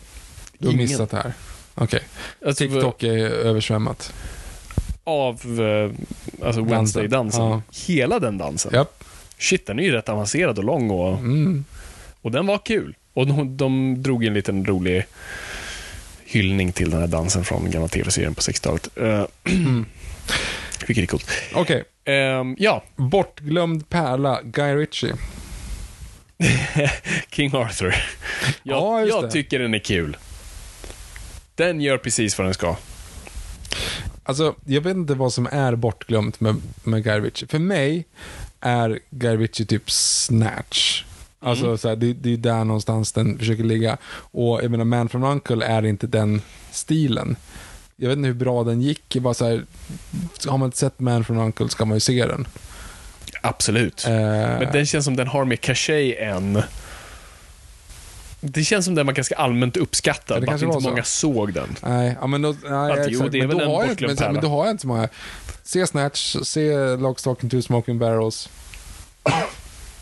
[0.58, 0.86] Du har Ingen.
[0.88, 1.32] missat det här.
[1.80, 2.00] Okej.
[2.46, 4.12] Alltså, TikTok är översvämmat.
[5.05, 5.90] Av eh,
[6.46, 7.42] alltså Wednesday-dansen.
[7.44, 7.62] Ja.
[7.86, 8.70] Hela den dansen.
[8.74, 9.05] Japp.
[9.38, 11.64] Shit, den är ju rätt avancerad och lång och, Mm.
[12.22, 12.94] och den var kul.
[13.14, 15.06] Och de, de drog en liten rolig
[16.24, 18.88] hyllning till den här dansen från gamla tv-serien på 60-talet.
[19.00, 19.24] Uh,
[20.86, 21.30] vilket är coolt.
[21.55, 21.84] Okej.
[22.05, 25.14] Ehm, ja, Bortglömd pärla, Guy Ritchie.
[27.30, 27.94] King Arthur.
[28.62, 30.16] Jag, Ja, just jag tycker den är kul.
[31.59, 32.76] Den gör precis vad den ska.
[34.22, 37.48] Alltså, jag vet inte vad som är bortglömt med, med Guy Ritchie.
[37.48, 38.05] För mig
[38.60, 41.05] är Guy Ritchie typ Snatch.
[41.40, 41.78] Alltså, Mm.
[41.78, 43.97] så här, det, det är där någonstans den försöker ligga.
[44.12, 47.36] Och jag menar, Man from Uncle är inte den stilen.
[47.97, 49.16] Jag vet inte hur bra den gick.
[49.16, 49.64] Bara så här,
[50.47, 52.47] har man inte sett Man from Uncle ska man ju se den.
[53.43, 54.05] Absolut.
[54.06, 56.62] Eh, Men den känns som den har mer cachet än...
[58.40, 60.89] Det känns som den var ganska allmänt uppskattad, bara att kanske inte så.
[60.89, 61.77] många såg den.
[61.82, 64.32] Nej, ja, men då, nej, Att, jo, det är men, väl en har inte, men,
[64.32, 65.09] men då har jag inte så många.
[65.62, 68.48] Se Snatch, se Lock, Stock and Two Smoking Barrels.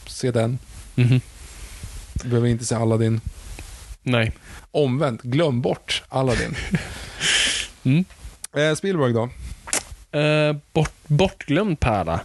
[0.06, 0.58] se den.
[0.94, 1.20] Mhm.
[2.14, 3.20] Du behöver inte se Aladdin.
[4.02, 4.32] Nej.
[4.70, 6.56] Omvänt, glöm bort Aladdin.
[7.84, 8.04] Mm.
[8.56, 9.28] eh, Spielberg då?
[10.18, 12.20] Eh, bort, bortglömd pärla.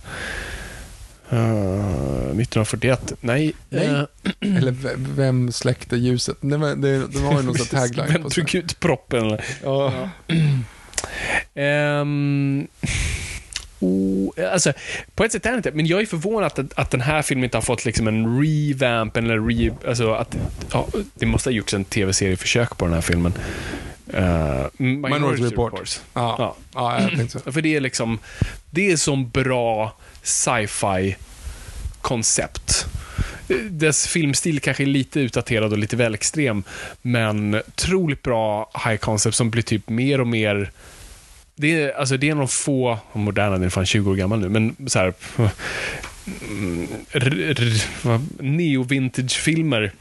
[1.31, 3.13] Eh, 1941.
[3.21, 3.53] Nej.
[3.69, 3.87] Nej.
[3.87, 4.03] Eh,
[4.57, 4.75] Eller
[5.15, 6.37] vem släckte ljuset?
[6.41, 9.25] Det, var- det, de har ju någon sån tagline Vem drog ut proppen?
[9.25, 9.45] eller?
[9.63, 10.09] Ja.
[11.55, 12.67] Ehm,
[13.79, 14.73] oh, alltså,
[15.15, 17.43] på ett sätt är det inte, men jag är förvånad att, att den här filmen
[17.43, 20.37] inte har fått liksom en revamp eller re, alltså att,
[20.71, 23.33] ja, det måste ha gjorts en tv-serieförsök på den här filmen.
[24.13, 26.01] Uh, Minority Report.
[26.13, 26.35] Ja.
[26.39, 26.55] Ja.
[26.73, 27.01] Ja.
[27.01, 27.51] jag tänkte så.
[27.51, 28.19] För det är liksom,
[28.69, 31.15] det är som bra sci-fi
[32.01, 32.85] koncept.
[33.69, 36.63] Dess filmstil kanske är lite utdaterad och lite väl extrem,
[37.01, 40.71] men otroligt bra high concept som blir typ mer och mer
[41.55, 44.15] det är, alltså det är en av de få, moderna, den är fan 20 år
[44.15, 45.13] gammal nu, men så här
[48.41, 49.91] neo-vintage-filmer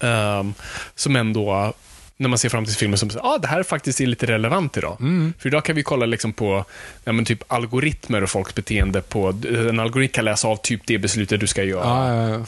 [0.00, 0.54] um,
[0.94, 1.74] som ändå
[2.20, 4.96] när man ser framtidsfilmer som säger ah, det här faktiskt är lite relevant idag.
[5.38, 6.64] För idag kan vi kolla liksom på
[7.04, 9.00] ja, typ algoritmer och folks beteende.
[9.00, 9.34] på
[9.68, 12.44] En algoritm kan läsa av typ det beslutet du ska göra Ja, ja, ja.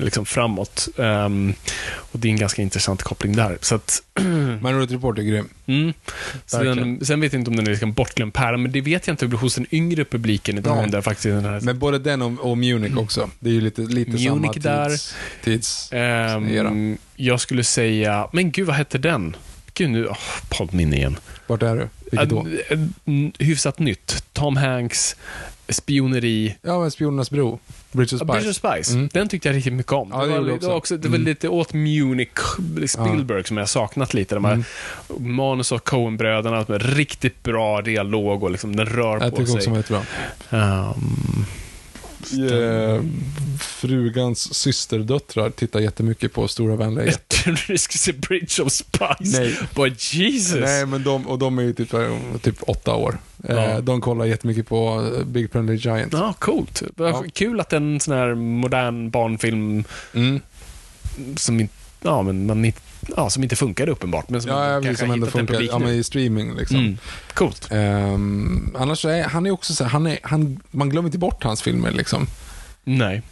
[0.00, 0.88] liksom framåt.
[0.98, 1.54] Ehm,
[1.94, 3.58] och Det är en ganska intressant koppling där.
[3.60, 4.02] Så att,
[4.62, 5.48] Minority Report är grym.
[5.66, 5.92] mm.
[6.76, 9.14] den, sen vet jag inte om den är liksom bortglömd pärla, men det vet jag
[9.14, 10.76] inte hos den yngre publiken idag.
[10.76, 10.84] Nej.
[10.84, 13.30] Om det faktiskt den här, Men både den och, och Munich också.
[13.38, 14.88] Det är ju lite, lite samma Munich där.
[14.88, 15.14] tids...
[15.44, 16.96] tids Ehm, era.
[17.20, 19.36] Jag skulle säga, men gud vad hette den?
[19.74, 20.18] Gud nu, oh,
[20.48, 21.16] poddminne igen.
[21.46, 21.88] Vart är du?
[22.10, 22.46] Vilket då?
[23.38, 24.24] Hyfsat nytt.
[24.32, 25.16] Tom Hanks,
[25.68, 26.56] spioneri.
[26.62, 27.58] Ja, men Spionernas bro.
[27.92, 28.32] Bridge of Ja, Spice.
[28.32, 28.94] Bridge of Spice.
[28.94, 29.08] Mm.
[29.12, 30.08] Den tyckte jag riktigt mycket om.
[30.12, 30.96] Ja, det, var, jag det var också.
[30.96, 31.26] Det var Mm.
[31.28, 32.28] lite åt Munich,
[32.86, 34.34] Spielberg, som jag saknat lite.
[34.34, 35.36] De här Mm.
[35.36, 39.54] manus av Coen-bröderna, med riktigt bra dialog och liksom, den rör Jag på tycker sig.
[39.54, 40.02] också den var jättebra.
[40.50, 41.44] Ehm,
[42.32, 43.02] Eh,
[43.60, 49.40] frugans systerdöttrar tittar jättemycket på Stora vänliga jag trodde du skulle säga Bridge of Spice.
[49.40, 49.58] Nej.
[49.74, 50.60] But Jesus.
[50.60, 51.90] Nej, men de, och de är ju typ,
[52.42, 53.18] typ åtta år.
[53.44, 53.80] Eh, Ja.
[53.80, 56.12] De kollar jättemycket på eh, Big Friendly Giant.
[56.12, 56.82] Ja, coolt.
[56.96, 57.24] Ja.
[57.34, 59.84] Kul att en sån här modern barnfilm
[60.14, 60.40] Mm.
[61.36, 62.80] som inte, ja, men man, inte-
[63.16, 66.04] ja, som inte funkade uppenbart, men som Ja, kanske som ändå funkar ja, men i
[66.04, 66.54] streaming.
[66.54, 66.76] Liksom.
[66.76, 66.98] Mm.
[67.34, 67.68] Coolt.
[67.70, 71.44] Ehm, annars är han är också så här, han är, han, man glömmer inte bort
[71.44, 71.90] hans filmer.
[71.90, 72.26] Liksom.
[72.84, 73.22] Nej.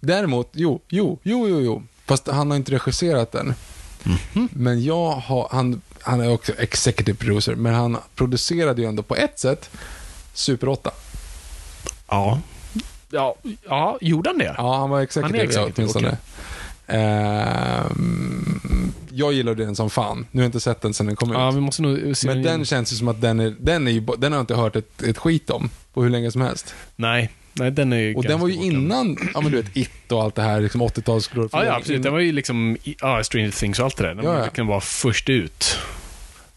[0.00, 1.82] Däremot, jo, jo, jo, jo, jo.
[2.06, 3.54] Fast han har inte regisserat den.
[4.02, 4.48] Mhm.
[4.52, 9.16] Men jag har, han, han är också executive producer, men han producerade ju ändå på
[9.16, 9.70] ett sätt
[10.34, 10.90] Super 8.
[12.08, 12.40] Ja.
[13.10, 13.36] Ja,
[13.68, 14.54] ja gjorde han det?
[14.58, 16.16] Ja, han var executive, Han är executive, ja, åtminstone.
[16.86, 18.35] Ehm,
[19.16, 20.26] jag gillade den som fan.
[20.30, 21.54] Nu har jag inte sett den sen den kom Ja, ut.
[21.56, 24.00] vi måste nog se Men den känns ju som att den är, den är ju,
[24.18, 26.74] den har jag inte hört ett, ett skit om på hur länge som helst.
[26.96, 30.12] Nej, nej den är ju Och den var ju innan, ja men du vet, It
[30.12, 32.02] och allt det här, liksom 80-tals Ja, ja, absolut.
[32.02, 34.14] Den var ju liksom, ja, Stranger Things och allt det där.
[34.14, 34.38] Den Ja, ja.
[34.40, 35.78] verkligen var först ut.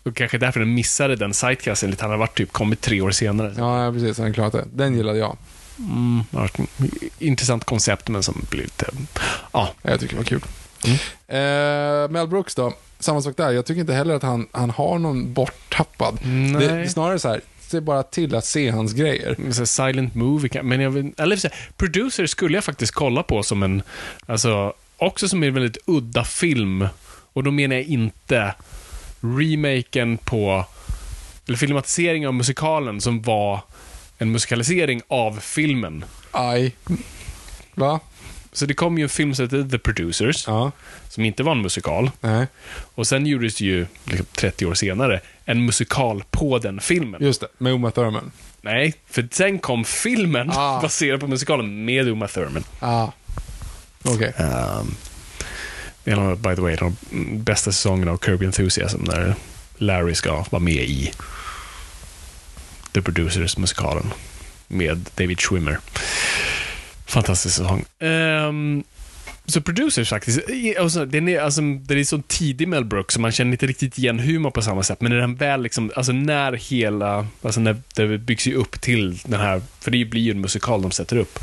[0.03, 2.03] Och kanske därför den missade den sidecasten lite.
[2.03, 3.53] Han har varit typ kommit tre år senare.
[3.57, 4.18] Ja, ja, precis.
[4.18, 4.65] Han har klarat det.
[4.73, 5.38] Den gillade jag.
[5.80, 6.23] Mm,
[7.19, 8.86] intressant koncept, men som blir lite...
[9.52, 10.41] Ja, Jag tycker det var kul.
[10.86, 10.98] Mm.
[11.28, 13.52] Eh, Mel Brooks då, samma sak där.
[13.52, 16.20] Jag tycker inte heller att han, han har någon borttappad.
[16.24, 19.52] Det, det är snarare så här, se bara till att se hans grejer.
[19.52, 21.48] så silent movie, men jag vet, eller så
[21.78, 23.82] Producer skulle jag faktiskt kolla på som en,
[24.26, 26.88] alltså, också som en väldigt udda film.
[27.34, 28.56] Och då menar jag inte
[29.22, 30.66] remaken på,
[31.48, 33.62] eller filmatiseringen av musikalen som var
[34.18, 36.06] en musikalisering av filmen.
[36.32, 36.76] Aj.
[37.76, 38.00] Va?
[38.52, 40.72] Så det kom ju en film som heter The Producers, Ja.
[41.10, 42.12] som inte var en musikal.
[42.22, 42.48] Nej.
[42.96, 47.24] Och sen gjordes det ju, liksom 30 år senare, en musikal på den filmen.
[47.24, 48.32] Just det, med Uma Thurman.
[48.62, 50.82] Nej, för sen kom filmen Ah.
[50.82, 52.64] baserad på musikalen med Uma Thurman.
[52.80, 53.14] Ja.
[54.04, 54.34] Okej.
[54.38, 54.96] Um,
[56.04, 56.96] det är by the way, de
[57.38, 59.36] bästa säsongerna av Kirby Enthusiasm när
[59.78, 61.12] Larry ska vara med i
[62.94, 64.14] The Producers-musikalen
[64.68, 65.80] med David Schwimmer.
[67.10, 67.86] Fantastisk säsong.
[67.99, 68.84] Ehm,
[69.45, 70.40] så Producers faktiskt,
[70.80, 73.98] alltså, den är, alltså, den är så tidig Mel Brooks så man känner inte riktigt
[73.98, 75.02] igen humor på samma sätt.
[75.02, 79.18] Men när den väl liksom, alltså när hela, alltså när det byggs ju upp till
[79.26, 81.40] den här, för det blir ju en musikal de sätter upp.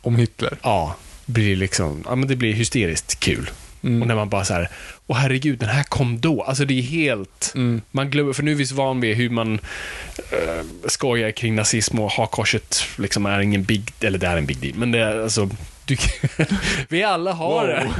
[0.00, 0.56] Om Hitler.
[0.62, 3.50] Ja, blir liksom, ja men det blir hysteriskt kul.
[3.84, 4.02] Mm.
[4.02, 4.68] Och när man bara så här,
[5.06, 6.42] åh herregud, den här kom då.
[6.42, 7.80] Alltså det är helt, Mm.
[7.90, 11.98] man glömmer, för nu är vi så van vid hur man uh, skojar kring nazism
[11.98, 15.20] och hakkorset liksom är ingen big, eller det är en big deal, men det är
[15.22, 15.48] alltså,
[15.84, 15.96] du,
[16.88, 17.90] vi alla har det.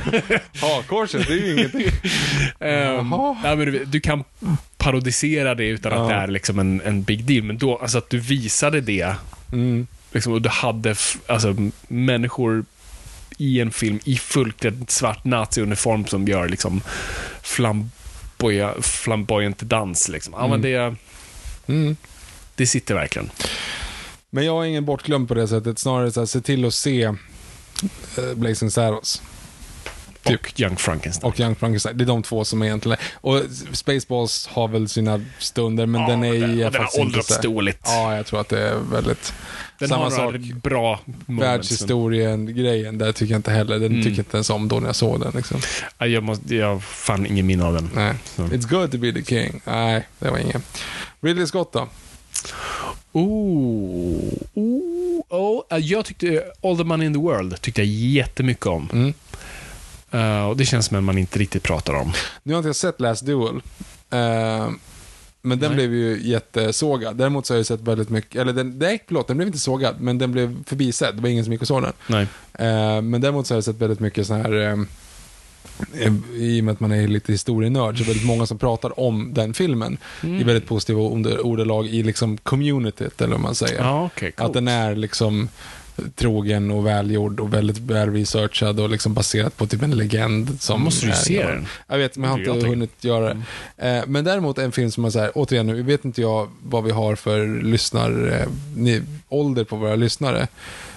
[0.61, 1.87] Hakkorset, det är ju ingenting.
[2.59, 3.37] Jaha.
[3.43, 4.25] nej, men du, du kan
[4.77, 6.05] parodisera det utan att Ja.
[6.09, 9.15] det är liksom en, en big deal, men då, alltså att du visade det
[9.53, 9.87] Mm.
[10.13, 10.95] Liksom, och du hade
[11.27, 11.57] alltså,
[11.89, 12.65] människor
[13.39, 16.81] i en film i fullklädd svart naziuniform som gör liksom
[17.43, 20.09] flamboya, flamboyant dans.
[20.09, 20.35] Liksom.
[20.37, 20.95] Ja, men det,
[21.67, 21.97] Mm.
[22.55, 23.31] det sitter verkligen.
[24.31, 25.79] Men jag är ingen bortglömd på det sättet.
[25.79, 27.15] Snarare så här, se till att se eh,
[28.35, 29.23] Blazing Saddles.
[30.25, 30.41] Typ.
[30.41, 31.33] Och Young Frankenstein.
[31.33, 31.99] Och Young Frankenstein.
[31.99, 32.99] Det är de två som är egentligen...
[33.15, 33.41] Och
[33.73, 37.81] Spaceballs har väl sina stunder, men Ja, den är den, den har åldrats dåligt.
[37.85, 39.33] Ja, jag tror att det är väldigt...
[39.79, 40.35] den samma har sak.
[40.41, 41.45] bra moments.
[41.47, 43.79] Världshistorien-grejen, där tycker jag inte heller.
[43.79, 44.03] Den Mm.
[44.03, 45.33] tycker jag inte ens om då när jag såg den.
[45.37, 45.61] Liksom.
[45.99, 47.91] Ja, Jag, måste, jag har fan ingen minne av den.
[47.95, 48.15] Nej.
[48.37, 48.43] Så.
[48.43, 49.61] It's good to be the king.
[49.65, 50.63] Nej, det var ingen.
[51.21, 51.89] Ridley Scott då?
[53.13, 54.19] Oh,
[54.55, 55.79] oh, oh.
[55.81, 58.89] Jag tyckte All the money in the world tyckte jag jättemycket om.
[58.93, 59.15] Mm.
[60.15, 62.13] Eh, och det känns som att man inte riktigt pratar om.
[62.43, 63.57] Nu har inte jag sett Last Duel.
[64.11, 64.71] Eh,
[65.47, 65.75] men den Nej.
[65.75, 67.17] blev ju jättesågad.
[67.17, 70.01] Däremot så har jag sett väldigt mycket, eller den, nej förlåt, den blev inte sågad,
[70.01, 71.15] men den blev förbisedd.
[71.17, 71.93] Det var ingen som gick och såg den.
[72.07, 72.27] Nej.
[72.55, 74.87] Eh, men däremot så har jag sett väldigt mycket så här,
[76.35, 79.01] i och med att man är lite historienörd, så är det väldigt många som pratar
[79.01, 80.41] om den filmen Mm.
[80.41, 83.79] i väldigt positiva ord- ordalag i liksom communityt, eller vad man säger.
[83.83, 84.33] Ja, okej.
[84.37, 85.49] Att den är liksom
[86.15, 90.61] trogen och välgjord och väldigt väl researchad och liksom baserat på typ en legend.
[90.61, 91.67] Som måste du se den.
[91.87, 93.43] Jag vet, men jag har inte jag hunnit göra det.
[93.89, 96.91] Eh, men däremot en film som så här, återigen nu vet inte jag vad vi
[96.91, 100.49] har för lyssnar, eh, ni, ålder på våra lyssnare.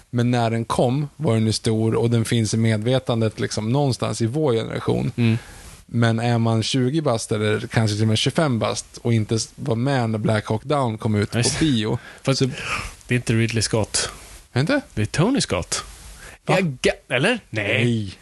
[0.10, 4.22] Men när den kom var den ju stor och den finns i medvetandet liksom någonstans
[4.22, 5.12] i vår generation.
[5.16, 5.38] Mm.
[5.86, 9.76] Men är man 20 bast eller kanske till och med 25 bast och inte var
[9.76, 12.00] med när Black Hawk Down kom ut Just på bio.
[12.22, 12.50] Fast så,
[13.08, 14.10] det är inte Ridley Scott.
[14.60, 14.82] Inte?
[14.94, 15.84] Det är Tony Scott.
[16.46, 16.58] Va?
[17.10, 17.40] Eller?
[17.50, 18.14] Nej.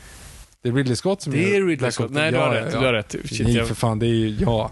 [0.61, 2.11] Det är Ridley Scott som Det gör är Ridley Scott.
[2.11, 2.73] Nej, du har Ja, rätt.
[2.73, 3.15] ja, Du har rätt.
[3.25, 4.69] Shit, Nej, jag för fan, det är ju jag.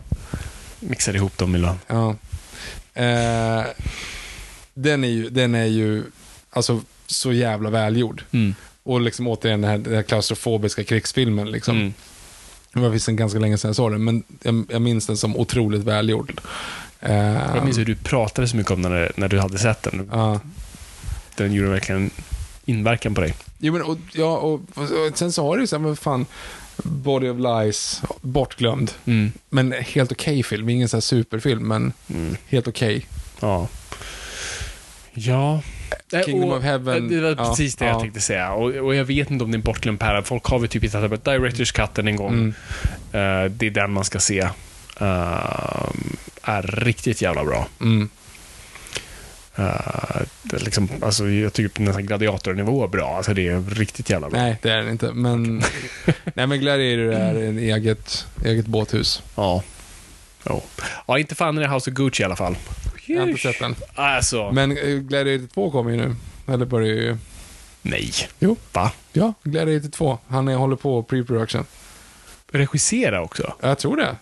[0.80, 1.78] mixar ihop dem ibland.
[1.88, 2.16] Ja.
[2.94, 3.64] Eh,
[4.74, 6.04] den är ju, den är ju
[6.50, 8.24] alltså, så jävla välgjord.
[8.32, 8.56] Mm.
[8.84, 11.52] Och liksom återigen den här, den här klaustrofobiska krigsfilmen.
[11.52, 11.76] Liksom.
[11.78, 11.94] Mm.
[12.74, 15.18] Det var visst en ganska länge sedan jag såg den, men jag, jag minns den
[15.18, 16.42] som otroligt välgjord.
[17.00, 17.14] Eh,
[17.56, 20.10] Jag minns hur du pratade så mycket om den när, när du hade sett den.
[20.12, 20.40] ja.
[21.36, 22.10] Den gjorde verkligen
[22.66, 23.34] inverkan på dig.
[23.60, 26.26] Jo, men, och, ja, och, och sen så har det ju så här, men fan,
[26.84, 28.92] Body of Lies, bortglömd.
[29.06, 29.32] Mm.
[29.50, 32.36] Men helt okej film, ingen så här superfilm, men Mm.
[32.48, 33.08] helt okej.
[33.40, 33.68] Ja.
[35.14, 35.62] Ja.
[36.14, 38.00] Eh, Kingdom och, of Heaven, Det var ja, precis det jag ja.
[38.00, 38.52] tänkte säga.
[38.54, 40.24] Och, och jag vet inte om det är en bortglömd pärla.
[40.24, 42.34] Folk har väl typ hittat på Directors Cutten en gång.
[42.34, 42.54] Mm.
[43.12, 44.40] Eh, det är den man ska se.
[44.40, 45.90] Eh,
[46.44, 47.68] är riktigt jävla bra.
[47.82, 48.10] Mm.
[49.56, 53.18] Är liksom, alltså, jag tycker nästan gladiatornivå är bra.
[53.18, 54.40] Alltså, det är riktigt jävla bra.
[54.40, 55.12] Nej, det är den inte.
[55.14, 55.64] Men,
[56.34, 59.22] nej, men Gladiator är en eget, eget båthus.
[59.36, 59.64] Ja.
[60.50, 60.62] Jo.
[61.08, 62.56] Ja, inte fan är det House of Gucci i alla fall.
[63.06, 63.76] Jag har inte sett den.
[63.96, 66.16] Alltså, Men eh, Gladiator 2 kommer ju nu.
[66.54, 67.18] Eller börjar ju...
[67.82, 68.12] nej.
[68.40, 68.56] Jo.
[68.72, 68.92] Va?
[69.14, 70.20] Ja, Gladiator 2.
[70.28, 71.66] Han är, håller på pre-production.
[72.52, 73.54] Regissera också?
[73.62, 74.16] Jag tror det.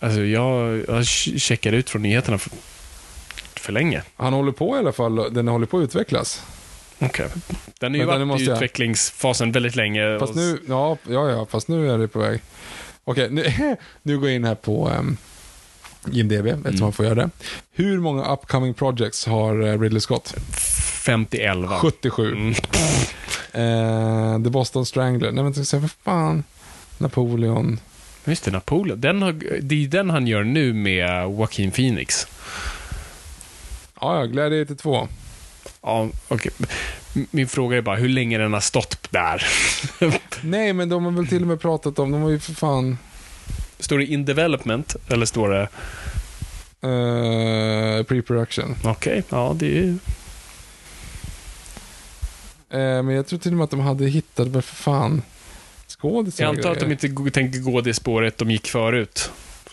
[0.00, 2.50] Alltså, jag, jag checkade ut från nyheterna för,
[3.68, 4.02] för länge.
[4.16, 5.34] Han håller på i alla fall.
[5.34, 6.42] Den håller på att utvecklas.
[6.98, 7.28] Okej.
[7.80, 10.18] Den har ju nu varit i jag- utvecklingsfasen väldigt länge.
[10.18, 12.40] Fast och- nu, ja, ja, ja, fast nu är det på väg.
[13.04, 13.44] Okej, nu,
[14.02, 15.16] nu går jag in här på um,
[16.12, 16.80] IMDB, eftersom Mm.
[16.80, 17.30] man får göra det.
[17.72, 20.34] Hur många upcoming projects har eh, Ridley Scott?
[21.06, 21.78] 50-11.
[21.78, 22.32] 77.
[22.32, 22.54] Mm.
[23.52, 25.32] Eh, The Boston Strangler.
[25.32, 26.44] Nej men vad fan.
[26.98, 27.80] Napoleon.
[28.24, 29.00] Just det, Napoleon.
[29.00, 32.26] Den har, det är den han gör nu med Joaquin Phoenix.
[34.00, 35.08] Ja, ja, Gladiator 2.
[35.82, 36.52] Ja, okej.
[37.16, 39.46] M- Min fråga är bara, hur länge den har stått där?
[40.42, 42.98] Nej, men de har väl till och med pratat om, de har ju för fan...
[43.78, 45.62] Står det in development, eller står det...
[46.82, 48.74] eh, pre-production.
[48.84, 49.98] Okej, ja det är ju...
[52.70, 55.22] Eh, men jag tror till och med att de hade hittat, vad för fan,
[55.88, 59.30] skådisar Jag antar att de inte tänker gå det spåret de gick förut.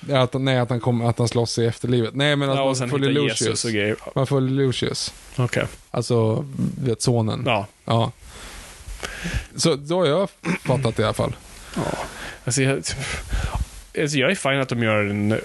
[0.09, 2.15] Ja, Att, nej, att han, kom, att han slåss i efterlivet.
[2.15, 3.41] Nej, men att Ja, man följer Lucius.
[3.41, 3.95] Jesus och grejer.
[4.15, 5.13] Man följer Lucius.
[5.37, 5.65] Okej.
[5.91, 7.43] Alltså, du vet sonen.
[7.45, 7.65] Ja.
[7.85, 8.11] Ja.
[9.55, 10.29] Så då har jag
[10.63, 11.35] fattat det i alla fall.
[12.45, 12.83] Alltså jag,
[14.01, 15.39] alltså jag är fine att de gör en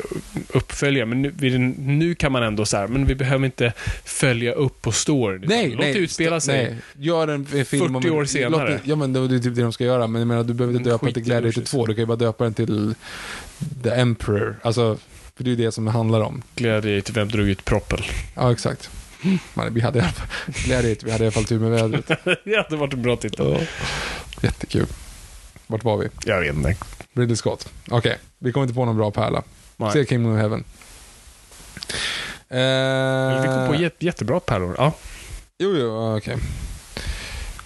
[0.48, 3.72] uppföljare, men nu, nu kan man ändå så här, men vi behöver inte
[4.04, 5.44] följa upp på storyn.
[5.48, 5.92] Nej, Låt nej.
[5.92, 6.64] det utspela sig.
[6.64, 8.72] Nej, gör en f- film 40 år senare.
[8.72, 10.06] Låt, ja, men det är typ det de ska göra.
[10.06, 11.70] Men jag menar, du behöver inte döpa den till Gladiator Lucius.
[11.70, 11.86] 2.
[11.86, 12.94] Du kan ju bara döpa den till
[13.82, 14.56] The Emperor.
[14.62, 14.98] Alltså,
[15.36, 16.42] för det är ju det som det handlar om.
[16.56, 17.98] Gladiator, vem drog ut proppen?
[18.36, 18.90] Ja, exakt.
[19.54, 20.26] Man, vi hade i alla fall,
[20.64, 22.06] Gladiator, vi hade i alla fall tur med vädret.
[22.44, 23.46] det hade varit en bra titel.
[23.60, 23.60] Ja.
[24.42, 24.86] Jättekul.
[25.70, 26.08] Vart var vi?
[26.24, 26.76] Jag vet inte.
[27.12, 27.68] Ridley Scott.
[27.90, 29.42] Okej, vi kommer inte på någon bra pärla.
[29.76, 29.92] Nej.
[29.92, 30.64] Se Kingdom of Heaven.
[32.48, 34.74] Eller Vi kom på Eh, jätte, jättebra pärlor.
[34.78, 34.92] Ja.
[35.58, 36.36] Jo, jo, okej.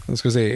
[0.07, 0.47] Nu ska vi se.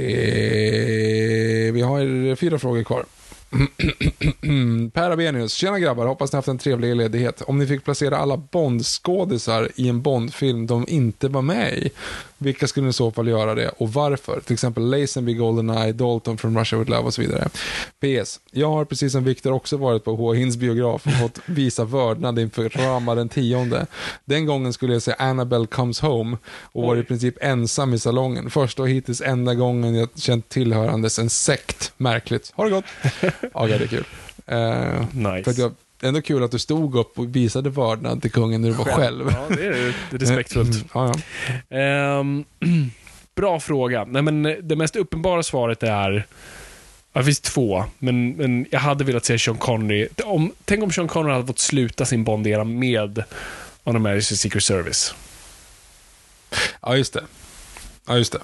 [1.70, 3.04] Vi har fyra frågor kvar.
[4.92, 5.52] per Abenius.
[5.52, 7.42] Tjena grabbar, hoppas ni haft en trevlig ledighet.
[7.42, 11.90] Om ni fick placera alla Bond-skådisar i en Bond-film de inte var med i,
[12.38, 14.40] vilka skulle i så fall göra det och varför?
[14.40, 17.48] Till exempel Lazenby, Goldeneye, Dalton från Russia with Love och så vidare.
[18.00, 18.40] PS.
[18.50, 20.34] Jag har precis som Viktor också varit på H.
[20.58, 23.86] Biograf och fått visa vördnad inför Rama den tionde.
[24.24, 28.50] Den gången skulle jag se Annabelle comes home och var i princip ensam i salongen.
[28.50, 31.92] Första och hittills enda gången jag känt tillhörandes en sekt.
[31.96, 32.52] Märkligt.
[32.54, 32.84] Ha det gott!
[33.54, 34.04] Ja, det är kul.
[34.46, 35.44] Eh, Nice.
[35.44, 35.72] för att jag,
[36.02, 39.30] ändå kul att du stod upp och visade vördnad till kungen när du var själv.
[39.30, 40.74] Ja, det är, det är respektfullt.
[40.74, 41.14] Mm, ja,
[41.68, 41.76] ja.
[41.76, 42.44] Ehm,
[43.36, 44.04] bra fråga.
[44.04, 46.26] Nej, men det mest uppenbara svaret är...
[47.12, 50.08] Ja, det finns två, men, men jag hade velat se Sean Connery.
[50.24, 53.22] Om, tänk om Sean Connery hade fått sluta sin Bond-era med
[54.02, 55.14] med i Secret Service.
[56.82, 57.24] ja, just det.
[58.06, 58.40] Ja, just det.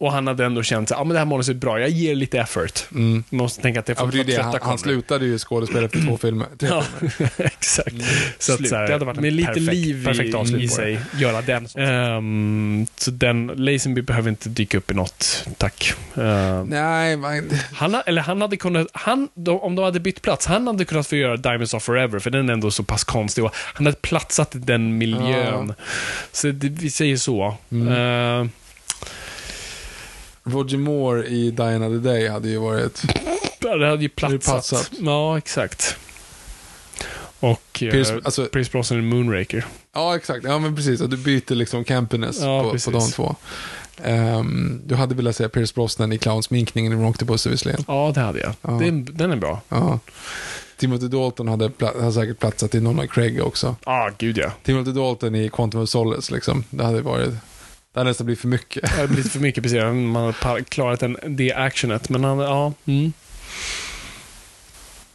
[0.00, 2.14] Och han hade ändå känt att ah, men det här manuset är bra, jag ger
[2.14, 2.84] lite effort.
[2.92, 3.24] Mm.
[3.30, 4.42] Man måste tänka att det Ja, får för det är det.
[4.42, 6.46] Han, han slutade ju skådespela efter två filmer.
[6.58, 7.30] Tre Ja, filmer.
[7.38, 7.94] exakt.
[8.38, 8.68] Så att, Slut.
[8.68, 11.00] så här, Det hade varit en med lite perfekt- liv perfekt i, i sig.
[11.18, 11.66] Göra den.
[11.76, 15.92] Ehm, så den, Lazenby behöver inte dyka upp i något, tack.
[16.16, 20.22] Ehm, Nej, man, han, ha- eller han hade kunnat, han, de, om de hade bytt
[20.22, 23.04] plats, han hade kunnat få göra Diamonds of Forever, för den är ändå så pass
[23.04, 23.44] konstig.
[23.44, 25.74] Och han hade platsat i den miljön.
[26.32, 27.56] Så det, vi säger så.
[27.70, 27.88] Mm.
[27.92, 28.50] Ehm,
[30.44, 33.02] Roger Moore i Die Another Day hade ju varit...
[33.60, 34.54] det hade ju platsat.
[34.54, 34.90] passat.
[35.00, 35.96] Ja, exakt.
[37.40, 39.64] Och Pierce, Pierce, alltså, Pierce Brosnan i Moonraker.
[39.94, 40.44] ja, exakt.
[40.44, 41.00] Ja, men precis.
[41.00, 42.84] Att du byter liksom campiness Ja, på, precis.
[42.84, 43.36] på de två.
[44.02, 47.84] Ehm, du hade velat säga Pierce Brosnan i clownsminkningen i Octopus visserligen.
[47.88, 48.52] Ja, det hade jag.
[48.62, 48.70] Ja.
[48.70, 49.60] Det, den är bra.
[49.68, 49.98] Ja.
[50.76, 53.76] Timothy Dalton hade, pla- hade säkert platsat i någon av Craig också.
[53.86, 54.50] Ja, ah, gud ja.
[54.62, 56.64] Timothy Dalton i Quantum of Solace, liksom.
[56.70, 57.34] Det hade varit...
[57.94, 58.82] Det hade nästan blivit för mycket.
[58.82, 59.82] Det hade blivit för mycket precis.
[59.82, 62.08] Man har klarat en, det actionet.
[62.08, 62.72] Men han, ja.
[62.84, 63.12] Mm.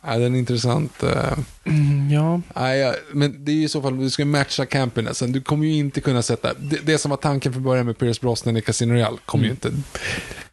[0.01, 1.03] Ja, det är intressant...
[1.03, 2.41] eh, Mm, ja.
[2.56, 5.31] Nej, ja, men det är ju i så fall, du ska matcha campinessen.
[5.31, 6.53] Du kommer ju inte kunna sätta...
[6.53, 9.51] Det, det som var tanken från början med Pierce Brosnan i Casino Royale kommer ju
[9.51, 9.72] inte...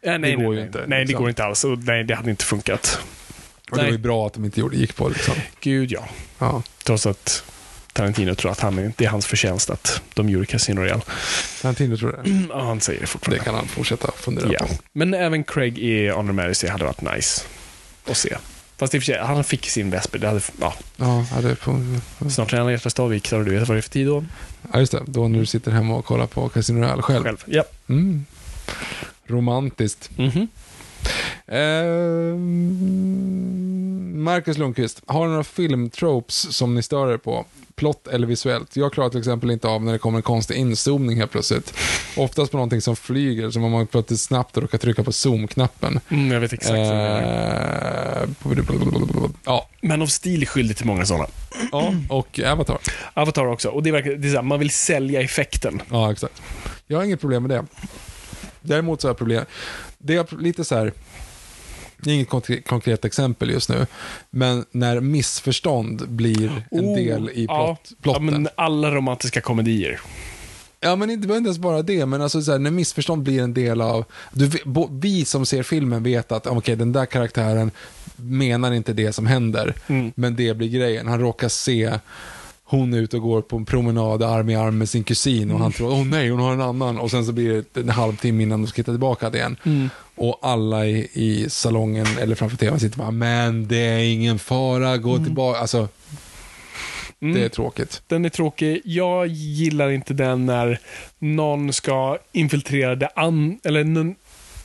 [0.00, 0.66] Ja, nej, går nej, ju nej.
[0.66, 1.20] inte, Nej, det liksom.
[1.22, 1.64] går inte alls.
[1.64, 2.98] Och nej, det hade inte funkat.
[3.70, 5.34] Och det var ju bra att de inte gjorde, gick på liksom.
[5.60, 6.08] Gud ja.
[6.38, 6.62] Ja.
[6.84, 7.44] Trots att
[7.96, 11.02] Tarantino tror att han, det är hans förtjänst att de gjorde Casino Royale.
[11.62, 12.46] Tarantino tror det.
[12.50, 13.44] Ja, han säger det Det fortfarande.
[13.44, 14.58] kan han fortsätta fundera Ja.
[14.66, 14.68] på.
[14.92, 17.42] Men även Craig i Honor Majesty hade varit nice
[18.10, 18.36] att se.
[18.78, 20.18] Fast i och för sig, han fick sin Vesper.
[20.18, 21.80] Det hade, ja, Ja, ja, det är på,
[22.30, 24.24] snart är han hjärtats Viktor och du vet vad det är för tid då?
[24.72, 25.02] ja, just det.
[25.06, 27.24] Då när du sitter hemma och kollar på Casino Royale själv.
[27.24, 27.42] Själv.
[27.46, 27.64] Ja.
[27.88, 28.24] Mm.
[29.26, 30.10] Romantiskt.
[30.18, 30.48] Mhm.
[32.86, 37.44] Ehm, Marcus Lundqvist, har ni några filmtropes som ni stör er på?
[37.76, 38.76] Plott eller visuellt?
[38.76, 41.74] Jag klarar till exempel inte av när det kommer en konstig inzoomning helt plötsligt.
[42.16, 46.00] Oftast på någonting som flyger, som om man plötsligt snabbt råkar trycka på zoom-knappen.
[46.08, 46.74] Mm, jag vet exakt.
[46.74, 48.34] Ehm,
[49.44, 51.26] ja, Man of Steel är skyldig till många sådana.
[51.72, 52.78] ja, och Avatar.
[53.14, 53.68] Avatar också.
[53.68, 55.82] Och det är verkligen, det är så här, man vill sälja effekten.
[55.90, 56.42] Ja, exakt.
[56.86, 57.64] Jag har inget problem med det.
[58.60, 59.44] Däremot så har jag problem.
[59.98, 60.92] Det är lite så här.
[62.06, 63.86] Det är inget konkret, konkret exempel just nu,
[64.30, 67.76] men när missförstånd blir en Oh, del i ja.
[67.82, 68.24] plott, plotten.
[68.26, 70.00] Ja, men alla romantiska komedier.
[70.80, 73.54] Ja, men inte, inte ens bara det, men alltså så här, när missförstånd blir en
[73.54, 74.04] del av...
[74.32, 74.50] Du,
[74.90, 77.70] vi som ser filmen vet att okej, den där karaktären
[78.16, 80.12] menar inte det som händer, Mm.
[80.16, 81.06] men det blir grejen.
[81.06, 81.98] Han råkar se
[82.68, 85.58] hon är ute och går på en promenad arm i arm med sin kusin och
[85.58, 86.98] han tror åh nej, hon har en annan.
[86.98, 89.90] Och sen så blir det en halvtimme innan de ska hitta tillbaka det igen.
[90.14, 94.96] Och alla i, i salongen eller framför tvn sitter bara, men det är ingen fara,
[94.96, 95.58] gå tillbaka.
[95.58, 95.88] Alltså,
[97.18, 98.02] det är tråkigt.
[98.06, 98.80] Den är tråkig.
[98.84, 100.78] Jag gillar inte den när
[101.18, 103.58] någon ska infiltrera det an...
[103.64, 104.14] Eller någon,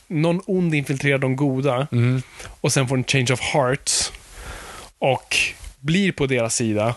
[0.07, 2.21] någon ond infiltrerar de goda Mm.
[2.61, 4.11] och sen får en change of hearts
[4.99, 5.35] och
[5.79, 6.95] blir på deras sida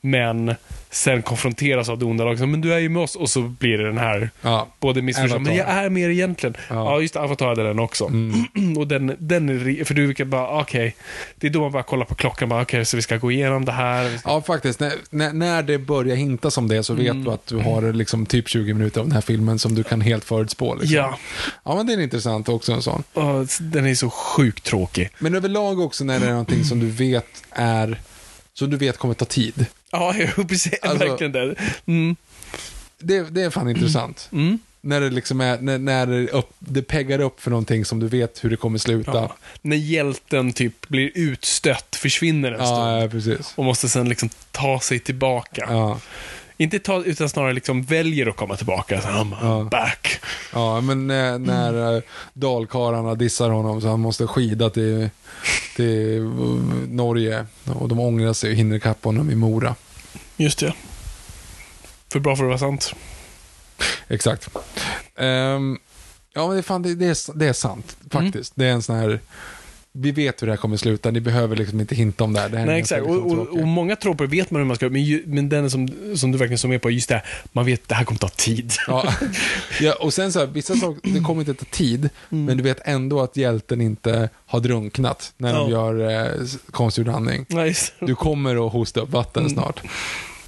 [0.00, 0.54] men
[0.90, 2.48] sen konfronteras av det onda laget.
[2.48, 4.68] Men du är ju med oss och så blir det den här Ja.
[4.80, 5.46] både missförstånd.
[5.46, 6.56] Men jag är med er egentligen.
[6.68, 6.74] Ja.
[6.74, 8.04] Ja, just Avatar hade den också.
[8.78, 10.96] och den, den är, för du kan bara, okej.
[11.36, 13.64] Det är då man bara kollar på klockan, bara okej, så vi ska gå igenom
[13.64, 14.18] det här.
[14.24, 14.80] Ja, faktiskt.
[14.80, 17.24] När, när, när det börjar hinta som det så vet Mm.
[17.24, 20.00] du att du har liksom typ 20 minuter av den här filmen som du kan
[20.00, 20.74] helt förutspå.
[20.74, 20.96] Liksom.
[20.96, 21.18] Ja,
[21.64, 23.02] ja, men det är intressant också en sån.
[23.12, 25.10] och den är så sjukt tråkig.
[25.18, 28.00] Men överlag också när det är någonting som du vet är
[28.54, 29.66] som du vet kommer ta tid.
[29.90, 30.78] Ja, jo, precis.
[30.82, 31.54] Alltså- verkligen det.
[31.86, 32.16] Mm.
[32.98, 34.28] Det, det är fan intressant.
[34.32, 34.58] Mm.
[34.80, 38.08] När det liksom är, när, när det, upp, det peggar upp för någonting som du
[38.08, 39.12] vet hur det kommer sluta.
[39.14, 39.36] Ja.
[39.62, 42.70] När hjälten typ blir utstött, försvinner en stund.
[42.70, 43.52] Ja, ja, precis.
[43.54, 45.66] Och måste sen liksom ta sig tillbaka.
[45.70, 46.00] Ja,
[46.60, 49.00] Inte ta, utan snarare liksom väljer att komma tillbaka.
[49.02, 49.68] Så I'm Ja.
[49.70, 50.20] back.
[50.52, 52.02] ja men när, när eh,
[52.32, 55.10] dalkarlarna dissar honom så han måste skida till,
[55.76, 56.24] till eh,
[56.88, 57.46] Norge
[57.80, 59.74] och de ångrar sig och hinner ikapp honom i Mora.
[60.36, 60.72] Just det.
[62.12, 62.94] För bra för att vara sant.
[64.08, 64.48] Exakt.
[65.16, 65.78] Ehm,
[66.32, 68.52] ja, men det, fan, det, det, är, det är sant faktiskt.
[68.56, 69.20] Det är en sån här...
[70.00, 72.48] Vi vet hur det här kommer sluta, ni behöver liksom inte hinta om det här.
[72.48, 73.02] Det här är Nej, exakt.
[73.02, 73.62] Och, liksom och, tråkigt.
[73.62, 76.38] och många troper vet man hur man ska men, ju, men den som, som du
[76.38, 78.72] verkligen som är på, just det här, man vet att det här kommer ta tid.
[78.86, 79.14] Ja.
[79.80, 82.80] ja, och sen så här, vissa saker, det kommer inte ta tid, men du vet
[82.84, 85.92] ändå att hjälten inte har drunknat när de Ja.
[85.94, 87.46] gör eh, konstgjord andning.
[87.48, 87.92] Nice.
[88.00, 89.82] Du kommer att hosta upp vatten snart.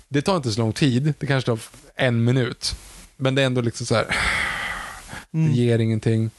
[0.09, 1.59] Det tar inte så lång tid, det kanske tar
[1.97, 2.75] en minut.
[3.17, 4.07] Men det är ändå liksom så här,
[5.31, 6.31] det ger ingenting.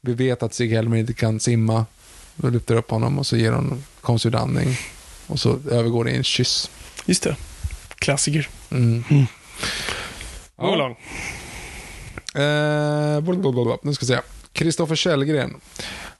[0.00, 1.86] Vi vet att Stig-Helmer inte kan simma.
[2.40, 4.76] Då lyfter upp honom och så ger hon konstgjord andning.
[5.26, 6.70] Och så övergår det i en kyss.
[7.06, 7.36] Just det.
[7.94, 8.48] Klassiker.
[8.70, 9.02] Mm.
[10.56, 10.96] Gå lång.
[12.34, 13.78] Eh, blablabla.
[13.82, 14.20] nu ska vi se.
[14.52, 15.60] Kristoffer Källgren.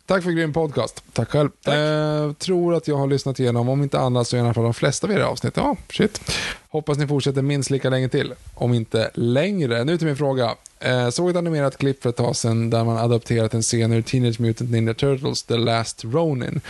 [0.07, 1.05] Tack för grym podcast.
[1.13, 1.51] Tack själv.
[1.67, 4.75] Eh, tror att jag har lyssnat igenom, om inte annat så i alla fall de
[4.75, 5.57] flesta av era avsnitt.
[5.57, 6.33] Ja, shit.
[6.71, 8.35] Hoppas ni fortsätter minst lika länge till.
[8.55, 9.85] Om inte längre.
[9.85, 10.55] Nu till min fråga.
[10.81, 14.03] Eh, såg ett animerat klipp för ett tag sedan där man adapterat en scen ur
[14.03, 16.61] Teenage Mutant Ninja Turtles The Last Ronin.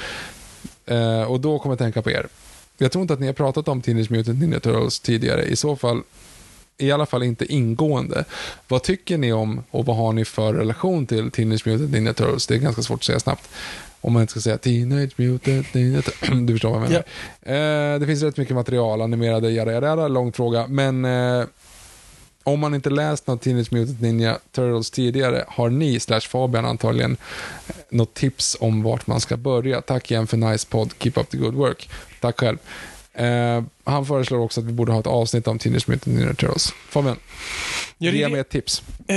[0.86, 2.26] Eh, och då kommer jag tänka på er.
[2.78, 5.44] Jag tror inte att ni har pratat om Teenage Mutant Ninja Turtles tidigare.
[5.44, 6.02] I så fall
[6.78, 8.24] i alla fall inte ingående.
[8.68, 12.46] Vad tycker ni om och vad har ni för relation till Teenage Mutant Ninja Turtles?
[12.46, 13.48] Det är ganska svårt att säga snabbt.
[14.00, 15.66] Om man inte ska säga Teenage Mutant.
[16.46, 17.94] Du förstår vad jag menar.
[17.94, 20.66] Eh, det finns rätt mycket material, animerade, jada, jada, jada, lång fråga.
[20.66, 21.44] Men eh,
[22.42, 27.16] om man inte läst något Teenage Mutant Ninja Turtles tidigare, har ni, slash Fabian antagligen,
[27.68, 29.80] eh, något tips om vart man ska börja?
[29.80, 31.90] Tack igen för nice podd, keep up the good work.
[32.20, 32.58] Tack själv.
[33.19, 36.74] Eh, han föreslår också att vi borde ha ett avsnitt om Teenage Mutant Ninja Turtles.
[36.89, 37.16] Fabian,
[38.01, 38.82] Ja, ge mig ett tips.
[39.07, 39.16] Eh,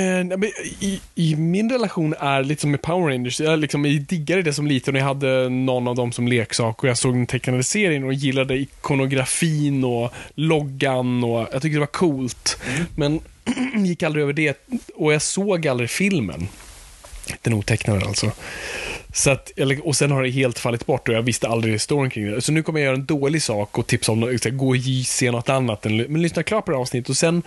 [0.80, 3.40] i, I min relation är lite som med Power Rangers.
[3.40, 6.84] Jag, liksom, jag diggade det som liten och jag hade någon av dem som leksak
[6.84, 11.80] och jag såg den tecknade serien och gillade ikonografin och loggan och jag tyckte det
[11.80, 12.62] var coolt.
[12.96, 13.20] Men
[13.86, 16.48] gick aldrig över det och jag såg aldrig filmen.
[17.42, 18.32] Den otecknade alltså.
[19.14, 19.52] Så att,
[19.84, 22.42] och sen har det helt fallit bort och jag visste aldrig storyn kring det.
[22.42, 25.06] Så nu kommer jag göra en dålig sak och tipsa om något, här, gå och
[25.06, 25.84] se något annat.
[25.84, 27.44] Men lyssna klart på det här avsnittet och sen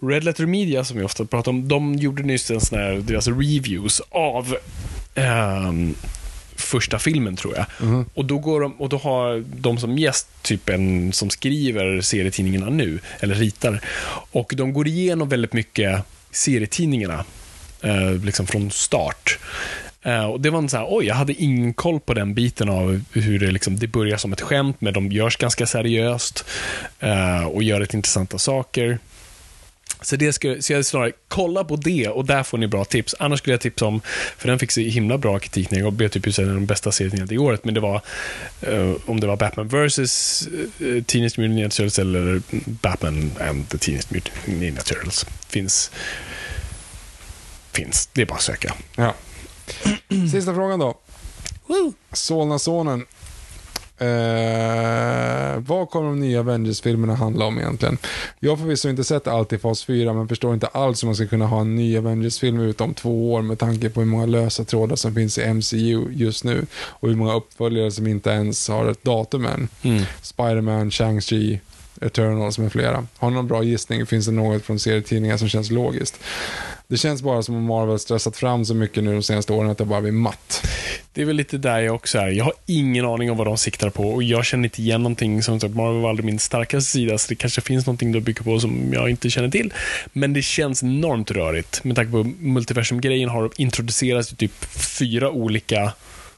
[0.00, 3.28] Red Letter Media som vi ofta pratar om, de gjorde nyss en sån här, deras
[3.28, 4.56] reviews av
[5.14, 5.94] ehm,
[6.56, 7.66] första filmen tror jag.
[8.14, 12.70] Och då går de, och då har de som gäst typ en som skriver serietidningarna
[12.70, 13.80] nu, eller ritar.
[14.32, 17.24] Och de går igenom väldigt mycket serietidningarna,
[17.82, 19.38] Eh, liksom från start.
[20.02, 22.68] Eh, och det var en så här, oj, jag hade ingen koll på den biten
[22.68, 26.44] av hur det liksom, det börjar som ett skämt, men de görs ganska seriöst
[27.00, 28.98] eh, och gör rätt intressanta saker.
[30.02, 33.14] Så, det ska, så jag snarare, kolla på det och där får ni bra tips.
[33.18, 34.00] Annars skulle jag tipsa om,
[34.38, 36.92] för den fick så himla bra kritik när jag blev typ en av den bästa
[36.92, 38.00] serien i året, men det var
[38.68, 40.48] uh, om det var Batman vs.
[40.52, 45.26] Uh, eh, Teenage Mutant Ninja Turtles eller Batman and the Teenage Mutant Ninja Turtles.
[45.48, 45.90] Finns.
[47.72, 48.08] Finns.
[48.12, 48.74] Det är bara att söka.
[48.96, 49.14] Ja.
[50.32, 50.94] Sista frågan då.
[52.12, 53.06] Solna-sonen.
[53.98, 57.98] Eh, vad kommer de nya Avengers-filmerna handla om egentligen?
[58.40, 61.14] Jag har förvisso inte sett allt i fas 4, men förstår inte alls hur man
[61.14, 64.64] ska kunna ha en ny Avengers-film utom två år med tanke på hur många lösa
[64.64, 68.86] trådar som finns i MCU just nu och hur många uppföljare som inte ens har
[68.86, 69.68] ett datum än.
[70.22, 71.58] Spider-Man, Shang-Chi,
[72.02, 73.06] Eternals med flera.
[73.18, 74.06] Har ni någon bra gissning?
[74.06, 76.20] Finns det något från serietidningar som känns logiskt?
[76.88, 79.78] Det känns bara som om Marvel stressat fram så mycket nu de senaste åren att
[79.78, 80.66] det bara blir matt.
[81.12, 82.28] Det är väl lite där jag också är.
[82.28, 85.42] Jag har ingen aning om vad de siktar på och jag känner inte igen någonting.
[85.42, 88.42] Som sagt, Marvel var aldrig min starkaste sida, så det kanske finns någonting att bygga
[88.42, 89.72] på som jag inte känner till.
[90.12, 91.84] Men det känns enormt rörigt.
[91.84, 94.64] Med tanke på multiversum-grejen har introducerats i typ
[94.98, 95.92] fyra olika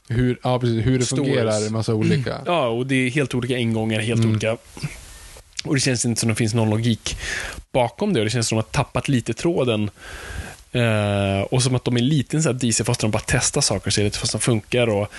[0.07, 1.25] Hur, ja, precis, hur det Stories.
[1.27, 2.35] fungerar är massa olika.
[2.45, 4.31] Ja, och det är helt olika ingångar, helt Mm.
[4.31, 4.57] olika...
[5.65, 7.17] Och det känns inte som det finns någon logik
[7.71, 8.19] bakom det.
[8.19, 9.89] Och det känns som att de har tappat lite tråden.
[10.71, 13.87] Eh, och som att de är lite så här DC fast de bara testar saker
[13.87, 14.89] och ser lite fast de funkar.
[14.89, 15.11] Och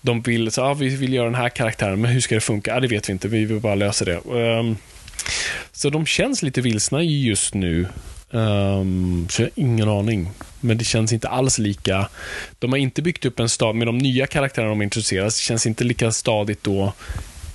[0.00, 2.76] de vill, så, ah, vi vill göra den här karaktären, men hur ska det funka?
[2.76, 4.20] Ah, det vet vi inte, vi vill bara lösa det.
[4.38, 4.76] Ehm,
[5.72, 7.86] så de känns lite vilsna just nu.
[8.30, 10.30] Um, så jag har ingen aning.
[10.60, 12.08] Men det känns inte alls lika...
[12.58, 15.36] De har inte byggt upp en stad med de nya karaktärerna de introduceras.
[15.36, 16.92] Det känns inte lika stadigt då.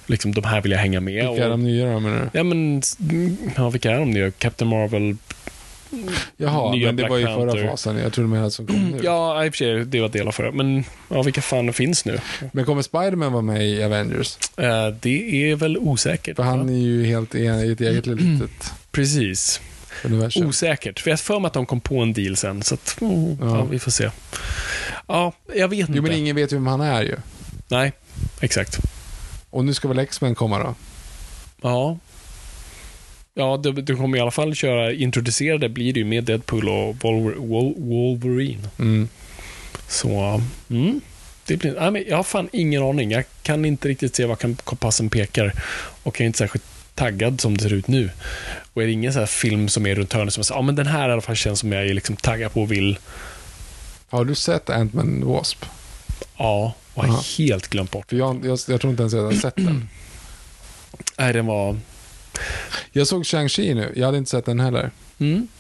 [0.10, 1.28] Liksom, de här vill jag hänga med.
[1.30, 2.40] Vilka är de nya då menar du?
[2.40, 2.82] Ja, men...
[3.56, 4.32] Ja, vilka är de nya?
[4.32, 5.18] Captain Marvel?
[6.38, 7.58] Jaha, Nya men det Black var ju Panther.
[7.58, 7.98] förra fasen.
[7.98, 9.00] Jag tror de menade som kom nu.
[9.04, 10.52] Ja, i och för sig, det var del av förra.
[10.52, 12.20] Men ja, vilka fan finns nu?
[12.52, 14.38] Men kommer Spider-Man vara med i Avengers?
[14.58, 16.36] Eh, det är väl osäkert.
[16.36, 16.74] För han va?
[16.74, 19.62] är ju helt en, i ett eget litet Precis.
[20.04, 20.48] universum.
[20.48, 21.00] Osäkert.
[21.00, 22.64] För jag har för mig att de kom på en deal sen.
[22.64, 23.58] Så att, mm, ja.
[23.58, 23.64] Ja.
[23.64, 24.10] vi får se.
[25.08, 25.94] Ja, jag vet inte.
[25.96, 27.16] Jo, men ingen vet ju vem han är ju.
[27.68, 27.92] Nej,
[28.40, 28.80] exakt.
[29.50, 30.76] Och nu ska väl X-Men komma då?
[31.62, 31.98] Ja.
[33.34, 36.96] Ja, de, de kommer i alla fall köra, introducerade blir det ju med Deadpool och
[37.04, 38.70] Wolver, Wol, Wolverine.
[38.80, 39.08] Mm.
[39.88, 41.02] Så, mm.
[41.46, 43.12] Det blir, nej, men jag har fan ingen aning.
[43.12, 45.54] Jag kan inte riktigt se vad kompassen pekar.
[46.04, 46.66] Och jag är inte särskilt
[46.96, 48.10] taggad som det ser ut nu.
[48.74, 50.62] Och är det ingen så här film som är runt hörnet som jag säger, ja
[50.62, 52.98] men den här i alla fall känns som jag är liksom taggad på och vill,
[54.10, 55.66] Har du sett Ant-Man Wasp?
[56.38, 57.24] ja, och har Aha.
[57.38, 58.12] helt glömt bort.
[58.12, 59.90] Jag, jag, jag tror inte ens jag har sett den.
[61.18, 61.78] Nej, den var,
[62.92, 63.94] Jag såg Shang-Chi nu.
[63.96, 64.92] Jag hade inte sett den heller.
[65.20, 65.48] mm.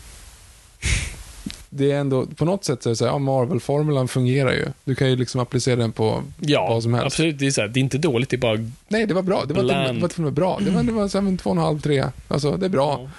[1.71, 4.65] Det är ändå, på något sätt så är det så här, ja, Marvel-formulan fungerar ju.
[4.83, 7.05] Du kan ju liksom applicera den på ja, vad som helst.
[7.05, 7.39] absolut.
[7.39, 9.43] Det är, så här, det är inte dåligt, det är bara Nej, det var bra.
[9.47, 9.97] Det var, Bland.
[9.97, 10.59] det var till och med bra.
[10.65, 12.05] Det var, det var så här, två och en halv, tre.
[12.27, 13.09] Alltså, det är bra.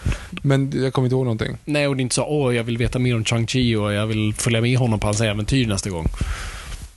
[0.43, 1.57] Men jag kommer inte ihåg någonting.
[1.65, 4.07] Nej, och det är inte så åh, jag vill veta mer om Chang-Chi och jag
[4.07, 6.07] vill följa med honom på hans äventyr nästa gång.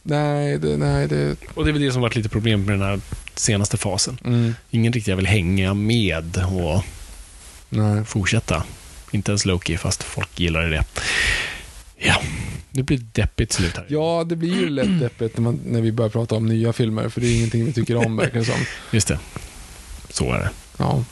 [0.03, 1.35] Nej, det, nej, det...
[1.53, 2.99] Och det är väl det som varit lite problem med den här
[3.35, 4.17] senaste fasen.
[4.25, 6.83] Mm, Ingen riktigt jag vill hänga med och
[7.69, 8.05] nej.
[8.05, 8.63] fortsätta.
[9.11, 10.83] Inte ens Loki, fast folk gillar det.
[11.97, 12.21] Ja,
[12.71, 13.85] nu blir det deppigt slut här.
[13.89, 17.09] Ja, det blir ju lätt deppigt när, man, när vi börjar prata om nya filmer,
[17.09, 18.65] för det är ingenting vi tycker om, verkar som.
[18.91, 19.19] Just det.
[20.09, 20.49] Så är det.
[20.77, 21.03] Ja.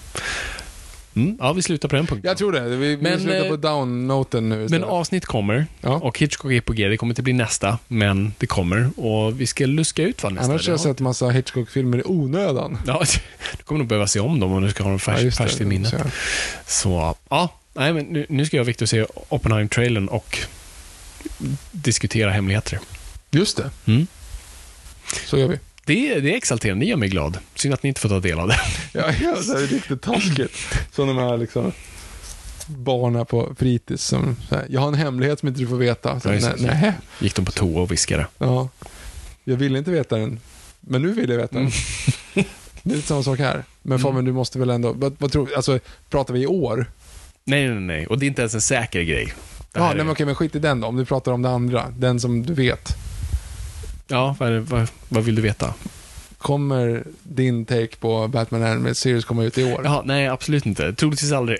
[1.15, 2.29] Mm, ja, vi slutar på den punkten.
[2.29, 2.61] Jag tror det.
[2.69, 5.89] Vi, vi Men, slutar på eh, down-noten nu Men avsnitt kommer Ja.
[5.89, 6.87] och Hitchcock är på G.
[6.87, 8.89] Det kommer inte bli nästa, men det kommer.
[8.99, 12.77] Och vi ska luska ut vad nästa Annars har jag sett massa Hitchcock-filmer i onödan.
[12.87, 13.03] Ja,
[13.57, 15.65] du kommer nog behöva se om dem om du ska ha dem färs, färskt i
[15.65, 15.89] minnet.
[15.89, 15.97] Så,
[16.65, 17.49] Så, ja.
[17.73, 20.37] Nej, men nu, nu ska jag och Victor se Oppenheim-trailern och
[21.71, 22.79] diskutera hemligheter.
[23.31, 23.69] Just det.
[23.85, 24.07] Mm.
[25.25, 25.59] Så gör vi.
[25.95, 27.37] Det, det är exalterande, det gör mig glad.
[27.55, 28.59] Synd att ni inte får ta del av det.
[28.93, 29.25] Ja, det
[29.63, 30.51] är riktigt taskigt.
[30.91, 31.71] Som de här liksom
[32.67, 36.19] barnen på fritids som så här, jag har en hemlighet som inte du får veta.
[36.19, 38.27] Så, Ja, nej, Gick de på toa och viskade.
[38.37, 38.69] ja.
[39.43, 40.39] Jag ville inte veta den,
[40.79, 41.61] men nu vill jag veta den.
[42.33, 42.47] Mm.
[42.83, 43.63] Det är lite samma sak här.
[43.81, 45.79] Men Fabian, du måste väl ändå, vad, vad tror alltså
[46.09, 46.85] pratar vi i år?
[47.43, 48.07] Nej, nej, nej.
[48.07, 49.33] Och det är inte ens en säker grej.
[49.73, 50.87] Ja, nej, är- men okej, men skit i den då.
[50.87, 52.89] Om du pratar om det andra, den som du vet.
[54.11, 55.73] Ja, vad, vad, vad vill du veta?
[56.37, 59.81] Kommer din take på Batman Animated Series komma ut i år?
[59.83, 60.93] Ja, nej, absolut inte.
[60.93, 61.59] Troligtvis aldrig.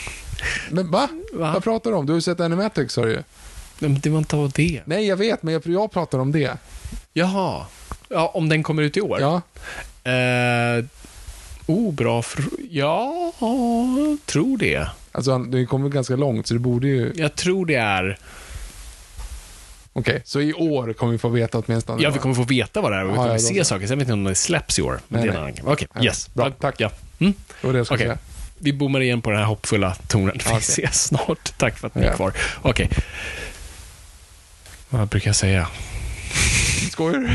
[0.70, 1.08] Men va?
[1.32, 1.52] Va?
[1.52, 2.06] Vad pratar du om?
[2.06, 3.22] Du har ju sett Animatics sa du ju.
[3.78, 4.82] Men det var inte av det.
[4.84, 6.50] Nej, jag vet, men jag, jag pratar om det.
[7.12, 7.64] Jaha.
[8.08, 9.20] Ja, om den kommer ut i år?
[9.20, 9.42] Ja.
[10.10, 10.84] Eh,
[11.66, 13.32] oh, bra fr- Ja,
[14.26, 14.88] tror det.
[15.12, 17.12] Alltså, det kommer ganska långt, så det borde ju...
[17.16, 18.18] Jag tror det är...
[19.98, 22.02] Okej, så i år kommer vi få veta åtminstone.
[22.02, 23.86] Ja, vi kommer få veta vad det är och vi kommer ja, se saker.
[23.86, 25.00] Sen vet jag inte om det släpps i år.
[25.08, 25.40] Men Nej, det är en nej.
[25.42, 25.64] annan grej.
[25.66, 26.34] Okej, Nej, yes.
[26.34, 26.50] bra.
[26.50, 26.74] Tack.
[26.78, 26.90] Ja.
[27.18, 27.32] Mm.
[27.62, 27.98] Det det Okej.
[27.98, 28.18] säga.
[28.58, 30.32] Vi bommar igen på den här hoppfulla tonen.
[30.34, 30.58] Vi Okej.
[30.58, 31.52] ses snart.
[31.58, 32.16] Tack för att ni är Ja.
[32.16, 32.32] kvar.
[32.62, 32.90] Okej.
[34.88, 35.68] Vad brukar jag säga?
[36.90, 37.28] Skojar du?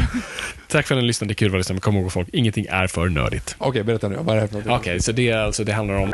[0.67, 1.33] Tack för att ni lyssnade.
[1.33, 1.73] Kul att lyssna.
[1.73, 3.55] Men kom ihåg folk, ingenting är för nördigt.
[3.57, 4.17] Okej, berätta nu.
[4.21, 4.73] Vad är det för någonting?
[4.75, 6.13] Okej, så det, är alltså, det handlar om...